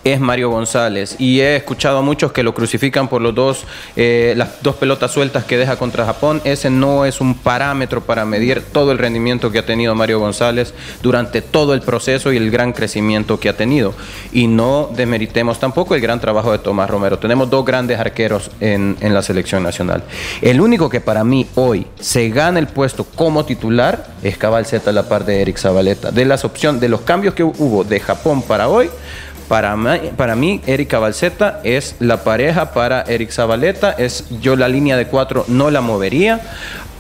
es 0.05 0.21
Mario 0.21 0.51
González. 0.51 1.17
Y 1.19 1.41
he 1.41 1.57
escuchado 1.57 1.99
a 1.99 2.03
muchos 2.03 2.33
que 2.33 2.43
lo 2.43 2.55
crucifican 2.55 3.09
por 3.09 3.23
los 3.23 3.35
dos 3.35 3.65
eh, 3.97 4.35
las 4.37 4.63
dos 4.63 4.77
pelotas 4.77 5.13
sueltas 5.13 5.45
que 5.45 5.57
deja 5.57 5.77
contra 5.77 6.05
Japón. 6.05 6.41
Ese 6.45 6.71
no 6.71 7.05
es 7.05 7.21
un 7.21 7.35
parámetro 7.35 8.03
para 8.03 8.25
medir 8.25 8.63
todo 8.73 8.93
el 8.93 8.99
rendimiento 8.99 9.51
que 9.51 9.59
ha 9.59 9.67
tenido 9.67 9.95
Mario 9.95 10.21
González 10.21 10.75
durante 11.03 11.43
todo 11.43 11.75
el 11.75 11.83
proceso 11.83 12.33
y 12.33 12.37
el 12.37 12.51
gran 12.51 12.73
crecimiento 12.73 13.41
que 13.41 13.49
ha 13.49 13.57
tenido. 13.57 13.95
Y 14.33 14.47
no 14.47 14.91
desmeritemos 14.95 15.59
tampoco 15.59 15.95
el 15.95 16.01
gran 16.01 16.21
trabajo 16.21 16.53
de 16.53 16.59
Tomás 16.59 16.91
Romero. 16.91 17.19
Tenemos 17.19 17.51
dos 17.51 17.65
grandes 17.65 17.99
arqueros 17.99 18.51
en, 18.61 18.97
en 19.01 19.15
la 19.15 19.23
selección 19.23 19.63
nacional. 19.63 20.03
El 20.41 20.61
único 20.61 20.89
que 20.89 21.01
para 21.01 21.25
mí 21.25 21.47
hoy 21.55 21.87
se 22.01 22.29
gana 22.31 22.59
el 22.59 22.69
puesto 22.69 23.05
como 23.05 23.45
titular 23.45 24.07
es 24.23 24.37
Cabal 24.37 24.67
Z 24.67 24.89
a 24.89 24.93
la 24.93 25.09
par 25.09 25.25
de 25.25 25.43
Eric 25.43 25.59
Zabaleta. 25.59 26.11
De 26.11 26.25
las 26.25 26.45
opciones 26.45 26.81
de 26.81 26.89
los 26.89 27.03
cambios 27.03 27.35
que 27.35 27.43
hubo 27.43 27.85
de 27.85 28.01
Japón 28.01 28.43
para 28.43 28.69
hoy 28.69 28.91
para 29.49 29.77
mí, 29.77 30.11
para 30.17 30.37
mí, 30.37 30.61
Erika 30.67 30.99
Balseta 30.99 31.61
es 31.65 31.97
la 32.01 32.23
pareja 32.23 32.73
para 32.73 33.03
Eric 33.03 33.31
Zabaleta. 33.31 33.93
Es, 33.93 34.27
yo 34.41 34.57
la 34.57 34.69
línea 34.69 34.97
de 34.97 35.07
cuatro 35.07 35.45
no 35.49 35.71
la 35.71 35.81
movería. 35.81 36.41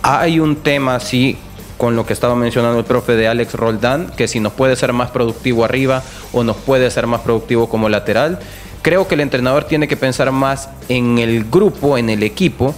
Hay 0.02 0.40
un 0.40 0.56
tema 0.56 0.94
así 0.96 1.36
con 1.76 1.94
lo 1.94 2.06
que 2.06 2.12
estaba 2.12 2.34
mencionando 2.34 2.78
el 2.78 2.84
profe 2.84 3.16
de 3.16 3.28
Alex 3.28 3.54
Roldán, 3.54 4.10
que 4.16 4.28
si 4.28 4.40
nos 4.40 4.52
puede 4.52 4.76
ser 4.76 4.92
más 4.92 5.10
productivo 5.10 5.64
arriba 5.64 6.02
o 6.32 6.42
nos 6.42 6.56
puede 6.56 6.90
ser 6.90 7.06
más 7.06 7.20
productivo 7.20 7.68
como 7.68 7.88
lateral. 7.88 8.38
Creo 8.82 9.06
que 9.06 9.14
el 9.14 9.20
entrenador 9.20 9.64
tiene 9.64 9.86
que 9.86 9.96
pensar 9.96 10.30
más 10.32 10.70
en 10.88 11.18
el 11.18 11.44
grupo, 11.44 11.98
en 11.98 12.10
el 12.10 12.22
equipo, 12.22 12.74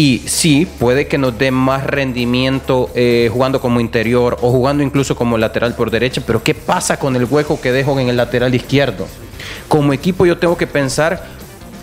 y 0.00 0.22
sí, 0.24 0.66
puede 0.78 1.08
que 1.08 1.18
nos 1.18 1.36
dé 1.36 1.50
más 1.50 1.84
rendimiento 1.84 2.88
eh, 2.94 3.28
jugando 3.30 3.60
como 3.60 3.80
interior 3.80 4.38
o 4.40 4.50
jugando 4.50 4.82
incluso 4.82 5.14
como 5.14 5.36
lateral 5.36 5.74
por 5.74 5.90
derecha, 5.90 6.22
pero 6.26 6.42
¿qué 6.42 6.54
pasa 6.54 6.98
con 6.98 7.16
el 7.16 7.26
hueco 7.26 7.60
que 7.60 7.70
dejo 7.70 8.00
en 8.00 8.08
el 8.08 8.16
lateral 8.16 8.54
izquierdo? 8.54 9.06
Como 9.68 9.92
equipo 9.92 10.24
yo 10.24 10.38
tengo 10.38 10.56
que 10.56 10.66
pensar 10.66 11.22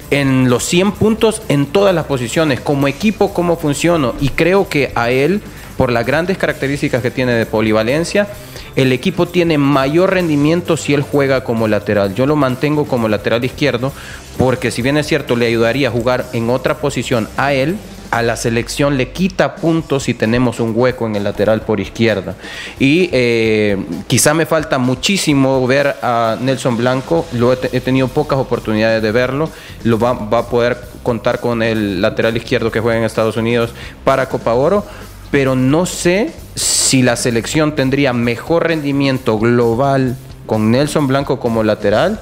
en 0.10 0.50
los 0.50 0.64
100 0.64 0.94
puntos 0.94 1.44
en 1.48 1.68
todas 1.68 1.94
las 1.94 2.06
posiciones, 2.06 2.60
como 2.60 2.88
equipo 2.88 3.36
cómo 3.36 3.56
funciono 3.56 4.16
y 4.20 4.30
creo 4.30 4.68
que 4.68 4.92
a 4.96 5.12
él, 5.12 5.44
por 5.78 5.92
las 5.92 6.04
grandes 6.04 6.40
características 6.40 7.04
que 7.04 7.12
tiene 7.12 7.34
de 7.34 7.46
polivalencia, 7.46 8.28
el 8.76 8.94
equipo 8.94 9.28
tiene 9.28 9.60
mayor 9.60 10.16
rendimiento 10.16 10.76
si 10.76 10.96
él 10.96 11.04
juega 11.04 11.44
como 11.44 11.68
lateral. 11.68 12.16
Yo 12.16 12.26
lo 12.26 12.36
mantengo 12.36 12.88
como 12.88 13.10
lateral 13.10 13.46
izquierdo 13.46 13.94
porque 14.40 14.72
si 14.72 14.82
bien 14.82 14.98
es 14.98 15.06
cierto 15.06 15.36
le 15.36 15.46
ayudaría 15.46 15.90
a 15.90 15.92
jugar 15.92 16.26
en 16.34 16.50
otra 16.50 16.80
posición 16.80 17.30
a 17.38 17.54
él, 17.54 17.78
a 18.12 18.22
la 18.22 18.36
selección 18.36 18.98
le 18.98 19.12
quita 19.12 19.56
puntos 19.56 20.04
si 20.04 20.14
tenemos 20.14 20.60
un 20.60 20.72
hueco 20.76 21.06
en 21.08 21.16
el 21.16 21.24
lateral 21.24 21.62
por 21.62 21.80
izquierda. 21.80 22.36
Y 22.80 23.10
eh, 23.12 23.78
quizá 24.08 24.34
me 24.34 24.46
falta 24.46 24.78
muchísimo 24.78 25.66
ver 25.68 25.96
a 26.02 26.38
Nelson 26.40 26.78
Blanco, 26.78 27.26
he, 27.34 27.56
te- 27.58 27.78
he 27.78 27.82
tenido 27.82 28.08
pocas 28.08 28.40
oportunidades 28.40 29.02
de 29.02 29.12
verlo, 29.12 29.50
lo 29.84 30.00
va 30.00 30.12
a 30.12 30.50
poder 30.50 30.78
contar 31.04 31.40
con 31.40 31.64
el 31.64 32.02
lateral 32.02 32.36
izquierdo 32.38 32.72
que 32.72 32.80
juega 32.80 33.00
en 33.00 33.06
Estados 33.06 33.38
Unidos 33.38 33.72
para 34.04 34.28
Copa 34.30 34.54
Oro, 34.54 34.86
pero 35.32 35.56
no 35.56 35.86
sé 35.86 36.32
si 36.56 37.02
la 37.02 37.16
selección 37.16 37.76
tendría 37.76 38.14
mejor 38.14 38.68
rendimiento 38.68 39.38
global 39.38 40.16
con 40.46 40.72
Nelson 40.72 41.08
Blanco 41.08 41.40
como 41.40 41.64
lateral 41.64 42.22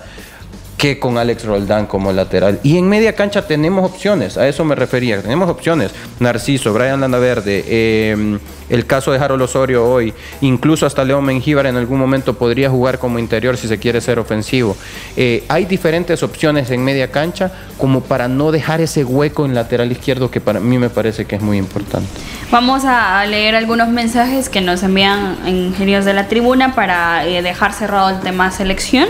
con 1.00 1.18
Alex 1.18 1.46
Roldán 1.46 1.88
como 1.88 2.12
lateral. 2.12 2.60
Y 2.64 2.78
en 2.78 2.88
media 2.88 3.14
cancha 3.14 3.48
tenemos 3.48 3.84
opciones, 3.90 4.38
a 4.38 4.48
eso 4.48 4.64
me 4.64 4.76
refería, 4.76 5.22
tenemos 5.22 5.50
opciones. 5.50 5.92
Narciso, 6.20 6.74
Brian 6.74 7.02
Landaverde, 7.02 7.64
eh, 7.68 8.38
el 8.70 8.86
caso 8.86 9.12
de 9.12 9.20
Harold 9.20 9.42
Osorio 9.42 9.86
hoy, 9.86 10.14
incluso 10.42 10.86
hasta 10.86 11.04
León 11.04 11.26
Mengíbar 11.26 11.66
en 11.68 11.76
algún 11.76 12.00
momento 12.00 12.36
podría 12.36 12.70
jugar 12.70 13.00
como 13.00 13.20
interior 13.20 13.58
si 13.58 13.68
se 13.68 13.78
quiere 13.78 14.02
ser 14.02 14.20
ofensivo. 14.20 14.76
Eh, 15.16 15.44
hay 15.48 15.66
diferentes 15.66 16.24
opciones 16.24 16.72
en 16.72 16.84
media 16.84 17.12
cancha 17.12 17.52
como 17.78 18.02
para 18.02 18.28
no 18.28 18.52
dejar 18.52 18.82
ese 18.82 19.04
hueco 19.04 19.46
en 19.46 19.54
lateral 19.54 19.92
izquierdo 19.92 20.32
que 20.32 20.42
para 20.42 20.60
mí 20.60 20.78
me 20.78 20.90
parece 20.90 21.26
que 21.26 21.36
es 21.36 21.42
muy 21.42 21.58
importante. 21.58 22.08
Vamos 22.52 22.86
a 22.86 23.26
leer 23.26 23.56
algunos 23.56 23.90
mensajes 23.90 24.50
que 24.50 24.62
nos 24.62 24.82
envían 24.84 25.38
ingenios 25.48 26.06
de 26.06 26.14
la 26.14 26.28
tribuna 26.28 26.74
para 26.74 27.26
eh, 27.28 27.42
dejar 27.42 27.74
cerrado 27.74 28.10
el 28.10 28.20
tema 28.22 28.52
selección. 28.52 29.08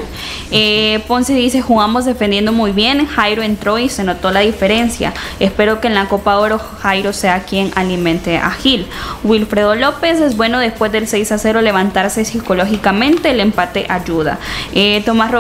Eh, 0.52 1.04
Ponce 1.08 1.34
dice, 1.34 1.62
jugamos 1.66 2.06
defendiendo 2.06 2.52
muy 2.52 2.72
bien, 2.72 3.06
Jairo 3.08 3.44
entró 3.44 3.78
y 3.80 3.90
se 3.90 4.04
notó 4.04 4.32
la 4.32 4.42
diferencia. 4.42 5.14
Espero 5.40 5.82
que 5.82 5.88
en 5.88 5.96
la 5.96 6.08
Copa 6.08 6.38
Oro 6.38 6.60
Jairo 6.82 7.14
sea 7.14 7.44
quien 7.44 7.72
alimente 7.76 8.38
a 8.38 8.52
Gil. 8.52 8.88
Wilfredo 9.24 9.76
López 9.76 10.20
es 10.22 10.38
bueno 10.38 10.60
después 10.60 10.92
del 10.92 11.08
6 11.08 11.32
a 11.32 11.38
0 11.38 11.62
levantarse 11.62 12.24
psicológicamente, 12.26 13.32
el 13.32 13.40
empate 13.40 13.86
ayuda. 13.90 14.40
Eh, 14.74 15.02
Tomás 15.06 15.32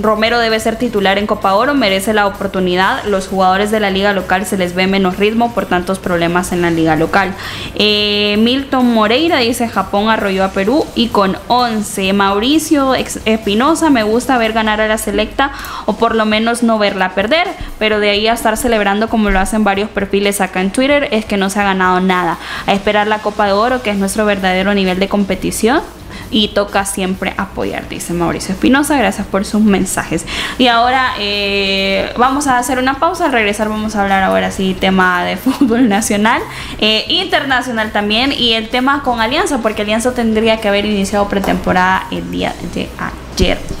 Romero 0.00 0.38
debe 0.38 0.58
ser 0.60 0.76
titular 0.76 1.18
en 1.18 1.26
Copa 1.26 1.54
Oro, 1.54 1.74
merece 1.74 2.14
la 2.14 2.26
oportunidad. 2.26 3.04
Los 3.04 3.28
jugadores 3.28 3.70
de 3.70 3.80
la 3.80 3.90
liga 3.90 4.12
local 4.12 4.46
se 4.46 4.56
les 4.56 4.74
ve 4.74 4.86
menos 4.86 5.18
ritmo 5.18 5.52
por 5.52 5.66
tantos 5.66 5.98
problemas 5.98 6.52
en 6.52 6.62
la 6.62 6.70
liga 6.70 6.96
local. 6.96 7.34
Eh, 7.74 8.36
Milton 8.38 8.92
Moreira 8.92 9.38
dice 9.38 9.68
Japón 9.68 10.08
arrolló 10.08 10.44
a 10.44 10.50
Perú 10.50 10.86
y 10.94 11.08
con 11.08 11.36
11. 11.48 12.12
Mauricio 12.12 12.94
Espinosa 12.94 13.90
me 13.90 14.02
gusta 14.02 14.38
ver 14.38 14.52
ganar 14.52 14.80
a 14.80 14.88
la 14.88 14.98
selecta 14.98 15.52
o 15.86 15.96
por 15.96 16.14
lo 16.14 16.24
menos 16.24 16.62
no 16.62 16.78
verla 16.78 17.14
perder, 17.14 17.48
pero 17.78 18.00
de 18.00 18.10
ahí 18.10 18.26
a 18.28 18.32
estar 18.32 18.56
celebrando 18.56 19.08
como 19.08 19.30
lo 19.30 19.38
hacen 19.40 19.64
varios 19.64 19.90
perfiles 19.90 20.40
acá 20.40 20.60
en 20.60 20.70
Twitter 20.70 21.08
es 21.10 21.24
que 21.24 21.36
no 21.36 21.50
se 21.50 21.60
ha 21.60 21.64
ganado 21.64 22.00
nada. 22.00 22.38
A 22.66 22.72
esperar 22.72 23.06
la 23.06 23.18
Copa 23.18 23.46
de 23.46 23.52
Oro, 23.52 23.82
que 23.82 23.90
es 23.90 23.96
nuestro 23.96 24.24
verdadero 24.24 24.74
nivel 24.74 24.98
de 24.98 25.08
competición 25.08 25.82
y 26.30 26.48
toca 26.48 26.84
siempre 26.84 27.34
apoyar, 27.36 27.88
dice 27.88 28.12
Mauricio 28.12 28.54
Espinosa. 28.54 28.96
Gracias 28.96 29.26
por 29.26 29.44
sus 29.44 29.60
mensajes. 29.60 30.26
Y 30.58 30.66
ahora 30.66 31.14
eh, 31.18 32.12
vamos 32.16 32.46
a 32.46 32.58
hacer 32.58 32.78
una 32.78 32.98
pausa. 32.98 33.26
Al 33.26 33.32
regresar 33.32 33.68
vamos 33.68 33.96
a 33.96 34.02
hablar 34.02 34.22
ahora 34.22 34.50
sí 34.50 34.76
tema 34.78 35.24
de 35.24 35.36
fútbol 35.36 35.88
nacional, 35.88 36.42
eh, 36.78 37.04
internacional 37.08 37.92
también 37.92 38.32
y 38.32 38.54
el 38.54 38.68
tema 38.68 39.02
con 39.02 39.20
Alianza, 39.20 39.58
porque 39.58 39.82
Alianza 39.82 40.12
tendría 40.14 40.58
que 40.58 40.68
haber 40.68 40.84
iniciado 40.86 41.28
pretemporada 41.28 42.06
el 42.10 42.30
día 42.30 42.54
de 42.74 42.88
ayer, 42.98 43.23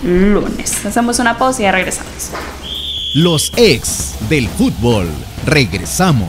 lunes. 0.02 0.84
Hacemos 0.84 1.18
una 1.18 1.38
pausa 1.38 1.60
y 1.60 1.64
ya 1.64 1.72
regresamos. 1.72 2.30
Los 3.14 3.52
ex 3.56 4.14
del 4.28 4.48
fútbol. 4.48 5.08
Regresamos. 5.46 6.28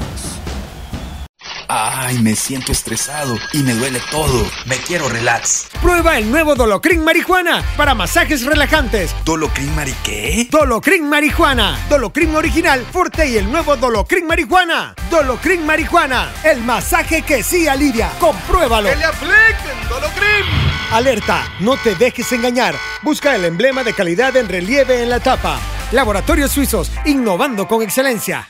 Ay, 1.67 2.19
me 2.19 2.35
siento 2.35 2.71
estresado 2.71 3.35
y 3.53 3.63
me 3.63 3.73
duele 3.73 3.99
todo. 4.11 4.45
Me 4.65 4.77
quiero 4.77 5.09
relax. 5.09 5.67
Prueba 5.81 6.17
el 6.17 6.29
nuevo 6.29 6.53
Dolocrin 6.53 7.03
Marihuana 7.03 7.63
para 7.75 7.95
masajes 7.95 8.45
relajantes. 8.45 9.15
¿Dolocrin 9.25 9.75
Mari 9.75 9.95
qué? 10.03 10.47
Dolocrin 10.51 11.09
Marihuana. 11.09 11.79
Dolocrin 11.89 12.35
original, 12.35 12.85
fuerte 12.91 13.27
y 13.27 13.37
el 13.37 13.51
nuevo 13.51 13.75
Dolocrin 13.77 14.27
Marihuana. 14.27 14.93
Dolocrin 15.09 15.65
Marihuana. 15.65 16.31
El 16.43 16.61
masaje 16.61 17.23
que 17.23 17.41
sí 17.41 17.67
alivia. 17.67 18.11
Compruébalo. 18.19 18.89
¡Que 18.89 18.95
le 18.97 19.05
apliquen 19.05 19.89
Dolocrin! 19.89 20.64
Alerta, 20.91 21.43
no 21.59 21.77
te 21.77 21.95
dejes 21.95 22.31
engañar. 22.31 22.75
Busca 23.01 23.35
el 23.35 23.45
emblema 23.45 23.83
de 23.83 23.93
calidad 23.93 24.35
en 24.37 24.47
relieve 24.47 25.01
en 25.01 25.09
la 25.09 25.19
tapa. 25.19 25.59
Laboratorios 25.91 26.51
Suizos, 26.51 26.91
innovando 27.05 27.67
con 27.67 27.81
excelencia. 27.81 28.49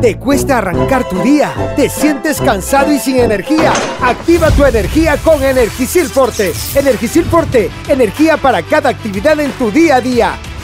¿Te 0.00 0.18
cuesta 0.18 0.58
arrancar 0.58 1.06
tu 1.08 1.22
día? 1.22 1.74
¿Te 1.76 1.90
sientes 1.90 2.40
cansado 2.40 2.90
y 2.90 2.98
sin 2.98 3.18
energía? 3.18 3.72
Activa 4.02 4.50
tu 4.50 4.64
energía 4.64 5.18
con 5.18 5.42
Energisil 5.42 6.08
Forte. 6.08 6.52
Energisil 6.74 7.24
Forte, 7.26 7.70
energía 7.86 8.38
para 8.38 8.62
cada 8.62 8.88
actividad 8.88 9.38
en 9.40 9.52
tu 9.52 9.70
día 9.70 9.96
a 9.96 10.00
día. 10.00 10.38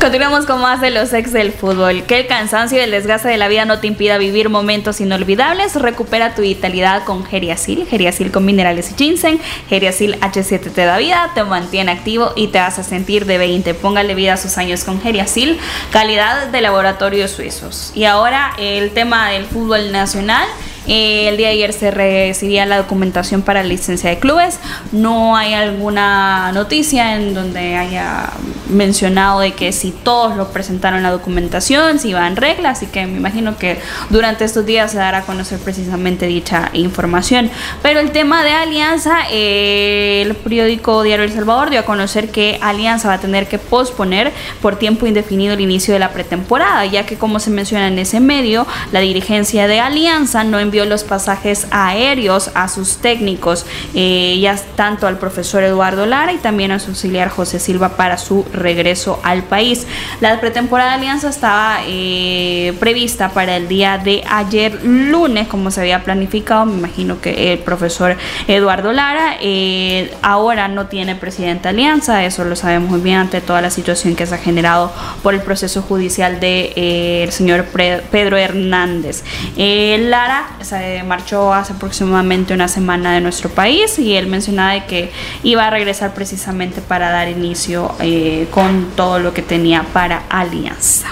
Continuamos 0.00 0.44
con 0.44 0.60
más 0.60 0.82
de 0.82 0.90
los 0.90 1.12
ex 1.14 1.32
del 1.32 1.52
fútbol. 1.52 2.04
Que 2.04 2.20
el 2.20 2.26
cansancio 2.26 2.78
y 2.78 2.82
el 2.82 2.90
desgaste 2.90 3.28
de 3.28 3.38
la 3.38 3.48
vida 3.48 3.64
no 3.64 3.80
te 3.80 3.86
impida 3.86 4.18
vivir 4.18 4.50
momentos 4.50 5.00
inolvidables. 5.00 5.74
Recupera 5.74 6.34
tu 6.34 6.42
vitalidad 6.42 7.04
con 7.04 7.24
Geriasil. 7.24 7.86
Geriasil 7.86 8.30
con 8.30 8.44
minerales 8.44 8.90
y 8.90 8.94
ginseng. 8.94 9.40
Geriasil 9.68 10.20
H7 10.20 10.70
te 10.70 10.84
da 10.84 10.98
vida, 10.98 11.30
te 11.34 11.42
mantiene 11.44 11.92
activo 11.92 12.32
y 12.36 12.48
te 12.48 12.58
hace 12.58 12.84
sentir 12.84 13.24
de 13.24 13.38
20. 13.38 13.72
Póngale 13.74 14.14
vida 14.14 14.34
a 14.34 14.36
sus 14.36 14.58
años 14.58 14.84
con 14.84 15.00
Geriasil. 15.00 15.58
Calidad 15.90 16.48
de 16.48 16.60
laboratorios 16.60 17.30
suizos. 17.30 17.92
Y 17.94 18.04
ahora 18.04 18.52
el 18.58 18.90
tema 18.90 19.30
del 19.30 19.46
fútbol 19.46 19.92
nacional. 19.92 20.46
Eh, 20.86 21.28
el 21.28 21.36
día 21.36 21.48
de 21.48 21.54
ayer 21.54 21.72
se 21.72 21.90
recibía 21.90 22.64
la 22.64 22.76
documentación 22.76 23.42
para 23.42 23.62
la 23.62 23.68
licencia 23.68 24.10
de 24.10 24.18
clubes. 24.18 24.60
No 24.92 25.36
hay 25.36 25.54
alguna 25.54 26.52
noticia 26.52 27.16
en 27.16 27.34
donde 27.34 27.74
haya 27.74 28.30
mencionado 28.68 29.40
de 29.40 29.52
que 29.52 29.72
si 29.72 29.90
todos 29.90 30.36
lo 30.36 30.48
presentaron 30.48 31.02
la 31.02 31.10
documentación, 31.10 31.98
si 31.98 32.12
va 32.12 32.26
en 32.26 32.36
regla, 32.36 32.70
así 32.70 32.86
que 32.86 33.06
me 33.06 33.18
imagino 33.18 33.56
que 33.56 33.78
durante 34.10 34.44
estos 34.44 34.66
días 34.66 34.92
se 34.92 34.98
dará 34.98 35.18
a 35.18 35.22
conocer 35.22 35.58
precisamente 35.58 36.26
dicha 36.26 36.70
información. 36.72 37.50
Pero 37.82 38.00
el 38.00 38.10
tema 38.10 38.44
de 38.44 38.50
Alianza, 38.50 39.20
eh, 39.30 40.22
el 40.26 40.34
periódico 40.34 41.02
Diario 41.02 41.24
El 41.24 41.32
Salvador 41.32 41.70
dio 41.70 41.80
a 41.80 41.84
conocer 41.84 42.30
que 42.30 42.58
Alianza 42.60 43.08
va 43.08 43.14
a 43.14 43.20
tener 43.20 43.48
que 43.48 43.58
posponer 43.58 44.32
por 44.60 44.76
tiempo 44.76 45.06
indefinido 45.06 45.54
el 45.54 45.60
inicio 45.60 45.94
de 45.94 46.00
la 46.00 46.10
pretemporada, 46.10 46.84
ya 46.86 47.06
que 47.06 47.16
como 47.16 47.40
se 47.40 47.50
menciona 47.50 47.88
en 47.88 47.98
ese 47.98 48.20
medio, 48.20 48.66
la 48.92 49.00
dirigencia 49.00 49.66
de 49.66 49.80
Alianza 49.80 50.44
no 50.44 50.58
envió 50.58 50.84
los 50.84 51.04
pasajes 51.04 51.66
aéreos 51.70 52.50
a 52.54 52.68
sus 52.68 52.98
técnicos, 52.98 53.66
eh, 53.94 54.38
ya 54.40 54.56
tanto 54.76 55.06
al 55.06 55.18
profesor 55.18 55.62
Eduardo 55.62 56.06
Lara 56.06 56.32
y 56.32 56.38
también 56.38 56.72
a 56.72 56.78
su 56.78 56.90
auxiliar 56.90 57.28
José 57.28 57.58
Silva 57.58 57.90
para 57.96 58.18
su 58.18 58.44
regreso 58.56 59.20
al 59.22 59.42
país. 59.42 59.86
La 60.20 60.40
pretemporada 60.40 60.90
de 60.90 60.96
Alianza 60.96 61.28
estaba 61.28 61.78
eh, 61.86 62.74
prevista 62.80 63.30
para 63.30 63.56
el 63.56 63.68
día 63.68 63.98
de 63.98 64.24
ayer 64.28 64.80
lunes, 64.84 65.48
como 65.48 65.70
se 65.70 65.80
había 65.80 66.02
planificado, 66.02 66.66
me 66.66 66.78
imagino 66.78 67.20
que 67.20 67.52
el 67.52 67.58
profesor 67.60 68.16
Eduardo 68.48 68.92
Lara 68.92 69.36
eh, 69.40 70.12
ahora 70.22 70.68
no 70.68 70.86
tiene 70.86 71.14
presidente 71.14 71.68
Alianza, 71.68 72.24
eso 72.24 72.44
lo 72.44 72.56
sabemos 72.56 72.90
muy 72.90 73.00
bien 73.00 73.16
ante 73.16 73.40
toda 73.40 73.60
la 73.60 73.70
situación 73.70 74.16
que 74.16 74.26
se 74.26 74.34
ha 74.34 74.38
generado 74.38 74.92
por 75.22 75.34
el 75.34 75.40
proceso 75.40 75.82
judicial 75.82 76.40
del 76.40 76.74
de, 76.74 77.28
señor 77.30 77.64
Pedro 77.64 78.36
Hernández. 78.36 79.22
Lara 79.56 80.48
se 80.60 81.02
marchó 81.02 81.52
hace 81.52 81.72
aproximadamente 81.72 82.54
una 82.54 82.68
semana 82.68 83.14
de 83.14 83.20
nuestro 83.20 83.50
país 83.50 83.98
y 83.98 84.14
él 84.14 84.26
mencionaba 84.26 84.72
de 84.72 84.84
que 84.84 85.10
iba 85.42 85.66
a 85.66 85.70
regresar 85.70 86.14
precisamente 86.14 86.80
para 86.80 87.10
dar 87.10 87.28
inicio 87.28 87.94
eh, 88.00 88.45
con 88.50 88.88
todo 88.96 89.18
lo 89.18 89.32
que 89.32 89.42
tenía 89.42 89.84
para 89.92 90.24
Alianza. 90.28 91.08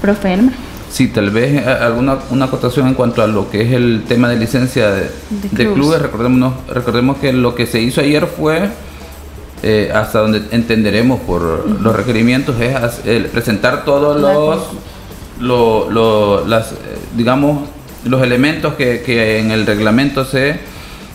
Profe. 0.00 0.38
Sí, 0.90 1.08
tal 1.08 1.30
vez 1.30 1.60
eh, 1.60 1.68
alguna 1.68 2.18
una 2.30 2.44
acotación 2.44 2.86
en 2.86 2.94
cuanto 2.94 3.20
a 3.20 3.26
lo 3.26 3.50
que 3.50 3.62
es 3.62 3.72
el 3.72 4.04
tema 4.06 4.28
de 4.28 4.36
licencia 4.36 4.92
de, 4.92 5.10
clubes. 5.52 6.00
Recordemos, 6.00 6.54
recordemos 6.68 7.16
que 7.18 7.32
lo 7.32 7.56
que 7.56 7.66
se 7.66 7.80
hizo 7.80 8.00
ayer 8.00 8.26
fue, 8.26 8.68
eh, 9.64 9.90
hasta 9.92 10.20
donde 10.20 10.42
entenderemos 10.52 11.18
por 11.20 11.68
los 11.80 11.96
requerimientos, 11.96 12.54
es 12.60 13.24
presentar 13.28 13.84
todos 13.84 14.20
los, 14.20 15.90
lo, 15.90 16.46
las, 16.46 16.74
digamos, 17.16 17.68
los 18.04 18.22
elementos 18.22 18.74
que, 18.74 19.40
en 19.40 19.50
el 19.50 19.66
reglamento 19.66 20.24
se 20.24 20.60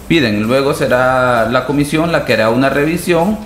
piden. 0.09 0.43
Luego 0.43 0.73
será 0.73 1.47
la 1.49 1.65
comisión 1.65 2.11
la 2.11 2.25
que 2.25 2.33
hará 2.33 2.49
una 2.49 2.69
revisión 2.69 3.37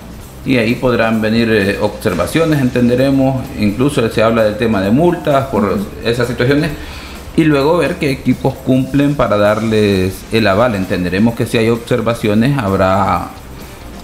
y 0.46 0.58
ahí 0.58 0.74
podrán 0.74 1.20
venir 1.20 1.50
eh, 1.50 1.78
observaciones, 1.80 2.60
entenderemos, 2.60 3.42
incluso 3.58 4.08
se 4.10 4.22
habla 4.22 4.44
del 4.44 4.56
tema 4.56 4.80
de 4.82 4.90
multas 4.90 5.46
por 5.46 5.78
esas 6.04 6.28
situaciones 6.28 6.70
y 7.36 7.44
luego 7.44 7.78
ver 7.78 7.96
qué 7.96 8.10
equipos 8.10 8.54
cumplen 8.54 9.14
para 9.14 9.36
darles 9.36 10.14
el 10.32 10.46
aval. 10.46 10.74
Entenderemos 10.74 11.34
que 11.34 11.46
si 11.46 11.58
hay 11.58 11.68
observaciones 11.68 12.56
habrá 12.58 13.28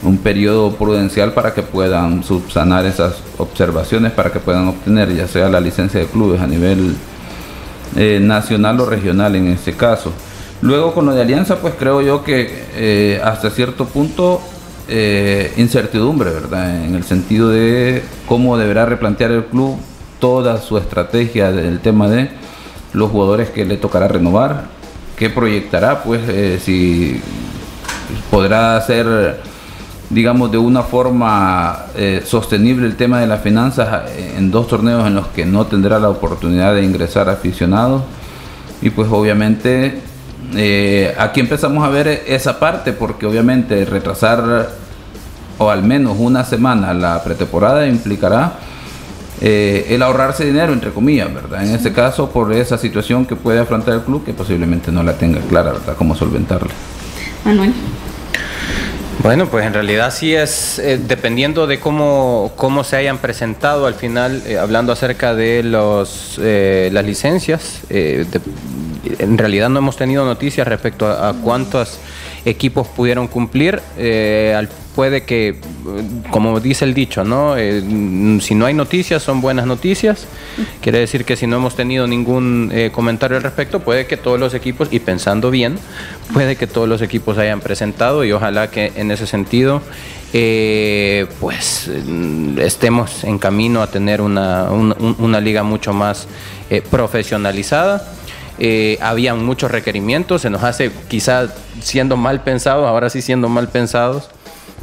un 0.02 0.18
periodo 0.18 0.74
prudencial 0.76 1.32
para 1.32 1.52
que 1.52 1.62
puedan 1.62 2.24
subsanar 2.24 2.86
esas 2.86 3.16
observaciones, 3.38 4.12
para 4.12 4.32
que 4.32 4.40
puedan 4.40 4.68
obtener 4.68 5.14
ya 5.14 5.28
sea 5.28 5.48
la 5.48 5.60
licencia 5.60 6.00
de 6.00 6.06
clubes 6.06 6.40
a 6.40 6.46
nivel 6.46 6.96
eh, 7.96 8.18
nacional 8.20 8.80
o 8.80 8.86
regional 8.86 9.36
en 9.36 9.48
este 9.48 9.74
caso. 9.74 10.12
Luego 10.62 10.94
con 10.94 11.06
lo 11.06 11.14
de 11.14 11.22
Alianza, 11.22 11.56
pues 11.56 11.74
creo 11.78 12.00
yo 12.02 12.24
que 12.24 12.64
eh, 12.74 13.20
hasta 13.22 13.50
cierto 13.50 13.86
punto 13.86 14.40
eh, 14.90 15.52
incertidumbre, 15.56 16.30
¿verdad? 16.30 16.84
En 16.84 16.94
el 16.94 17.04
sentido 17.04 17.48
de 17.48 18.02
cómo 18.26 18.58
deberá 18.58 18.86
replantear 18.86 19.30
el 19.30 19.44
club 19.44 19.76
toda 20.18 20.60
su 20.60 20.76
estrategia 20.76 21.50
del 21.50 21.80
tema 21.80 22.08
de 22.08 22.30
los 22.92 23.10
jugadores 23.10 23.50
que 23.50 23.64
le 23.64 23.76
tocará 23.76 24.08
renovar, 24.08 24.64
qué 25.16 25.30
proyectará, 25.30 26.02
pues 26.02 26.20
si 26.62 27.20
podrá 28.30 28.76
hacer 28.76 29.38
digamos, 30.10 30.50
de 30.50 30.58
una 30.58 30.82
forma 30.82 31.86
eh, 31.96 32.22
sostenible 32.26 32.86
el 32.86 32.96
tema 32.96 33.20
de 33.20 33.28
las 33.28 33.40
finanzas 33.40 34.10
eh, 34.10 34.34
en 34.36 34.50
dos 34.50 34.66
torneos 34.66 35.06
en 35.06 35.14
los 35.14 35.28
que 35.28 35.46
no 35.46 35.66
tendrá 35.66 36.00
la 36.00 36.10
oportunidad 36.10 36.74
de 36.74 36.82
ingresar 36.82 37.28
aficionados. 37.28 38.02
Y 38.82 38.90
pues 38.90 39.08
obviamente 39.10 40.00
eh, 40.56 41.14
aquí 41.16 41.40
empezamos 41.40 41.84
a 41.84 41.90
ver 41.90 42.24
esa 42.26 42.58
parte 42.58 42.92
porque 42.92 43.24
obviamente 43.24 43.84
retrasar 43.84 44.70
o 45.60 45.70
al 45.70 45.84
menos 45.84 46.16
una 46.18 46.44
semana 46.44 46.92
la 46.92 47.22
pretemporada 47.22 47.86
implicará 47.86 48.54
el 49.40 50.02
ahorrarse 50.02 50.44
dinero, 50.44 50.74
entre 50.74 50.90
comillas, 50.90 51.32
¿verdad? 51.32 51.64
En 51.64 51.74
este 51.74 51.92
caso, 51.92 52.28
por 52.28 52.52
esa 52.52 52.76
situación 52.76 53.24
que 53.24 53.36
puede 53.36 53.58
afrontar 53.58 53.94
el 53.94 54.00
club, 54.02 54.22
que 54.22 54.34
posiblemente 54.34 54.92
no 54.92 55.02
la 55.02 55.14
tenga 55.14 55.40
clara, 55.40 55.72
¿verdad? 55.72 55.94
Cómo 55.96 56.14
solventarla. 56.14 56.68
Manuel. 57.46 57.72
Bueno, 59.22 59.48
pues 59.48 59.66
en 59.66 59.74
realidad 59.74 60.14
sí 60.14 60.34
es, 60.34 60.78
eh, 60.78 60.98
dependiendo 60.98 61.66
de 61.66 61.78
cómo, 61.78 62.52
cómo 62.56 62.84
se 62.84 62.96
hayan 62.96 63.18
presentado 63.18 63.86
al 63.86 63.94
final, 63.94 64.42
eh, 64.46 64.56
hablando 64.56 64.92
acerca 64.92 65.34
de 65.34 65.62
los, 65.62 66.40
eh, 66.42 66.88
las 66.90 67.04
licencias, 67.04 67.80
en 67.90 69.36
realidad 69.36 69.68
no 69.68 69.80
hemos 69.80 69.96
tenido 69.96 70.24
noticias 70.24 70.66
respecto 70.66 71.06
a, 71.06 71.28
a 71.28 71.32
cuántos 71.34 71.98
equipos 72.46 72.86
pudieron 72.88 73.28
cumplir. 73.28 73.82
al 74.56 74.68
puede 75.00 75.22
que, 75.22 75.54
como 76.30 76.60
dice 76.60 76.84
el 76.84 76.92
dicho, 76.92 77.24
¿no? 77.24 77.56
Eh, 77.56 77.82
si 78.42 78.54
no 78.54 78.66
hay 78.66 78.74
noticias, 78.74 79.22
son 79.22 79.40
buenas 79.40 79.64
noticias. 79.64 80.26
Quiere 80.82 80.98
decir 80.98 81.24
que 81.24 81.36
si 81.36 81.46
no 81.46 81.56
hemos 81.56 81.74
tenido 81.74 82.06
ningún 82.06 82.70
eh, 82.70 82.90
comentario 82.92 83.38
al 83.38 83.42
respecto, 83.42 83.80
puede 83.80 84.06
que 84.06 84.18
todos 84.18 84.38
los 84.38 84.52
equipos, 84.52 84.88
y 84.90 84.98
pensando 84.98 85.50
bien, 85.50 85.78
puede 86.34 86.56
que 86.56 86.66
todos 86.66 86.86
los 86.86 87.00
equipos 87.00 87.38
hayan 87.38 87.60
presentado 87.62 88.26
y 88.26 88.32
ojalá 88.32 88.70
que 88.70 88.92
en 88.94 89.10
ese 89.10 89.26
sentido, 89.26 89.80
eh, 90.34 91.24
pues 91.40 91.90
estemos 92.58 93.24
en 93.24 93.38
camino 93.38 93.80
a 93.80 93.86
tener 93.86 94.20
una, 94.20 94.70
una 94.70 95.40
liga 95.40 95.62
mucho 95.62 95.94
más 95.94 96.28
profesionalizada. 96.90 98.06
habían 99.00 99.46
muchos 99.46 99.70
requerimientos, 99.70 100.42
se 100.42 100.50
nos 100.50 100.62
hace 100.62 100.90
quizá 101.08 101.48
siendo 101.80 102.18
mal 102.18 102.42
pensados, 102.42 102.86
ahora 102.86 103.08
sí 103.08 103.22
siendo 103.22 103.48
mal 103.48 103.68
pensados, 103.68 104.28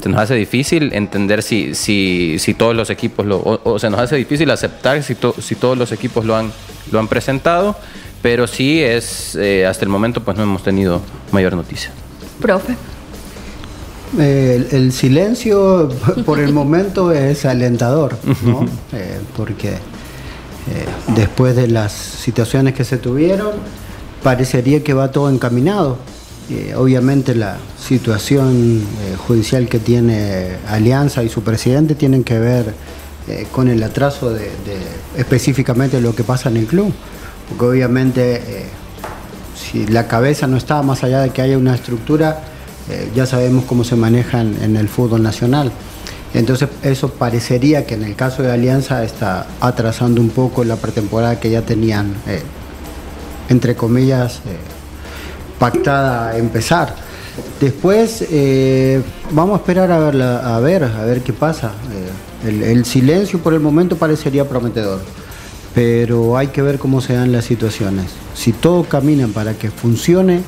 se 0.02 0.10
nos 0.10 0.20
hace 0.20 0.36
difícil 0.36 0.94
entender 0.94 1.42
si, 1.42 1.74
si, 1.74 2.38
si 2.40 2.54
todos 2.54 2.76
los 2.76 2.90
equipos 2.90 3.26
lo, 3.26 3.42
o, 3.42 3.80
se 3.80 3.90
nos 3.90 4.00
hace 4.00 4.16
difícil 4.16 4.50
aceptar 4.52 5.02
si, 5.04 5.16
si 5.42 5.56
todos 5.56 5.78
los 5.78 5.92
equipos 5.92 6.26
lo 6.26 6.36
han, 6.36 6.52
lo 6.92 7.00
han 7.00 7.08
presentado, 7.08 7.76
pero 8.22 8.48
sí 8.48 8.82
es, 8.82 9.36
eh, 9.36 9.66
hasta 9.66 9.86
el 9.86 9.90
momento 9.90 10.24
pues 10.24 10.38
no 10.38 10.44
hemos 10.44 10.64
tenido 10.64 11.02
mayor 11.32 11.56
noticia. 11.56 11.92
Profe. 12.40 12.76
el, 14.20 14.92
silencio 14.92 15.90
por 16.26 16.40
el 16.40 16.54
momento 16.54 17.12
es 17.12 17.46
alentador, 17.46 18.18
¿no? 18.44 18.66
Eh, 18.94 19.20
porque 19.36 19.70
eh, 19.70 20.86
después 21.16 21.56
de 21.56 21.68
las 21.68 21.92
situaciones 21.92 22.74
que 22.74 22.84
se 22.84 22.98
tuvieron, 22.98 23.54
parecería 24.22 24.84
que 24.84 24.94
va 24.94 25.12
todo 25.12 25.30
encaminado. 25.30 25.98
Obviamente 26.76 27.36
la 27.36 27.58
situación 27.78 28.82
judicial 29.28 29.68
que 29.68 29.80
tiene 29.80 30.58
Alianza 30.70 31.24
y 31.24 31.30
su 31.30 31.44
presidente 31.44 31.96
tienen 31.96 32.24
que 32.24 32.40
ver 32.40 32.74
con 33.52 33.68
el 33.68 33.84
atraso 33.84 34.30
de, 34.30 34.40
de, 34.40 34.78
específicamente 35.18 36.00
lo 36.00 36.16
que 36.16 36.24
pasa 36.24 36.48
en 36.48 36.58
el 36.58 36.66
club 36.66 36.94
porque 37.48 37.66
obviamente 37.66 38.36
eh, 38.36 38.66
si 39.56 39.88
la 39.88 40.08
cabeza 40.08 40.48
no 40.48 40.58
está 40.58 40.82
más 40.82 41.04
allá 41.04 41.22
de 41.22 41.30
que 41.30 41.42
haya 41.42 41.58
una 41.58 41.76
estructura, 41.76 42.42
eh, 42.90 43.10
ya 43.16 43.26
sabemos 43.26 43.66
cómo 43.66 43.84
se 43.84 43.96
manejan 43.96 44.56
en 44.62 44.76
el 44.76 44.90
fútbol 44.90 45.24
nacional. 45.24 45.72
Entonces 46.34 46.70
eso 46.84 47.10
parecería 47.10 47.86
que 47.86 47.96
en 47.96 48.04
el 48.04 48.16
caso 48.16 48.44
de 48.44 48.52
Alianza 48.52 49.04
está 49.04 49.48
atrasando 49.62 50.22
un 50.22 50.30
poco 50.30 50.64
la 50.64 50.76
pretemporada 50.76 51.40
que 51.40 51.50
ya 51.50 51.62
tenían, 51.62 52.14
eh, 52.28 52.42
entre 53.50 53.76
comillas, 53.76 54.42
pactada 55.60 56.38
empezar. 56.38 56.96
Después 57.60 58.26
vamos 59.32 59.54
a 59.54 59.58
esperar 59.58 59.92
a 59.92 60.00
ver, 60.00 60.22
a 60.22 60.60
ver, 60.60 60.84
a 60.84 61.06
ver 61.06 61.22
qué 61.22 61.34
pasa. 61.34 61.72
el 62.44 62.86
silencio 62.86 63.40
por 63.40 63.54
el 63.54 63.60
momento 63.60 63.96
parecería 63.96 64.48
prometedor 64.48 65.00
pero 65.78 66.38
hay 66.38 66.48
que 66.48 66.64
ver 66.64 66.80
cómo 66.80 67.02
se 67.02 67.14
dan 67.14 67.32
las 67.32 67.46
situaciones. 67.46 68.08
Si 68.34 68.52
todo 68.52 68.86
camina 68.86 69.28
para 69.28 69.54
que 69.54 69.70
funcione, 69.70 70.42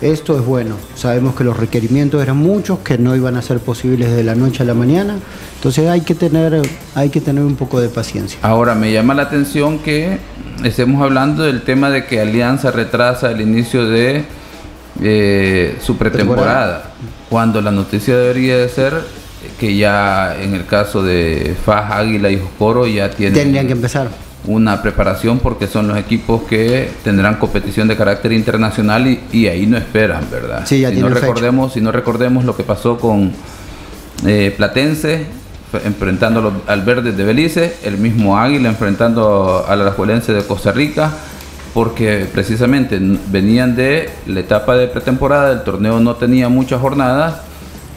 esto 0.00 0.38
es 0.38 0.42
bueno. 0.42 0.76
Sabemos 0.94 1.34
que 1.34 1.44
los 1.44 1.54
requerimientos 1.54 2.22
eran 2.22 2.38
muchos, 2.38 2.78
que 2.78 2.96
no 2.96 3.14
iban 3.14 3.36
a 3.36 3.42
ser 3.42 3.58
posibles 3.58 4.10
de 4.10 4.24
la 4.24 4.34
noche 4.34 4.62
a 4.62 4.66
la 4.66 4.72
mañana, 4.72 5.18
entonces 5.56 5.86
hay 5.86 6.00
que 6.00 6.14
tener, 6.14 6.62
hay 6.94 7.10
que 7.10 7.20
tener 7.20 7.44
un 7.44 7.56
poco 7.56 7.78
de 7.78 7.90
paciencia. 7.90 8.38
Ahora, 8.40 8.74
me 8.74 8.90
llama 8.90 9.12
la 9.12 9.24
atención 9.24 9.80
que 9.80 10.18
estemos 10.64 11.02
hablando 11.02 11.42
del 11.42 11.60
tema 11.60 11.90
de 11.90 12.06
que 12.06 12.18
Alianza 12.18 12.70
retrasa 12.70 13.30
el 13.32 13.42
inicio 13.42 13.86
de 13.86 14.24
eh, 15.02 15.76
su 15.80 15.96
pretemporada, 15.96 16.90
cuando 17.28 17.60
la 17.60 17.70
noticia 17.70 18.16
debería 18.16 18.58
de 18.58 18.68
ser 18.68 18.94
que 19.58 19.76
ya 19.76 20.36
en 20.40 20.54
el 20.54 20.66
caso 20.66 21.02
de 21.02 21.56
Faj, 21.64 21.92
Águila 21.92 22.30
y 22.30 22.38
Jocoro 22.38 22.86
ya 22.86 23.10
tienen... 23.10 23.34
Tendrían 23.34 23.66
que 23.66 23.72
empezar. 23.72 24.08
una 24.46 24.82
preparación 24.82 25.38
porque 25.38 25.66
son 25.66 25.88
los 25.88 25.98
equipos 25.98 26.42
que 26.42 26.90
tendrán 27.04 27.36
competición 27.36 27.88
de 27.88 27.96
carácter 27.96 28.32
internacional 28.32 29.18
y, 29.32 29.46
ahí 29.46 29.66
no 29.66 29.76
esperan, 29.76 30.26
¿verdad? 30.30 30.66
si, 30.66 30.82
no 30.82 31.08
recordemos, 31.08 31.72
si 31.72 31.80
no 31.80 31.92
recordemos 31.92 32.44
lo 32.44 32.56
que 32.56 32.62
pasó 32.62 32.98
con 32.98 33.32
eh, 34.26 34.52
Platense 34.56 35.26
enfrentando 35.84 36.62
al 36.66 36.82
Verde 36.82 37.12
de 37.12 37.24
Belice, 37.24 37.76
el 37.84 37.98
mismo 37.98 38.38
Águila 38.38 38.68
enfrentando 38.68 39.64
al 39.68 39.80
Alajuelense 39.82 40.32
de 40.32 40.42
Costa 40.42 40.72
Rica, 40.72 41.12
porque 41.74 42.26
precisamente 42.32 42.98
venían 43.28 43.76
de 43.76 44.10
la 44.26 44.40
etapa 44.40 44.76
de 44.76 44.88
pretemporada, 44.88 45.52
el 45.52 45.62
torneo 45.62 46.00
no 46.00 46.16
tenía 46.16 46.48
muchas 46.48 46.80
jornadas 46.80 47.36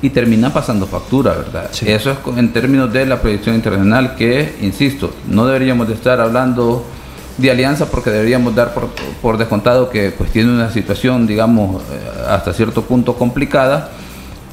y 0.01 0.09
termina 0.09 0.53
pasando 0.53 0.86
factura, 0.86 1.34
¿verdad? 1.34 1.69
Eso 1.86 2.11
es 2.11 2.17
en 2.38 2.51
términos 2.51 2.91
de 2.91 3.05
la 3.05 3.21
proyección 3.21 3.55
internacional 3.55 4.15
que, 4.15 4.57
insisto, 4.61 5.13
no 5.30 5.45
deberíamos 5.45 5.88
de 5.88 5.93
estar 5.93 6.19
hablando 6.19 6.86
de 7.38 7.49
alianza 7.49 7.88
porque 7.88 8.11
deberíamos 8.11 8.53
dar 8.53 8.74
por, 9.21 9.38
descontado 9.38 9.89
que 9.89 10.11
pues 10.11 10.30
tiene 10.32 10.51
una 10.51 10.69
situación, 10.71 11.26
digamos, 11.26 11.82
eh, 11.84 11.99
hasta 12.30 12.53
cierto 12.53 12.84
punto 12.84 13.15
complicada 13.15 13.89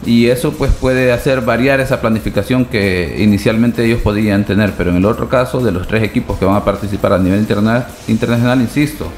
y 0.04 0.28
eso 0.28 0.52
pues 0.52 0.72
puede 0.72 1.12
hacer 1.12 1.42
variar 1.42 1.80
esa 1.80 2.00
planificación 2.00 2.64
que 2.64 3.16
inicialmente 3.18 3.84
ellos 3.84 4.00
podían 4.00 4.44
tener, 4.44 4.72
pero 4.76 4.90
en 4.90 4.96
el 4.96 5.04
otro 5.04 5.28
caso 5.28 5.60
de 5.60 5.72
los 5.72 5.86
tres 5.86 6.02
equipos 6.02 6.38
que 6.38 6.44
van 6.44 6.56
a 6.56 6.64
participar 6.64 7.12
a 7.12 7.18
nivel 7.18 7.40
internacional, 7.40 8.60
insisto, 8.60 9.10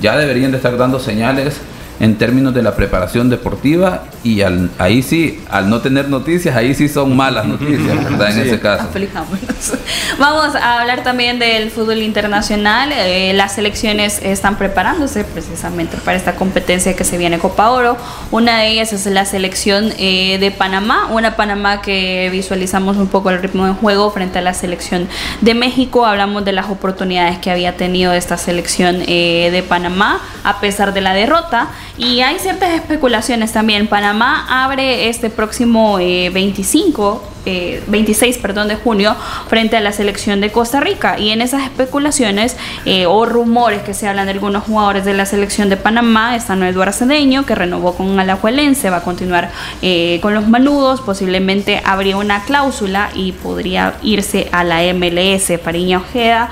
ya 0.00 0.16
deberían 0.16 0.50
de 0.50 0.56
estar 0.56 0.76
dando 0.76 0.98
señales 0.98 1.60
en 2.00 2.16
términos 2.16 2.54
de 2.54 2.62
la 2.62 2.74
preparación 2.74 3.30
deportiva 3.30 4.04
y 4.22 4.42
al, 4.42 4.70
ahí 4.78 5.02
sí, 5.02 5.40
al 5.50 5.68
no 5.68 5.80
tener 5.80 6.08
noticias, 6.08 6.56
ahí 6.56 6.74
sí 6.74 6.88
son 6.88 7.16
malas 7.16 7.46
noticias, 7.46 8.04
¿verdad? 8.04 8.30
En 8.32 8.46
ese 8.46 8.60
caso. 8.60 8.88
Vamos 10.18 10.54
a 10.54 10.80
hablar 10.80 11.02
también 11.02 11.38
del 11.38 11.70
fútbol 11.70 11.98
internacional. 12.02 12.90
Eh, 12.92 13.32
las 13.34 13.54
selecciones 13.54 14.20
están 14.22 14.56
preparándose 14.56 15.24
precisamente 15.24 15.96
para 15.98 16.16
esta 16.16 16.34
competencia 16.36 16.96
que 16.96 17.04
se 17.04 17.18
viene 17.18 17.38
Copa 17.38 17.70
Oro. 17.70 17.96
Una 18.30 18.58
de 18.58 18.68
ellas 18.68 18.92
es 18.92 19.06
la 19.06 19.24
selección 19.24 19.92
eh, 19.98 20.38
de 20.38 20.50
Panamá, 20.50 21.08
una 21.10 21.36
Panamá 21.36 21.82
que 21.82 22.28
visualizamos 22.30 22.96
un 22.96 23.08
poco 23.08 23.30
el 23.30 23.40
ritmo 23.40 23.66
de 23.66 23.72
juego 23.74 24.10
frente 24.10 24.38
a 24.38 24.42
la 24.42 24.54
selección 24.54 25.08
de 25.40 25.54
México. 25.54 26.06
Hablamos 26.06 26.44
de 26.44 26.52
las 26.52 26.70
oportunidades 26.70 27.38
que 27.38 27.50
había 27.50 27.76
tenido 27.76 28.12
esta 28.12 28.36
selección 28.36 29.02
eh, 29.06 29.50
de 29.52 29.62
Panamá 29.62 30.20
a 30.42 30.60
pesar 30.60 30.94
de 30.94 31.00
la 31.00 31.14
derrota. 31.14 31.68
Y 31.96 32.20
hay 32.20 32.38
ciertas 32.38 32.72
especulaciones 32.72 33.52
también. 33.52 33.86
Panamá 33.86 34.46
abre 34.64 35.08
este 35.08 35.30
próximo 35.30 35.96
25 35.96 37.34
eh, 37.46 37.82
26 37.88 38.36
eh, 38.36 38.38
perdón, 38.40 38.68
de 38.68 38.76
junio 38.76 39.14
frente 39.48 39.76
a 39.76 39.80
la 39.80 39.92
selección 39.92 40.40
de 40.40 40.50
Costa 40.50 40.80
Rica. 40.80 41.18
Y 41.18 41.30
en 41.30 41.40
esas 41.40 41.62
especulaciones 41.62 42.56
eh, 42.84 43.06
o 43.06 43.26
rumores 43.26 43.82
que 43.82 43.94
se 43.94 44.08
hablan 44.08 44.26
de 44.26 44.32
algunos 44.32 44.64
jugadores 44.64 45.04
de 45.04 45.14
la 45.14 45.26
selección 45.26 45.68
de 45.68 45.76
Panamá, 45.76 46.36
está 46.36 46.54
Eduardo 46.54 46.92
Cedeño, 46.92 47.44
que 47.44 47.54
renovó 47.54 47.94
con 47.94 48.18
Alajuelense, 48.18 48.88
va 48.88 48.98
a 48.98 49.02
continuar 49.02 49.50
eh, 49.82 50.18
con 50.22 50.34
los 50.34 50.48
manudos, 50.48 51.00
posiblemente 51.00 51.82
habría 51.84 52.16
una 52.16 52.44
cláusula 52.44 53.10
y 53.14 53.32
podría 53.32 53.94
irse 54.02 54.48
a 54.52 54.64
la 54.64 54.80
MLS. 54.94 55.52
Fariña 55.62 55.98
Ojeda, 55.98 56.48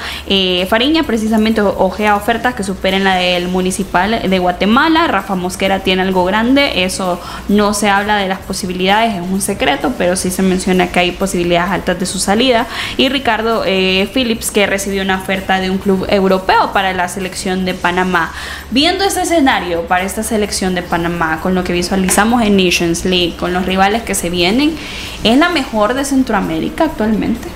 Fariña 0.68 1.03
precisamente 1.05 1.61
ojea 1.61 2.16
ofertas 2.16 2.55
que 2.55 2.62
superen 2.62 3.05
la 3.05 3.16
del 3.16 3.49
municipal 3.49 4.28
de 4.28 4.39
Guatemala. 4.39 5.07
Rafa 5.23 5.37
Mosquera 5.37 5.79
tiene 5.79 6.03
algo 6.03 6.25
grande, 6.25 6.83
eso 6.83 7.20
no 7.49 7.75
se 7.75 7.89
habla 7.89 8.16
de 8.16 8.27
las 8.27 8.41
posibilidades, 8.41 9.14
es 9.14 9.20
un 9.20 9.41
secreto, 9.41 9.93
pero 9.97 10.16
sí 10.16 10.33
se 10.33 10.43
menciona 10.43 10.89
que 10.89 10.99
hay 10.99 11.12
posibilidades 11.12 11.70
altas 11.70 12.01
de 12.01 12.07
su 12.07 12.18
salida. 12.18 12.66
Y 12.97 13.09
Ricardo 13.09 13.62
eh, 13.64 14.11
Phillips, 14.12 14.51
que 14.51 14.66
recibió 14.66 15.01
una 15.03 15.18
oferta 15.18 15.61
de 15.61 15.70
un 15.70 15.79
club 15.79 16.07
europeo 16.09 16.73
para 16.73 16.93
la 16.93 17.07
selección 17.07 17.64
de 17.64 17.75
Panamá. 17.75 18.33
Viendo 18.73 19.05
este 19.05 19.23
escenario 19.23 19.83
para 19.83 20.03
esta 20.03 20.25
selección 20.25 20.75
de 20.75 20.83
Panamá, 20.83 21.39
con 21.41 21.55
lo 21.55 21.62
que 21.62 21.73
visualizamos 21.73 22.43
en 22.43 22.57
Nations 22.57 23.05
League, 23.05 23.37
con 23.39 23.53
los 23.53 23.64
rivales 23.64 24.03
que 24.03 24.16
se 24.16 24.29
vienen, 24.29 24.75
¿es 25.23 25.39
la 25.39 25.51
mejor 25.51 25.95
de 25.95 26.05
Centroamérica 26.05 26.85
actualmente? 26.85 27.47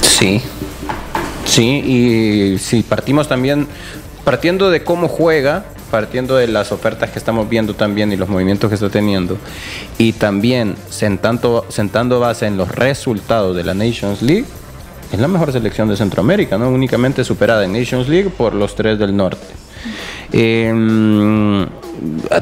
Sí, 0.00 0.40
sí, 1.44 1.64
y 1.64 2.58
si 2.60 2.84
partimos 2.84 3.26
también, 3.26 3.66
partiendo 4.24 4.70
de 4.70 4.82
cómo 4.82 5.08
juega, 5.08 5.64
partiendo 5.90 6.36
de 6.36 6.48
las 6.48 6.72
ofertas 6.72 7.10
que 7.10 7.18
estamos 7.18 7.48
viendo 7.48 7.74
también 7.74 8.12
y 8.12 8.16
los 8.16 8.28
movimientos 8.28 8.68
que 8.68 8.74
está 8.74 8.88
teniendo, 8.88 9.36
y 9.98 10.14
también 10.14 10.76
sentando, 10.88 11.66
sentando 11.68 12.20
base 12.20 12.46
en 12.46 12.56
los 12.56 12.68
resultados 12.68 13.54
de 13.54 13.64
la 13.64 13.74
Nations 13.74 14.22
League, 14.22 14.46
es 15.12 15.20
la 15.20 15.28
mejor 15.28 15.52
selección 15.52 15.88
de 15.88 15.96
Centroamérica, 15.96 16.58
¿no? 16.58 16.70
Únicamente 16.70 17.22
superada 17.22 17.64
en 17.64 17.72
Nations 17.72 18.08
League 18.08 18.30
por 18.30 18.54
los 18.54 18.74
tres 18.74 18.98
del 18.98 19.16
norte. 19.16 19.46
Em, 20.32 21.66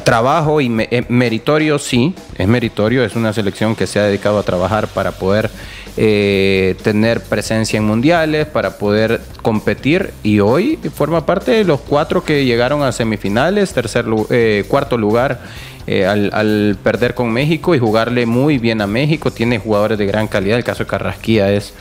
trabajo 0.05 0.61
y 0.61 0.71
eh, 0.91 1.05
meritorio, 1.09 1.79
sí, 1.79 2.15
es 2.37 2.49
meritorio, 2.49 3.05
es 3.05 3.17
una 3.17 3.33
selección 3.33 3.77
que 3.77 3.87
se 3.87 3.99
ha 4.01 4.05
dedicado 4.05 4.39
a 4.39 4.43
trabajar 4.43 4.89
para 4.89 5.13
poder 5.13 5.51
eh, 5.99 6.75
tener 6.83 7.23
presencia 7.23 7.77
en 7.77 7.85
mundiales, 7.85 8.47
para 8.47 8.79
poder 8.79 9.21
competir 9.43 10.15
y 10.23 10.41
hoy 10.41 10.79
forma 10.95 11.27
parte 11.27 11.51
de 11.51 11.65
los 11.65 11.81
cuatro 11.81 12.25
que 12.25 12.47
llegaron 12.47 12.83
a 12.83 12.93
semifinales, 12.93 13.75
tercer, 13.75 14.07
eh, 14.31 14.65
cuarto 14.69 14.97
lugar. 14.97 15.41
Eh, 15.87 16.07
al, 16.07 16.79
perder 16.83 17.15
con 17.15 17.33
México 17.33 17.75
y 17.75 17.79
jugarle 17.81 18.25
muy 18.25 18.59
bien 18.59 18.81
a 18.81 18.87
México, 18.87 19.33
tiene 19.33 19.59
jugadores 19.59 19.99
de 19.99 20.07
gran 20.07 20.29
calidad. 20.29 20.57
El 20.57 20.65
caso 20.65 20.85
de 20.85 20.89
Carrasquía 20.89 21.53
es 21.53 21.75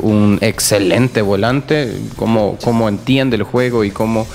un 0.00 0.38
excelente 0.40 1.20
volante, 1.20 1.92
cómo, 2.16 2.56
cómo, 2.62 2.88
entiende 2.88 3.36
el 3.36 3.42
juego 3.42 3.84
y 3.84 3.90
cómo 3.90 4.26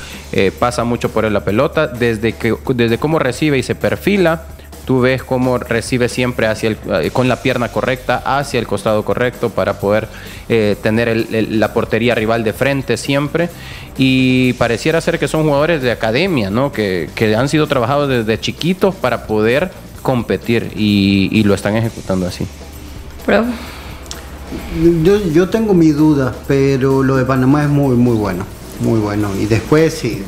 pasa 0.60 0.84
mucho 0.84 1.10
por 1.10 1.30
la 1.32 1.46
pelota, 1.46 1.88
desde, 1.88 2.34
que, 2.34 2.56
desde 2.76 2.98
cómo 2.98 3.20
recibe 3.20 3.58
y 3.58 3.64
se 3.64 3.76
perfila 3.76 4.44
tú 4.86 5.02
ves 5.02 5.24
cómo 5.24 5.58
recibe 5.58 6.10
siempre 6.10 6.48
hacia 6.48 6.70
el, 6.70 6.78
eh, 6.92 7.10
con 7.12 7.28
la 7.28 7.38
pierna 7.38 7.70
correcta 7.70 8.22
hacia 8.26 8.60
el 8.60 8.68
costado 8.68 9.04
correcto 9.04 9.50
para 9.50 9.80
poder 9.80 10.08
eh, 10.50 10.76
tener 10.82 11.28
la 11.32 11.74
portería 11.74 12.16
rival 12.16 12.44
de 12.44 12.54
frente 12.54 12.98
siempre 12.98 13.50
y 13.98 14.54
pareciera 14.54 15.00
ser 15.02 15.20
que 15.20 15.28
son 15.28 15.44
jugadores 15.44 15.82
de 15.82 15.92
academia, 15.92 16.50
¿no? 16.50 16.72
que, 16.72 17.10
que 17.16 17.36
han 17.36 17.48
sido 17.48 17.68
trabajados 17.68 18.10
desde 18.10 18.40
chiquitos 18.40 18.96
para 18.96 19.28
poder 19.28 19.72
competir 20.02 20.72
y, 20.76 21.44
lo 21.44 21.54
están 21.54 21.76
ejecutando 21.76 22.28
así. 22.28 22.46
Yo, 25.04 25.18
yo 25.18 25.50
tengo 25.50 25.74
mi 25.74 25.92
duda, 25.92 26.34
pero 26.48 27.04
lo 27.04 27.18
de 27.18 27.26
Panamá 27.26 27.64
es 27.64 27.70
muy, 27.70 27.96
muy 27.96 28.16
bueno, 28.16 28.46
muy 28.80 29.00
bueno. 29.00 29.30
Y 29.40 29.46
después 29.46 29.94
sí, 29.94 30.24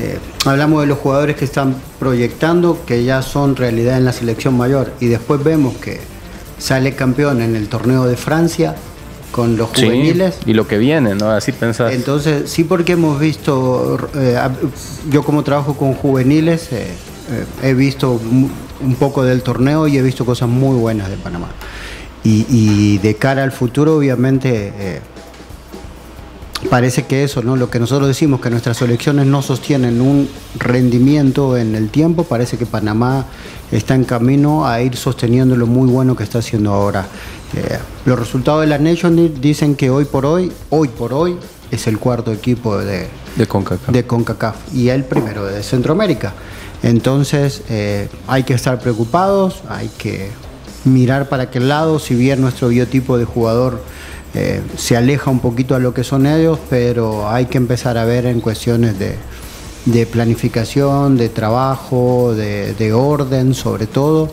eh, 0.00 0.18
hablamos 0.44 0.82
de 0.82 0.86
los 0.86 0.98
jugadores 0.98 1.36
que 1.36 1.44
están 1.44 1.74
proyectando, 1.98 2.78
que 2.86 3.04
ya 3.04 3.22
son 3.22 3.56
realidad 3.56 3.96
en 3.96 4.04
la 4.04 4.12
selección 4.12 4.56
mayor, 4.56 4.92
y 5.00 5.06
después 5.06 5.42
vemos 5.42 5.76
que 5.76 6.00
sale 6.58 6.94
campeón 6.94 7.40
en 7.40 7.56
el 7.56 7.68
torneo 7.68 8.06
de 8.06 8.16
Francia 8.16 8.76
con 9.32 9.56
los 9.56 9.70
juveniles. 9.70 10.38
y 10.46 10.54
lo 10.54 10.66
que 10.66 10.78
viene, 10.78 11.14
¿no? 11.14 11.30
Así 11.30 11.52
pensás. 11.52 11.92
Entonces, 11.92 12.50
sí, 12.50 12.64
porque 12.64 12.92
hemos 12.92 13.20
visto, 13.20 13.98
eh, 14.14 14.38
yo 15.10 15.22
como 15.22 15.42
trabajo 15.42 15.74
con 15.76 15.94
juveniles, 15.94 16.68
eh, 16.72 16.86
he 17.62 17.74
visto 17.74 18.20
un 18.80 18.94
poco 18.94 19.24
del 19.24 19.42
torneo 19.42 19.86
y 19.88 19.98
he 19.98 20.02
visto 20.02 20.24
cosas 20.24 20.48
muy 20.48 20.76
buenas 20.76 21.10
de 21.10 21.16
Panamá. 21.16 21.48
Y, 22.30 22.98
de 22.98 23.14
cara 23.14 23.42
al 23.42 23.52
futuro, 23.52 23.96
obviamente, 23.96 25.00
parece 26.70 27.04
que 27.06 27.24
eso, 27.24 27.42
¿no? 27.42 27.56
Lo 27.56 27.70
que 27.70 27.78
nosotros 27.78 28.08
decimos, 28.08 28.40
que 28.40 28.50
nuestras 28.50 28.76
selecciones 28.76 29.26
no 29.26 29.42
sostienen 29.42 30.00
un 30.00 30.28
rendimiento 30.58 31.56
en 31.56 31.74
el 31.74 31.88
tiempo, 31.90 32.24
parece 32.24 32.58
que 32.58 32.66
Panamá 32.66 33.26
está 33.70 33.94
en 33.94 34.04
camino 34.04 34.66
a 34.66 34.80
ir 34.82 34.96
sosteniendo 34.96 35.56
lo 35.56 35.66
muy 35.66 35.88
bueno 35.88 36.16
que 36.16 36.24
está 36.24 36.38
haciendo 36.40 36.72
ahora. 36.72 37.06
Eh, 37.56 37.78
los 38.04 38.18
resultados 38.18 38.62
de 38.62 38.66
la 38.66 38.78
Nation 38.78 39.16
League 39.16 39.36
dicen 39.40 39.74
que 39.74 39.90
hoy 39.90 40.04
por 40.04 40.26
hoy, 40.26 40.52
hoy 40.70 40.88
por 40.88 41.12
hoy, 41.12 41.36
es 41.70 41.86
el 41.86 41.98
cuarto 41.98 42.32
equipo 42.32 42.78
de, 42.78 43.08
de, 43.36 43.46
CONCACAF. 43.46 43.88
de 43.90 44.04
CONCACAF 44.04 44.56
y 44.74 44.88
el 44.88 45.04
primero 45.04 45.44
de 45.44 45.62
Centroamérica. 45.62 46.32
Entonces 46.82 47.62
eh, 47.68 48.08
hay 48.26 48.44
que 48.44 48.54
estar 48.54 48.78
preocupados, 48.80 49.62
hay 49.68 49.88
que 49.98 50.30
mirar 50.84 51.28
para 51.28 51.44
aquel 51.44 51.68
lado, 51.68 51.98
si 51.98 52.14
bien 52.14 52.40
nuestro 52.40 52.68
biotipo 52.68 53.18
de 53.18 53.24
jugador 53.24 53.82
eh, 54.34 54.60
se 54.76 54.96
aleja 54.96 55.30
un 55.30 55.40
poquito 55.40 55.74
a 55.74 55.78
lo 55.78 55.94
que 55.94 56.04
son 56.04 56.26
ellos, 56.26 56.58
pero 56.68 57.28
hay 57.28 57.46
que 57.46 57.58
empezar 57.58 57.96
a 57.96 58.04
ver 58.04 58.26
en 58.26 58.40
cuestiones 58.40 58.96
de, 58.98 59.16
planificación, 60.06 61.16
de 61.16 61.28
trabajo, 61.30 62.34
de, 62.34 62.92
orden 62.92 63.54
sobre 63.54 63.86
todo 63.86 64.30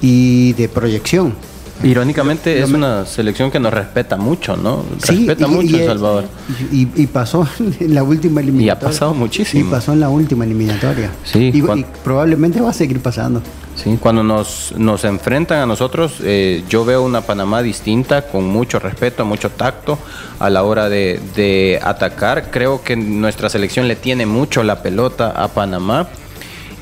y 0.00 0.54
de 0.54 0.68
proyección. 0.68 1.34
Irónicamente 1.82 2.60
es 2.60 2.70
una 2.70 3.04
selección 3.06 3.50
que 3.50 3.60
nos 3.60 3.72
respeta 3.72 4.16
mucho, 4.16 4.56
¿no? 4.56 4.84
respeta 5.00 5.46
mucho 5.46 5.76
El 5.76 5.86
Salvador. 5.86 6.24
Y, 6.72 7.06
pasó 7.06 7.46
en 7.58 7.94
la 7.94 8.02
última 8.02 8.40
eliminatoria. 8.40 8.66
Y 8.66 8.76
ha 8.76 8.78
pasado 8.78 9.14
muchísimo. 9.14 9.68
Y 9.68 9.70
pasó 9.70 9.92
en 9.92 10.00
la 10.00 10.08
última 10.08 10.44
eliminatoria. 10.44 11.10
Sí. 11.24 11.50
Y, 11.52 11.62
probablemente 12.04 12.60
va 12.60 12.70
a 12.70 12.72
seguir 12.72 13.00
pasando. 13.00 13.42
Sí, 13.76 13.98
cuando 14.00 14.22
nos, 14.22 14.72
nos 14.78 15.04
enfrentan 15.04 15.58
a 15.58 15.66
nosotros, 15.66 16.14
eh, 16.22 16.64
yo 16.68 16.86
veo 16.86 17.02
una 17.02 17.20
Panamá 17.20 17.62
distinta, 17.62 18.22
con 18.22 18.48
mucho 18.48 18.78
respeto, 18.78 19.26
mucho 19.26 19.50
tacto 19.50 19.98
a 20.38 20.48
la 20.48 20.64
hora 20.64 20.88
de, 20.88 21.78
atacar. 21.82 22.50
Creo 22.50 22.82
que 22.82 22.96
nuestra 22.96 23.50
selección 23.50 23.86
le 23.86 23.96
tiene 23.96 24.24
mucho 24.24 24.62
la 24.62 24.82
pelota 24.82 25.30
a 25.30 25.48
Panamá. 25.48 26.08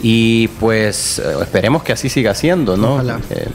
Y 0.07 0.49
pues 0.61 1.19
eh, 1.19 1.23
esperemos 1.41 1.83
que 1.83 1.95
así 1.95 2.11
siga 2.11 2.35
siendo, 2.35 2.77
¿no? 2.77 3.01
Eh, 3.01 3.49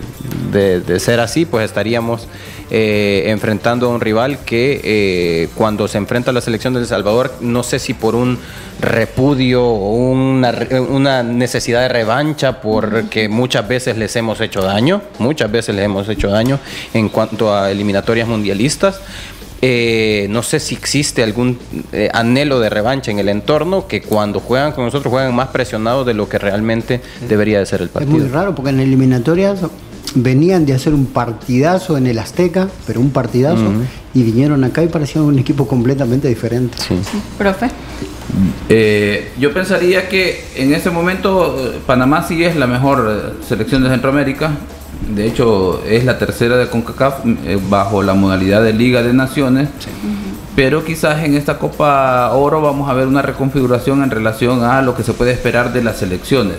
de, 0.52 0.82
de, 0.82 1.00
ser 1.00 1.20
así, 1.20 1.46
pues 1.46 1.64
estaríamos 1.64 2.28
eh, 2.72 3.26
enfrentando 3.28 3.86
a 3.86 3.90
un 3.90 4.02
rival 4.02 4.40
que 4.46 4.82
eh, 4.84 5.50
cuando 5.54 5.88
se 5.88 6.00
enfrenta 6.00 6.32
a 6.32 6.34
la 6.34 6.42
selección 6.42 6.74
de 6.74 6.80
El 6.80 6.88
Salvador, 6.88 7.34
no 7.40 7.62
sé 7.62 7.78
si 7.78 7.94
por 7.94 8.16
un 8.16 8.40
repudio 8.82 9.64
o 9.64 9.94
una, 9.94 10.56
una 10.90 11.22
necesidad 11.22 11.82
de 11.82 11.90
revancha, 11.90 12.62
porque 12.62 13.30
muchas 13.30 13.68
veces 13.68 13.96
les 13.98 14.16
hemos 14.16 14.42
hecho 14.42 14.64
daño, 14.64 15.04
muchas 15.20 15.52
veces 15.52 15.76
les 15.76 15.86
hemos 15.86 16.10
hecho 16.10 16.30
daño 16.30 16.60
en 16.96 17.10
cuanto 17.10 17.56
a 17.56 17.70
eliminatorias 17.70 18.28
mundialistas. 18.28 19.00
Eh, 19.62 20.28
no 20.30 20.42
sé 20.42 20.60
si 20.60 20.76
existe 20.76 21.24
algún 21.24 21.58
anhelo 22.14 22.60
de 22.60 22.70
revancha 22.70 23.12
en 23.12 23.20
el 23.20 23.30
entorno 23.30 23.88
que 23.88 24.02
cuando 24.02 24.40
juegan 24.40 24.72
con 24.72 24.86
nosotros 24.86 25.12
juegan 25.12 25.36
más 25.36 25.50
presionados 25.50 26.06
de 26.06 26.14
lo 26.14 26.30
que 26.30 26.38
realmente 26.38 27.02
debería 27.28 27.60
de 27.60 27.66
ser 27.66 27.82
el 27.82 27.90
partido. 27.90 28.18
Es 28.18 28.24
muy 28.24 28.32
raro 28.32 28.56
porque 28.56 28.70
en 28.70 28.80
eliminatorias 28.80 29.60
venían 30.16 30.66
de 30.66 30.74
hacer 30.74 30.94
un 30.94 31.06
partidazo 31.06 31.98
en 31.98 32.08
el 32.08 32.20
Azteca, 32.20 32.68
pero 32.88 33.00
un 33.00 33.12
partidazo, 33.12 33.72
y 34.14 34.24
vinieron 34.24 34.64
acá 34.64 34.84
y 34.84 34.88
parecían 34.88 35.26
un 35.26 35.40
equipo 35.40 35.68
completamente 35.68 36.28
diferente. 36.28 36.78
Sí. 36.78 36.96
Profe. 37.38 37.68
Eh, 38.70 39.32
yo 39.40 39.54
pensaría 39.54 40.08
que 40.08 40.46
en 40.56 40.74
ese 40.74 40.90
momento 40.92 41.56
eh, 41.58 41.80
Panamá 41.86 42.26
sí 42.28 42.44
es 42.44 42.56
la 42.56 42.68
mejor 42.68 43.08
eh, 43.10 43.44
selección 43.48 43.84
de 43.84 43.90
Centroamérica. 43.90 44.52
De 45.08 45.26
hecho, 45.26 45.84
es 45.86 46.06
la 46.06 46.20
tercera 46.20 46.58
de 46.58 46.68
CONCACAF 46.68 47.26
bajo 47.70 48.04
la 48.04 48.14
modalidad 48.14 48.64
de 48.64 48.74
Liga 48.74 49.02
de 49.02 49.14
Naciones. 49.14 49.70
Pero 50.56 50.84
quizás 50.84 51.24
en 51.24 51.36
esta 51.36 51.58
Copa 51.58 52.32
Oro 52.34 52.62
vamos 52.62 52.90
a 52.90 52.94
ver 52.94 53.08
una 53.08 53.22
reconfiguración 53.22 54.04
en 54.04 54.12
relación 54.12 54.64
a 54.64 54.82
lo 54.82 54.96
que 54.96 55.04
se 55.04 55.14
puede 55.14 55.32
esperar 55.32 55.72
de 55.74 55.84
las 55.84 55.98
selecciones 55.98 56.58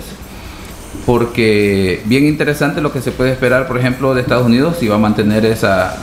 porque 1.07 2.03
bien 2.05 2.27
interesante 2.27 2.81
lo 2.81 2.93
que 2.93 3.01
se 3.01 3.13
puede 3.13 3.33
esperar, 3.33 3.67
por 3.67 3.79
ejemplo, 3.79 4.15
de 4.15 4.21
Estados 4.21 4.47
Unidos, 4.47 4.77
si 4.79 4.89
va 4.89 4.97
a 4.97 4.99
mantener 4.99 5.45
esa 5.45 5.97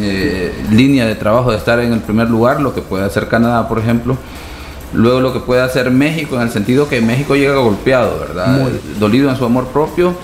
eh, 0.00 0.52
línea 0.70 1.06
de 1.06 1.14
trabajo 1.14 1.50
de 1.50 1.56
estar 1.56 1.80
en 1.80 1.92
el 1.92 2.00
primer 2.00 2.28
lugar, 2.28 2.60
lo 2.60 2.74
que 2.74 2.80
puede 2.80 3.04
hacer 3.04 3.28
Canadá, 3.28 3.68
por 3.68 3.78
ejemplo. 3.78 4.16
Luego 4.92 5.20
lo 5.20 5.32
que 5.32 5.40
puede 5.40 5.62
hacer 5.62 5.90
México, 5.90 6.36
en 6.36 6.42
el 6.42 6.50
sentido 6.50 6.88
que 6.88 7.00
México 7.00 7.36
llega 7.36 7.54
golpeado, 7.56 8.18
¿verdad? 8.18 8.68
Dolido 8.98 9.30
en 9.30 9.36
su 9.36 9.44
amor 9.44 9.68
propio. 9.68 10.14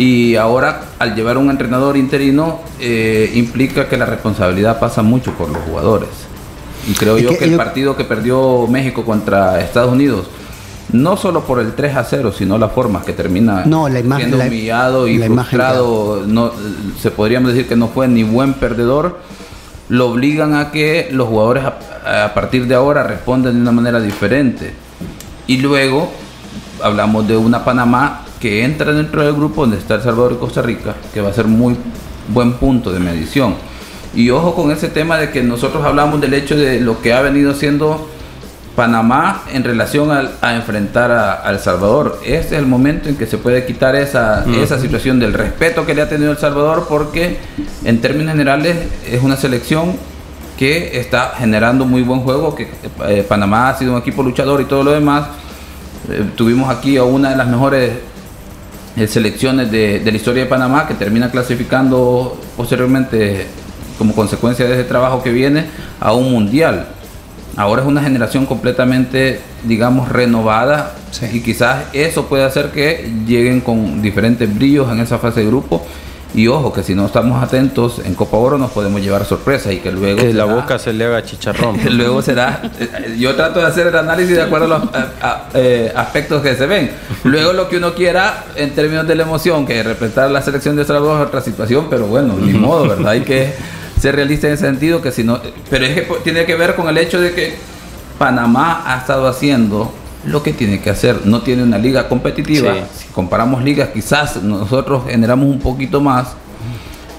Y 0.00 0.36
ahora, 0.36 0.80
al 0.98 1.14
llevar 1.14 1.36
un 1.36 1.50
entrenador 1.50 1.98
interino, 1.98 2.60
eh, 2.80 3.30
implica 3.34 3.86
que 3.86 3.98
la 3.98 4.06
responsabilidad 4.06 4.80
pasa 4.80 5.02
mucho 5.02 5.32
por 5.34 5.50
los 5.50 5.58
jugadores. 5.64 6.08
Y 6.88 6.94
creo 6.94 7.18
yo 7.18 7.36
que, 7.36 7.44
el 7.44 7.56
partido 7.56 7.94
que 7.96 8.04
perdió 8.04 8.66
México 8.66 9.04
contra 9.04 9.60
Estados 9.60 9.92
Unidos 9.92 10.30
no 10.94 11.18
solo 11.18 11.44
por 11.44 11.60
el 11.60 11.74
3 11.74 11.96
a 11.96 12.04
0, 12.04 12.32
sino 12.32 12.56
la 12.56 12.70
forma 12.70 13.02
que 13.02 13.12
termina 13.12 13.64
no, 13.66 13.90
la 13.90 14.00
siendo 14.16 14.38
humillado 14.38 15.06
y 15.06 15.18
frustrado, 15.18 16.24
no, 16.26 16.50
se 16.98 17.10
podríamos 17.10 17.52
decir 17.52 17.68
que 17.68 17.76
no 17.76 17.88
fue 17.88 18.08
ni 18.08 18.22
buen 18.22 18.54
perdedor, 18.54 19.18
lo 19.90 20.08
obligan 20.08 20.54
a 20.54 20.70
que 20.70 21.10
los 21.12 21.28
jugadores 21.28 21.64
a, 21.64 22.32
partir 22.32 22.66
de 22.66 22.74
ahora 22.74 23.02
respondan 23.02 23.54
de 23.54 23.60
una 23.60 23.72
manera 23.72 24.00
diferente. 24.00 24.72
Y 25.46 25.58
luego 25.58 26.10
hablamos 26.82 27.28
de 27.28 27.36
una 27.36 27.64
Panamá 27.66 28.22
que 28.40 28.64
entra 28.64 28.92
dentro 28.92 29.22
del 29.22 29.34
grupo 29.34 29.62
donde 29.62 29.76
está 29.76 29.96
El 29.96 30.02
Salvador 30.02 30.32
y 30.32 30.36
Costa 30.36 30.62
Rica, 30.62 30.94
que 31.12 31.20
va 31.20 31.28
a 31.28 31.32
ser 31.32 31.46
muy 31.46 31.76
buen 32.28 32.54
punto 32.54 32.90
de 32.90 32.98
medición. 32.98 33.54
Y 34.14 34.30
ojo 34.30 34.54
con 34.54 34.72
ese 34.72 34.88
tema 34.88 35.18
de 35.18 35.30
que 35.30 35.42
nosotros 35.42 35.84
hablamos 35.84 36.20
del 36.20 36.34
hecho 36.34 36.56
de 36.56 36.80
lo 36.80 37.00
que 37.00 37.12
ha 37.12 37.20
venido 37.20 37.54
siendo 37.54 38.08
Panamá 38.74 39.42
en 39.52 39.62
relación 39.62 40.10
a 40.10 40.54
enfrentar 40.54 41.10
a, 41.10 41.50
El 41.50 41.58
Salvador. 41.58 42.18
Este 42.24 42.54
es 42.54 42.62
el 42.62 42.66
momento 42.66 43.08
en 43.08 43.16
que 43.16 43.26
se 43.26 43.36
puede 43.36 43.66
quitar 43.66 43.94
esa, 43.94 44.44
esa 44.62 44.80
situación 44.80 45.18
del 45.18 45.34
respeto 45.34 45.84
que 45.84 45.94
le 45.94 46.02
ha 46.02 46.08
tenido 46.08 46.30
El 46.32 46.38
Salvador 46.38 46.86
porque 46.88 47.38
en 47.84 48.00
términos 48.00 48.32
generales 48.32 48.76
es 49.06 49.22
una 49.22 49.36
selección 49.36 49.96
que 50.58 50.98
está 50.98 51.32
generando 51.36 51.84
muy 51.84 52.02
buen 52.02 52.20
juego, 52.20 52.54
que 52.54 52.68
eh, 53.06 53.24
Panamá 53.26 53.70
ha 53.70 53.78
sido 53.78 53.92
un 53.92 53.98
equipo 53.98 54.22
luchador 54.22 54.60
y 54.60 54.64
todo 54.64 54.82
lo 54.82 54.92
demás. 54.92 55.26
Eh, 56.10 56.24
tuvimos 56.34 56.70
aquí 56.70 56.96
a 56.96 57.04
una 57.04 57.30
de 57.30 57.36
las 57.36 57.48
mejores 57.48 57.92
selecciones 59.06 59.70
de, 59.70 60.00
de 60.00 60.10
la 60.10 60.16
historia 60.16 60.44
de 60.44 60.48
Panamá 60.48 60.86
que 60.86 60.94
termina 60.94 61.30
clasificando 61.30 62.38
posteriormente 62.56 63.46
como 63.98 64.14
consecuencia 64.14 64.66
de 64.66 64.74
ese 64.74 64.84
trabajo 64.84 65.22
que 65.22 65.30
viene 65.30 65.66
a 66.00 66.14
un 66.14 66.32
mundial. 66.32 66.86
Ahora 67.56 67.82
es 67.82 67.88
una 67.88 68.02
generación 68.02 68.46
completamente, 68.46 69.40
digamos, 69.64 70.08
renovada 70.08 70.94
y 71.32 71.40
quizás 71.40 71.84
eso 71.92 72.26
puede 72.26 72.44
hacer 72.44 72.70
que 72.70 73.12
lleguen 73.26 73.60
con 73.60 74.00
diferentes 74.00 74.52
brillos 74.54 74.90
en 74.90 75.00
esa 75.00 75.18
fase 75.18 75.40
de 75.40 75.46
grupo. 75.46 75.84
Y 76.32 76.46
ojo, 76.46 76.72
que 76.72 76.82
si 76.82 76.94
no 76.94 77.06
estamos 77.06 77.42
atentos 77.42 78.00
en 78.04 78.14
Copa 78.14 78.36
Oro 78.36 78.56
nos 78.56 78.70
podemos 78.70 79.00
llevar 79.00 79.24
sorpresa 79.24 79.72
y 79.72 79.78
que 79.78 79.90
luego... 79.90 80.20
Que 80.20 80.32
la 80.32 80.44
boca 80.44 80.78
se 80.78 80.92
le 80.92 81.04
haga 81.04 81.24
chicharrón. 81.24 81.78
luego 81.96 82.22
será... 82.22 82.62
Yo 83.18 83.34
trato 83.34 83.60
de 83.60 83.66
hacer 83.66 83.88
el 83.88 83.96
análisis 83.96 84.36
de 84.36 84.42
acuerdo 84.42 84.74
a 84.74 84.78
los 84.78 84.88
eh, 85.54 85.92
aspectos 85.94 86.42
que 86.42 86.54
se 86.54 86.66
ven. 86.66 86.92
Luego 87.24 87.52
lo 87.52 87.68
que 87.68 87.78
uno 87.78 87.94
quiera 87.94 88.44
en 88.54 88.70
términos 88.70 89.08
de 89.08 89.16
la 89.16 89.24
emoción, 89.24 89.66
que 89.66 89.82
representar 89.82 90.30
la 90.30 90.40
selección 90.40 90.76
de 90.76 90.84
Salvador 90.84 91.20
es 91.20 91.26
otra 91.26 91.40
situación, 91.40 91.86
pero 91.90 92.06
bueno, 92.06 92.34
ni 92.40 92.52
modo, 92.52 92.88
¿verdad? 92.88 93.08
Hay 93.08 93.22
que 93.22 93.52
ser 94.00 94.14
realista 94.14 94.46
en 94.46 94.54
ese 94.54 94.66
sentido, 94.66 95.02
que 95.02 95.10
si 95.10 95.24
no, 95.24 95.40
pero 95.68 95.84
es 95.84 95.94
que 95.94 96.02
tiene 96.22 96.44
que 96.44 96.54
ver 96.54 96.76
con 96.76 96.88
el 96.88 96.96
hecho 96.96 97.20
de 97.20 97.32
que 97.32 97.56
Panamá 98.18 98.82
ha 98.86 98.98
estado 98.98 99.26
haciendo 99.26 99.92
lo 100.24 100.42
que 100.42 100.52
tiene 100.52 100.80
que 100.80 100.90
hacer, 100.90 101.26
no 101.26 101.42
tiene 101.42 101.62
una 101.62 101.78
liga 101.78 102.08
competitiva, 102.08 102.74
si 102.96 103.08
comparamos 103.08 103.62
ligas 103.62 103.90
quizás 103.90 104.42
nosotros 104.42 105.04
generamos 105.08 105.48
un 105.48 105.60
poquito 105.60 106.00
más, 106.00 106.28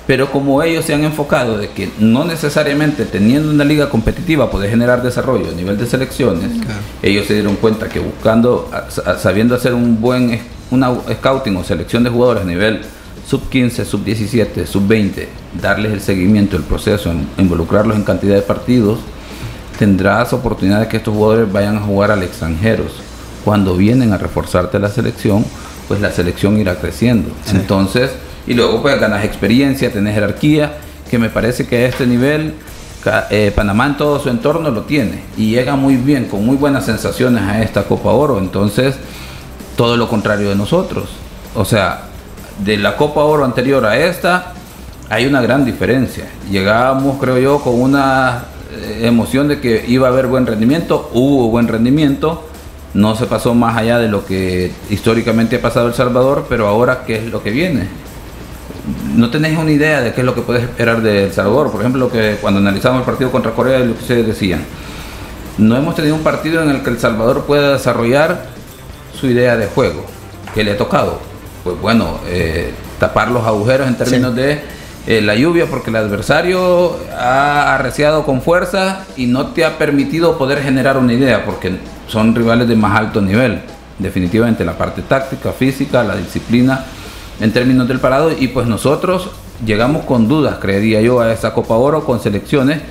pero 0.08 0.32
como 0.32 0.62
ellos 0.62 0.86
se 0.86 0.93
han 0.93 1.04
enfocado 1.04 1.58
de 1.58 1.70
que 1.70 1.89
no 1.99 2.26
necesariamente 2.26 3.06
teniendo 3.06 3.49
una 3.49 3.64
liga 3.64 3.89
competitiva 3.89 4.52
puede 4.52 4.70
generar 4.70 5.02
desarrollo 5.02 5.49
a 5.49 5.54
nivel 5.54 5.78
de 5.78 5.86
selecciones, 5.86 6.52
ellos 7.02 7.26
se 7.28 7.34
dieron 7.34 7.56
cuenta 7.56 7.88
que 7.88 7.99
buscando, 7.99 8.70
sabiendo 9.18 9.56
hacer 9.56 9.74
un 9.74 9.99
buen 10.02 10.39
una 10.72 10.93
scouting 11.14 11.56
o 11.58 11.64
selección 11.64 12.04
de 12.04 12.10
jugadores 12.10 12.43
a 12.43 12.45
nivel 12.45 12.82
sub 13.28 13.49
15, 13.49 13.86
sub 13.86 14.04
17, 14.04 14.66
sub 14.66 14.88
20, 14.88 15.30
darles 15.62 15.91
el 15.91 16.02
seguimiento, 16.02 16.56
el 16.58 16.64
proceso, 16.64 17.14
involucrarlos 17.38 17.95
en 17.95 18.04
cantidad 18.04 18.36
de 18.36 18.41
partidos, 18.41 18.99
tendrás 19.82 20.32
oportunidad 20.32 20.82
de 20.82 20.88
que 20.88 20.98
estos 20.98 21.12
jugadores 21.12 21.52
vayan 21.52 21.78
a 21.78 21.80
jugar 21.80 22.12
al 22.12 22.22
extranjero. 22.22 22.84
Cuando 23.44 23.76
vienen 23.76 24.14
a 24.14 24.18
reforzarte 24.20 24.78
la 24.78 24.90
selección, 24.90 25.44
pues 25.88 26.00
la 26.00 26.12
selección 26.12 26.60
irá 26.60 26.76
creciendo. 26.76 27.32
Entonces, 27.52 28.12
y 28.46 28.54
luego 28.54 28.84
pues 28.84 29.00
ganas 29.00 29.26
experiencia, 29.26 29.92
tenés 29.92 30.14
jerarquía, 30.14 30.78
que 31.10 31.18
me 31.18 31.30
parece 31.30 31.66
que 31.66 31.78
a 31.78 31.88
este 31.88 32.06
nivel 32.06 32.54
eh, 33.32 33.52
Panamá 33.56 33.88
en 33.88 33.98
todo 33.98 34.20
su 34.20 34.30
entorno 34.30 34.70
lo 34.70 34.84
tiene 34.84 35.24
y 35.36 35.50
llega 35.50 35.76
muy 35.76 35.96
bien, 35.96 36.26
con 36.26 36.46
muy 36.46 36.58
buenas 36.58 36.86
sensaciones 36.86 37.42
a 37.42 37.64
esta 37.64 37.86
Copa 37.86 38.12
Oro. 38.12 38.38
Entonces, 38.38 38.98
todo 39.78 39.98
lo 39.98 40.08
contrario 40.08 40.50
de 40.50 40.56
nosotros. 40.56 41.10
O 41.56 41.66
sea, 41.66 42.04
de 42.64 42.78
la 42.78 42.98
Copa 42.98 43.24
Oro 43.24 43.46
anterior 43.46 43.84
a 43.88 43.98
esta, 43.98 44.54
hay 45.10 45.26
una 45.26 45.42
gran 45.42 45.66
diferencia. 45.66 46.26
Llegábamos, 46.52 47.20
creo 47.20 47.40
yo, 47.40 47.60
con 47.62 47.82
una 47.82 48.51
emoción 49.02 49.48
de 49.48 49.60
que 49.60 49.86
iba 49.88 50.08
a 50.08 50.12
haber 50.12 50.28
buen 50.28 50.46
rendimiento, 50.46 51.10
hubo 51.14 51.50
buen 51.50 51.68
rendimiento, 51.68 52.48
no 52.94 53.16
se 53.16 53.26
pasó 53.26 53.54
más 53.54 53.78
allá 53.78 54.00
de 54.00 54.08
lo 54.08 54.26
que 54.26 54.72
históricamente 54.90 55.58
ha 55.58 55.62
pasado 55.62 55.88
El 55.88 55.94
Salvador, 55.94 56.46
pero 56.50 56.68
ahora, 56.68 57.04
¿qué 57.06 57.18
es 57.18 57.26
lo 57.26 57.42
que 57.42 57.52
viene? 57.52 57.88
no 59.16 59.30
tenéis 59.30 59.58
una 59.58 59.72
idea 59.72 60.02
de 60.02 60.14
qué 60.14 60.22
es 60.22 60.26
lo 60.26 60.34
que 60.34 60.42
puedes 60.42 60.64
esperar 60.64 61.02
de 61.02 61.26
El 61.26 61.34
Salvador. 61.34 61.72
Por 61.72 61.82
ejemplo, 61.82 62.10
que 62.10 62.38
cuando 62.42 62.60
analizamos 62.60 63.00
el 63.00 63.06
partido 63.06 63.32
contra 63.32 63.52
Corea, 63.52 63.80
lo 63.80 63.94
que 63.94 64.02
ustedes 64.02 64.26
decían, 64.26 64.64
no 65.58 65.76
hemos 65.76 65.96
tenido 65.96 66.16
un 66.16 66.24
partido 66.24 66.62
en 66.62 66.70
el 66.70 66.82
que 66.82 66.90
El 66.90 67.00
Salvador 67.00 67.46
pueda 67.46 67.74
desarrollar 67.74 68.46
su 69.20 69.28
idea 69.28 69.58
de 69.58 69.68
juego, 69.68 70.06
que 70.54 70.64
le 70.64 70.72
ha 70.72 70.78
tocado. 70.78 71.20
Pues 71.64 71.80
bueno, 71.80 72.20
eh, 72.28 72.72
tapar 73.00 73.30
los 73.32 73.46
agujeros 73.46 73.88
en 73.88 73.96
términos 73.96 74.36
de 74.36 74.62
eh, 75.08 75.22
la 75.22 75.36
lluvia, 75.36 75.66
porque 75.66 75.89
el 75.89 75.95
adversario 75.95 76.95
ha 77.18 77.74
arreciado 77.76 78.24
con 78.24 78.41
fuerza 78.41 79.06
y 79.18 79.26
no 79.26 79.47
te 79.47 79.66
ha 79.66 79.78
permitido 79.78 80.38
poder 80.38 80.62
generar 80.62 80.97
una 80.97 81.14
idea, 81.14 81.43
porque 81.45 81.78
son 82.08 82.36
rivales 82.36 82.68
de 82.68 82.76
más 82.76 82.97
alto 82.97 83.22
nivel. 83.22 83.62
Definitivamente 83.97 84.64
la 84.64 84.78
parte 84.78 85.02
táctica, 85.02 85.52
física, 85.52 86.04
la 86.04 86.16
disciplina 86.16 86.86
en 87.39 87.52
términos 87.52 87.88
del 87.88 87.99
parado 87.99 88.32
y 88.38 88.47
pues 88.49 88.68
nosotros 88.68 89.30
llegamos 89.66 90.06
con 90.06 90.28
dudas, 90.28 90.58
creería 90.60 91.02
yo, 91.02 91.20
a 91.20 91.32
esta 91.34 91.54
Copa 91.54 91.76
Oro 91.76 92.06
con 92.06 92.20
selecciones 92.20 92.82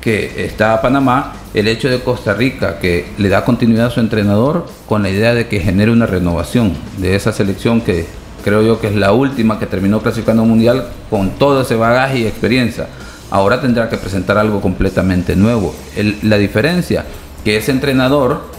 que 0.00 0.44
está 0.44 0.74
a 0.74 0.80
Panamá, 0.80 1.32
el 1.54 1.66
hecho 1.66 1.88
de 1.88 2.00
Costa 2.00 2.34
Rica 2.34 2.78
que 2.78 3.06
le 3.18 3.28
da 3.28 3.44
continuidad 3.44 3.86
a 3.86 3.90
su 3.90 4.00
entrenador 4.00 4.66
con 4.86 5.02
la 5.02 5.10
idea 5.10 5.34
de 5.34 5.48
que 5.48 5.60
genere 5.60 5.90
una 5.90 6.06
renovación 6.06 6.74
de 6.98 7.16
esa 7.16 7.32
selección 7.32 7.80
que 7.80 8.06
creo 8.48 8.62
yo 8.62 8.80
que 8.80 8.86
es 8.86 8.94
la 8.94 9.12
última 9.12 9.58
que 9.58 9.66
terminó 9.66 10.00
clasificando 10.00 10.42
mundial 10.42 10.86
con 11.10 11.30
todo 11.32 11.60
ese 11.60 11.74
bagaje 11.74 12.20
y 12.20 12.26
experiencia. 12.26 12.86
Ahora 13.30 13.60
tendrá 13.60 13.90
que 13.90 13.98
presentar 13.98 14.38
algo 14.38 14.62
completamente 14.62 15.36
nuevo. 15.36 15.74
la 16.22 16.38
diferencia 16.38 17.04
que 17.44 17.58
ese 17.58 17.72
entrenador 17.72 18.50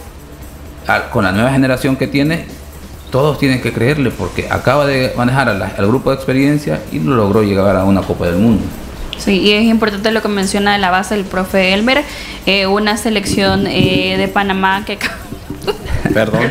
con 1.12 1.24
la 1.24 1.32
nueva 1.32 1.50
generación 1.50 1.96
que 1.96 2.06
tiene 2.06 2.44
todos 3.10 3.38
tienen 3.38 3.60
que 3.60 3.72
creerle 3.72 4.12
porque 4.12 4.46
acaba 4.48 4.86
de 4.86 5.12
manejar 5.16 5.48
al, 5.48 5.86
grupo 5.88 6.10
de 6.10 6.16
experiencia 6.16 6.80
y 6.92 7.00
lo 7.00 7.16
logró 7.16 7.42
llegar 7.42 7.74
a 7.74 7.84
una 7.84 8.02
Copa 8.02 8.26
del 8.26 8.36
Mundo. 8.36 8.62
Sí, 9.18 9.40
y 9.40 9.52
es 9.52 9.64
importante 9.64 10.12
lo 10.12 10.22
que 10.22 10.28
menciona 10.28 10.72
de 10.72 10.78
la 10.78 10.90
base 10.90 11.16
del 11.16 11.24
profe 11.24 11.74
Elmer, 11.74 12.04
eh, 12.46 12.68
una 12.68 12.96
selección 12.96 13.66
eh, 13.66 14.14
de 14.16 14.28
Panamá 14.28 14.84
que 14.84 14.98
Perdón. 16.12 16.42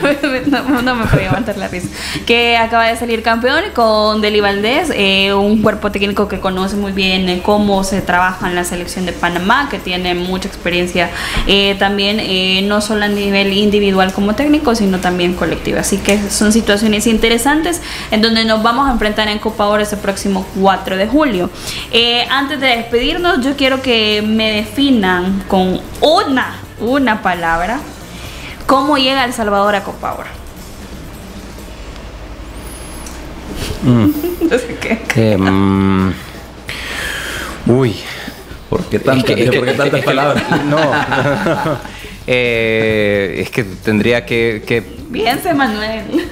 no, 0.84 0.94
me 0.94 1.06
podía 1.06 1.28
aguantar 1.28 1.56
la 1.56 1.68
risa. 1.68 1.88
Que 2.26 2.56
acaba 2.56 2.86
de 2.86 2.96
salir 2.96 3.22
campeón 3.22 3.64
con 3.74 4.20
Deli 4.20 4.40
Valdés, 4.40 4.90
eh, 4.94 5.32
un 5.34 5.62
cuerpo 5.62 5.90
técnico 5.90 6.28
que 6.28 6.40
conoce 6.40 6.76
muy 6.76 6.92
bien 6.92 7.28
eh, 7.28 7.42
cómo 7.44 7.84
se 7.84 8.00
trabaja 8.00 8.48
en 8.48 8.54
la 8.54 8.64
selección 8.64 9.06
de 9.06 9.12
Panamá, 9.12 9.68
que 9.70 9.78
tiene 9.78 10.14
mucha 10.14 10.48
experiencia 10.48 11.10
eh, 11.46 11.76
también, 11.78 12.68
no 12.68 12.80
solo 12.80 13.04
a 13.04 13.08
nivel 13.08 13.52
individual 13.52 14.12
como 14.12 14.34
técnico, 14.34 14.74
sino 14.74 14.98
también 14.98 15.34
colectiva. 15.34 15.80
Así 15.80 15.98
que 15.98 16.18
son 16.30 16.52
situaciones 16.52 17.06
interesantes 17.06 17.80
en 18.10 18.22
donde 18.22 18.44
nos 18.44 18.62
vamos 18.62 18.88
a 18.88 18.92
enfrentar 18.92 19.28
en 19.28 19.38
Copa 19.38 19.66
Oro 19.66 19.82
ese 19.82 19.96
próximo 19.96 20.46
4 20.60 20.96
de 20.96 21.06
julio. 21.06 21.50
antes 22.30 22.60
de 22.60 22.68
despedirnos, 22.68 23.44
yo 23.44 23.56
quiero 23.56 23.82
que 23.82 24.22
me 24.22 24.52
definan 24.52 25.44
con 25.48 25.80
una, 26.00 26.54
una 26.80 27.22
palabra 27.22 27.80
¿Cómo 28.70 28.96
llega 28.98 29.24
El 29.24 29.32
Salvador 29.32 29.74
a 29.74 29.82
Copa 29.82 30.10
ahora? 30.10 30.30
Mm. 33.82 34.48
no 34.48 34.58
sé 34.58 34.78
qué. 34.80 35.36
Mm, 35.36 36.12
uy. 37.66 37.96
¿Por 38.68 38.84
qué, 38.84 39.00
tantas, 39.00 40.04
palabras? 40.04 40.44
no. 40.66 40.78
eh, 42.28 43.40
es 43.42 43.50
que 43.50 43.64
tendría 43.64 44.24
que, 44.24 44.62
que 44.64 44.84
Bien, 45.08 45.40
Manuel. 45.56 46.28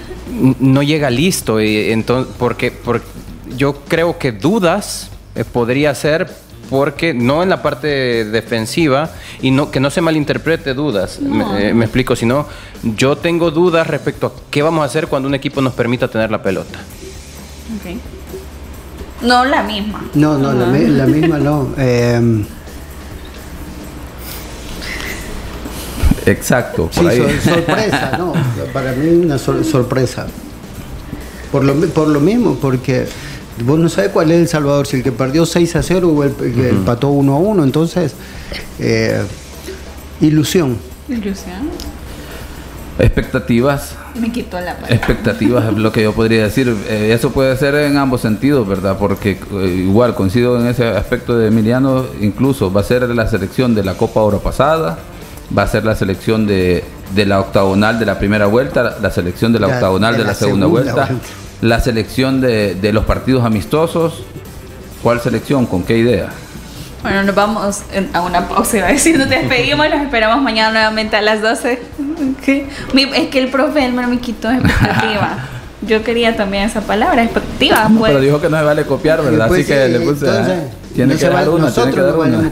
No 0.61 0.85
llega 0.85 1.11
listo, 1.11 1.61
y 1.61 1.91
entonces, 1.91 2.33
porque, 2.39 2.71
porque 2.71 3.09
yo 3.57 3.81
creo 3.89 4.17
que 4.17 4.31
dudas 4.31 5.11
eh, 5.35 5.43
podría 5.43 5.93
ser 5.93 6.33
porque 6.69 7.15
no 7.15 7.43
en 7.43 7.49
la 7.49 7.63
parte 7.63 8.25
defensiva 8.25 9.11
y 9.41 9.51
no 9.51 9.71
que 9.71 9.81
no 9.81 9.91
se 9.91 10.01
malinterprete 10.01 10.75
dudas, 10.75 11.21
Me, 11.21 11.69
eh, 11.69 11.75
me, 11.75 11.87
explico, 11.87 12.15
sino 12.17 12.47
yo 12.83 13.17
tengo 13.17 13.51
dudas 13.51 13.87
respecto 13.87 14.27
a 14.27 14.33
qué 14.51 14.63
vamos 14.63 14.83
a 14.83 14.85
hacer 14.85 15.09
cuando 15.09 15.29
un 15.29 15.35
equipo 15.35 15.61
nos 15.61 15.73
permita 15.73 16.09
tener 16.09 16.31
la 16.31 16.43
pelota. 16.43 16.79
Okay. 17.81 18.01
No 19.23 19.45
la 19.45 19.63
misma. 19.63 20.05
No, 20.15 20.39
no, 20.39 20.53
la, 20.53 20.67
misma 21.07 21.39
no. 21.39 21.75
Em, 21.79 22.45
Exacto. 26.27 26.91
Por 26.95 27.11
sí, 27.11 27.21
sorpresa, 27.43 28.17
no. 28.19 28.35
Para 28.73 28.93
mí 28.93 29.09
una 29.09 29.39
sorpresa. 29.39 30.27
Por 31.51 31.65
lo, 31.65 31.75
por 31.89 32.09
lo 32.09 32.21
mismo, 32.21 32.57
porque 32.61 33.07
Vos 33.65 33.79
no 33.79 33.89
sabés 33.89 34.11
cuál 34.11 34.31
es 34.31 34.39
El 34.41 34.49
Salvador, 34.49 34.87
si 34.87 34.97
el 34.97 35.03
que 35.03 35.13
perdió 35.13 35.47
6 35.47 35.77
a 35.77 35.83
0 35.83 36.09
o 36.09 36.25
el 36.25 36.35
que 36.35 36.69
empató 36.71 37.09
1 37.09 37.33
a 37.33 37.39
1. 37.39 37.65
Entonces, 37.65 38.15
eh, 38.79 39.23
ilusión. 40.21 40.77
Ilusión. 41.09 41.71
Expectativas. 42.99 43.95
Me 44.21 44.33
quitó 44.33 44.59
la 44.61 44.75
palabra. 44.75 44.95
Expectativas 44.95 45.73
es 45.73 45.79
lo 45.79 45.93
que 45.93 46.03
yo 46.03 46.13
podría 46.13 46.43
decir. 46.43 46.75
Eh, 46.89 47.13
eso 47.15 47.31
puede 47.31 47.57
ser 47.57 47.75
en 47.77 47.97
ambos 47.97 48.21
sentidos, 48.21 48.67
¿verdad? 48.67 48.97
Porque 48.99 49.39
eh, 49.53 49.85
igual 49.87 50.15
coincido 50.15 50.61
en 50.61 50.67
ese 50.67 50.89
aspecto 50.89 51.39
de 51.39 51.49
Emiliano, 51.49 52.05
incluso 52.21 52.73
va 52.73 52.81
a 52.81 52.85
ser 52.85 53.09
la 53.09 53.29
selección 53.29 53.75
de 53.75 53.85
la 53.85 53.95
Copa 53.95 54.21
Oro 54.21 54.41
pasada, 54.41 54.99
va 55.57 55.63
a 55.63 55.69
ser 55.69 55.85
la 55.85 55.95
selección 55.95 56.47
de, 56.47 56.85
la 57.15 57.41
octagonal 57.41 58.01
de 58.01 58.07
la 58.07 58.19
primera 58.19 58.47
vuelta, 58.47 58.97
la 59.01 59.11
selección 59.13 59.53
de 59.53 59.61
la 59.61 59.69
octagonal 59.69 60.17
de, 60.17 60.25
la, 60.25 60.35
segunda, 60.35 60.67
vuelta 60.67 61.09
la 61.61 61.81
selección 61.81 62.41
de, 62.41 62.75
de 62.75 62.93
los 62.93 63.05
partidos 63.05 63.45
amistosos. 63.45 64.25
¿Cuál 65.03 65.21
selección? 65.21 65.67
¿Con 65.67 65.85
qué 65.85 65.99
idea? 65.99 66.31
Bueno, 67.03 67.23
nos 67.23 67.35
vamos 67.35 67.83
a 68.13 68.21
una 68.21 68.49
pausa. 68.49 68.79
Iba 68.79 68.89
a 68.89 68.93
decir, 68.93 69.19
nos 69.19 69.29
despedimos, 69.29 69.89
nos 69.89 70.03
esperamos 70.03 70.43
mañana 70.43 70.73
nuevamente 70.73 71.17
a 71.17 71.23
las 71.23 71.41
12. 71.41 71.81
es 72.47 73.29
que 73.29 73.39
el 73.39 73.49
profe 73.49 73.85
Elmer 73.85 74.09
me 74.09 74.19
quitó 74.19 74.51
expectativa. 74.51 75.39
Yo 75.83 76.03
quería 76.03 76.37
también 76.37 76.65
esa 76.65 76.81
palabra, 76.81 77.23
expectativa. 77.23 77.89
Pues. 77.97 78.11
Pero 78.11 78.21
dijo 78.21 78.41
que 78.41 78.49
no 78.49 78.59
se 78.59 78.65
vale 78.65 78.85
copiar, 78.85 79.23
¿verdad? 79.23 79.53
Así 79.53 79.65
que 79.65 79.89
le 79.89 80.01
puse. 80.01 80.27
Tiene 80.95 81.15
que 81.17 81.29
dar 81.29 81.49
una, 81.49 81.73
tiene 81.73 81.93
que 81.93 82.01
dar 82.01 82.17
una. 82.17 82.51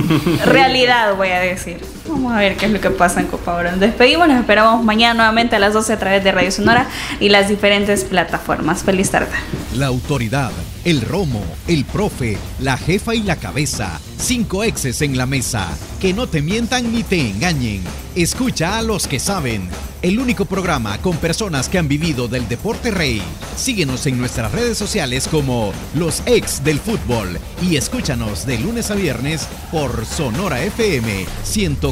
Realidad, 0.44 1.14
voy 1.14 1.28
a 1.28 1.38
decir. 1.38 1.78
Vamos 2.10 2.32
a 2.32 2.38
ver 2.38 2.56
qué 2.56 2.66
es 2.66 2.72
lo 2.72 2.80
que 2.80 2.90
pasa 2.90 3.20
en 3.20 3.26
Copa 3.26 3.54
Oro. 3.54 3.70
Nos 3.70 3.80
despedimos, 3.80 4.26
nos 4.26 4.40
esperamos 4.40 4.84
mañana 4.84 5.14
nuevamente 5.14 5.56
a 5.56 5.58
las 5.58 5.72
12 5.72 5.92
a 5.92 5.98
través 5.98 6.24
de 6.24 6.32
Radio 6.32 6.50
Sonora 6.50 6.88
y 7.20 7.28
las 7.28 7.48
diferentes 7.48 8.04
plataformas. 8.04 8.82
Feliz 8.82 9.10
tarde. 9.10 9.32
La 9.74 9.86
autoridad, 9.86 10.50
el 10.84 11.02
romo, 11.02 11.44
el 11.68 11.84
profe, 11.84 12.36
la 12.58 12.76
jefa 12.76 13.14
y 13.14 13.22
la 13.22 13.36
cabeza. 13.36 14.00
Cinco 14.18 14.64
exes 14.64 15.00
en 15.02 15.16
la 15.16 15.26
mesa. 15.26 15.68
Que 16.00 16.12
no 16.12 16.26
te 16.26 16.42
mientan 16.42 16.92
ni 16.92 17.02
te 17.02 17.30
engañen. 17.30 17.82
Escucha 18.14 18.78
a 18.78 18.82
los 18.82 19.06
que 19.06 19.18
saben. 19.20 19.68
El 20.02 20.18
único 20.18 20.46
programa 20.46 20.98
con 20.98 21.16
personas 21.18 21.68
que 21.68 21.78
han 21.78 21.86
vivido 21.86 22.26
del 22.26 22.48
deporte 22.48 22.90
rey. 22.90 23.22
Síguenos 23.56 24.06
en 24.06 24.18
nuestras 24.18 24.50
redes 24.50 24.78
sociales 24.78 25.28
como 25.28 25.72
Los 25.94 26.22
Ex 26.26 26.64
del 26.64 26.80
Fútbol 26.80 27.38
y 27.62 27.76
escúchanos 27.76 28.46
de 28.46 28.58
lunes 28.58 28.90
a 28.90 28.94
viernes 28.94 29.46
por 29.70 30.06
Sonora 30.06 30.62
FM 30.64 31.26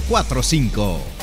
1045. 0.09 1.18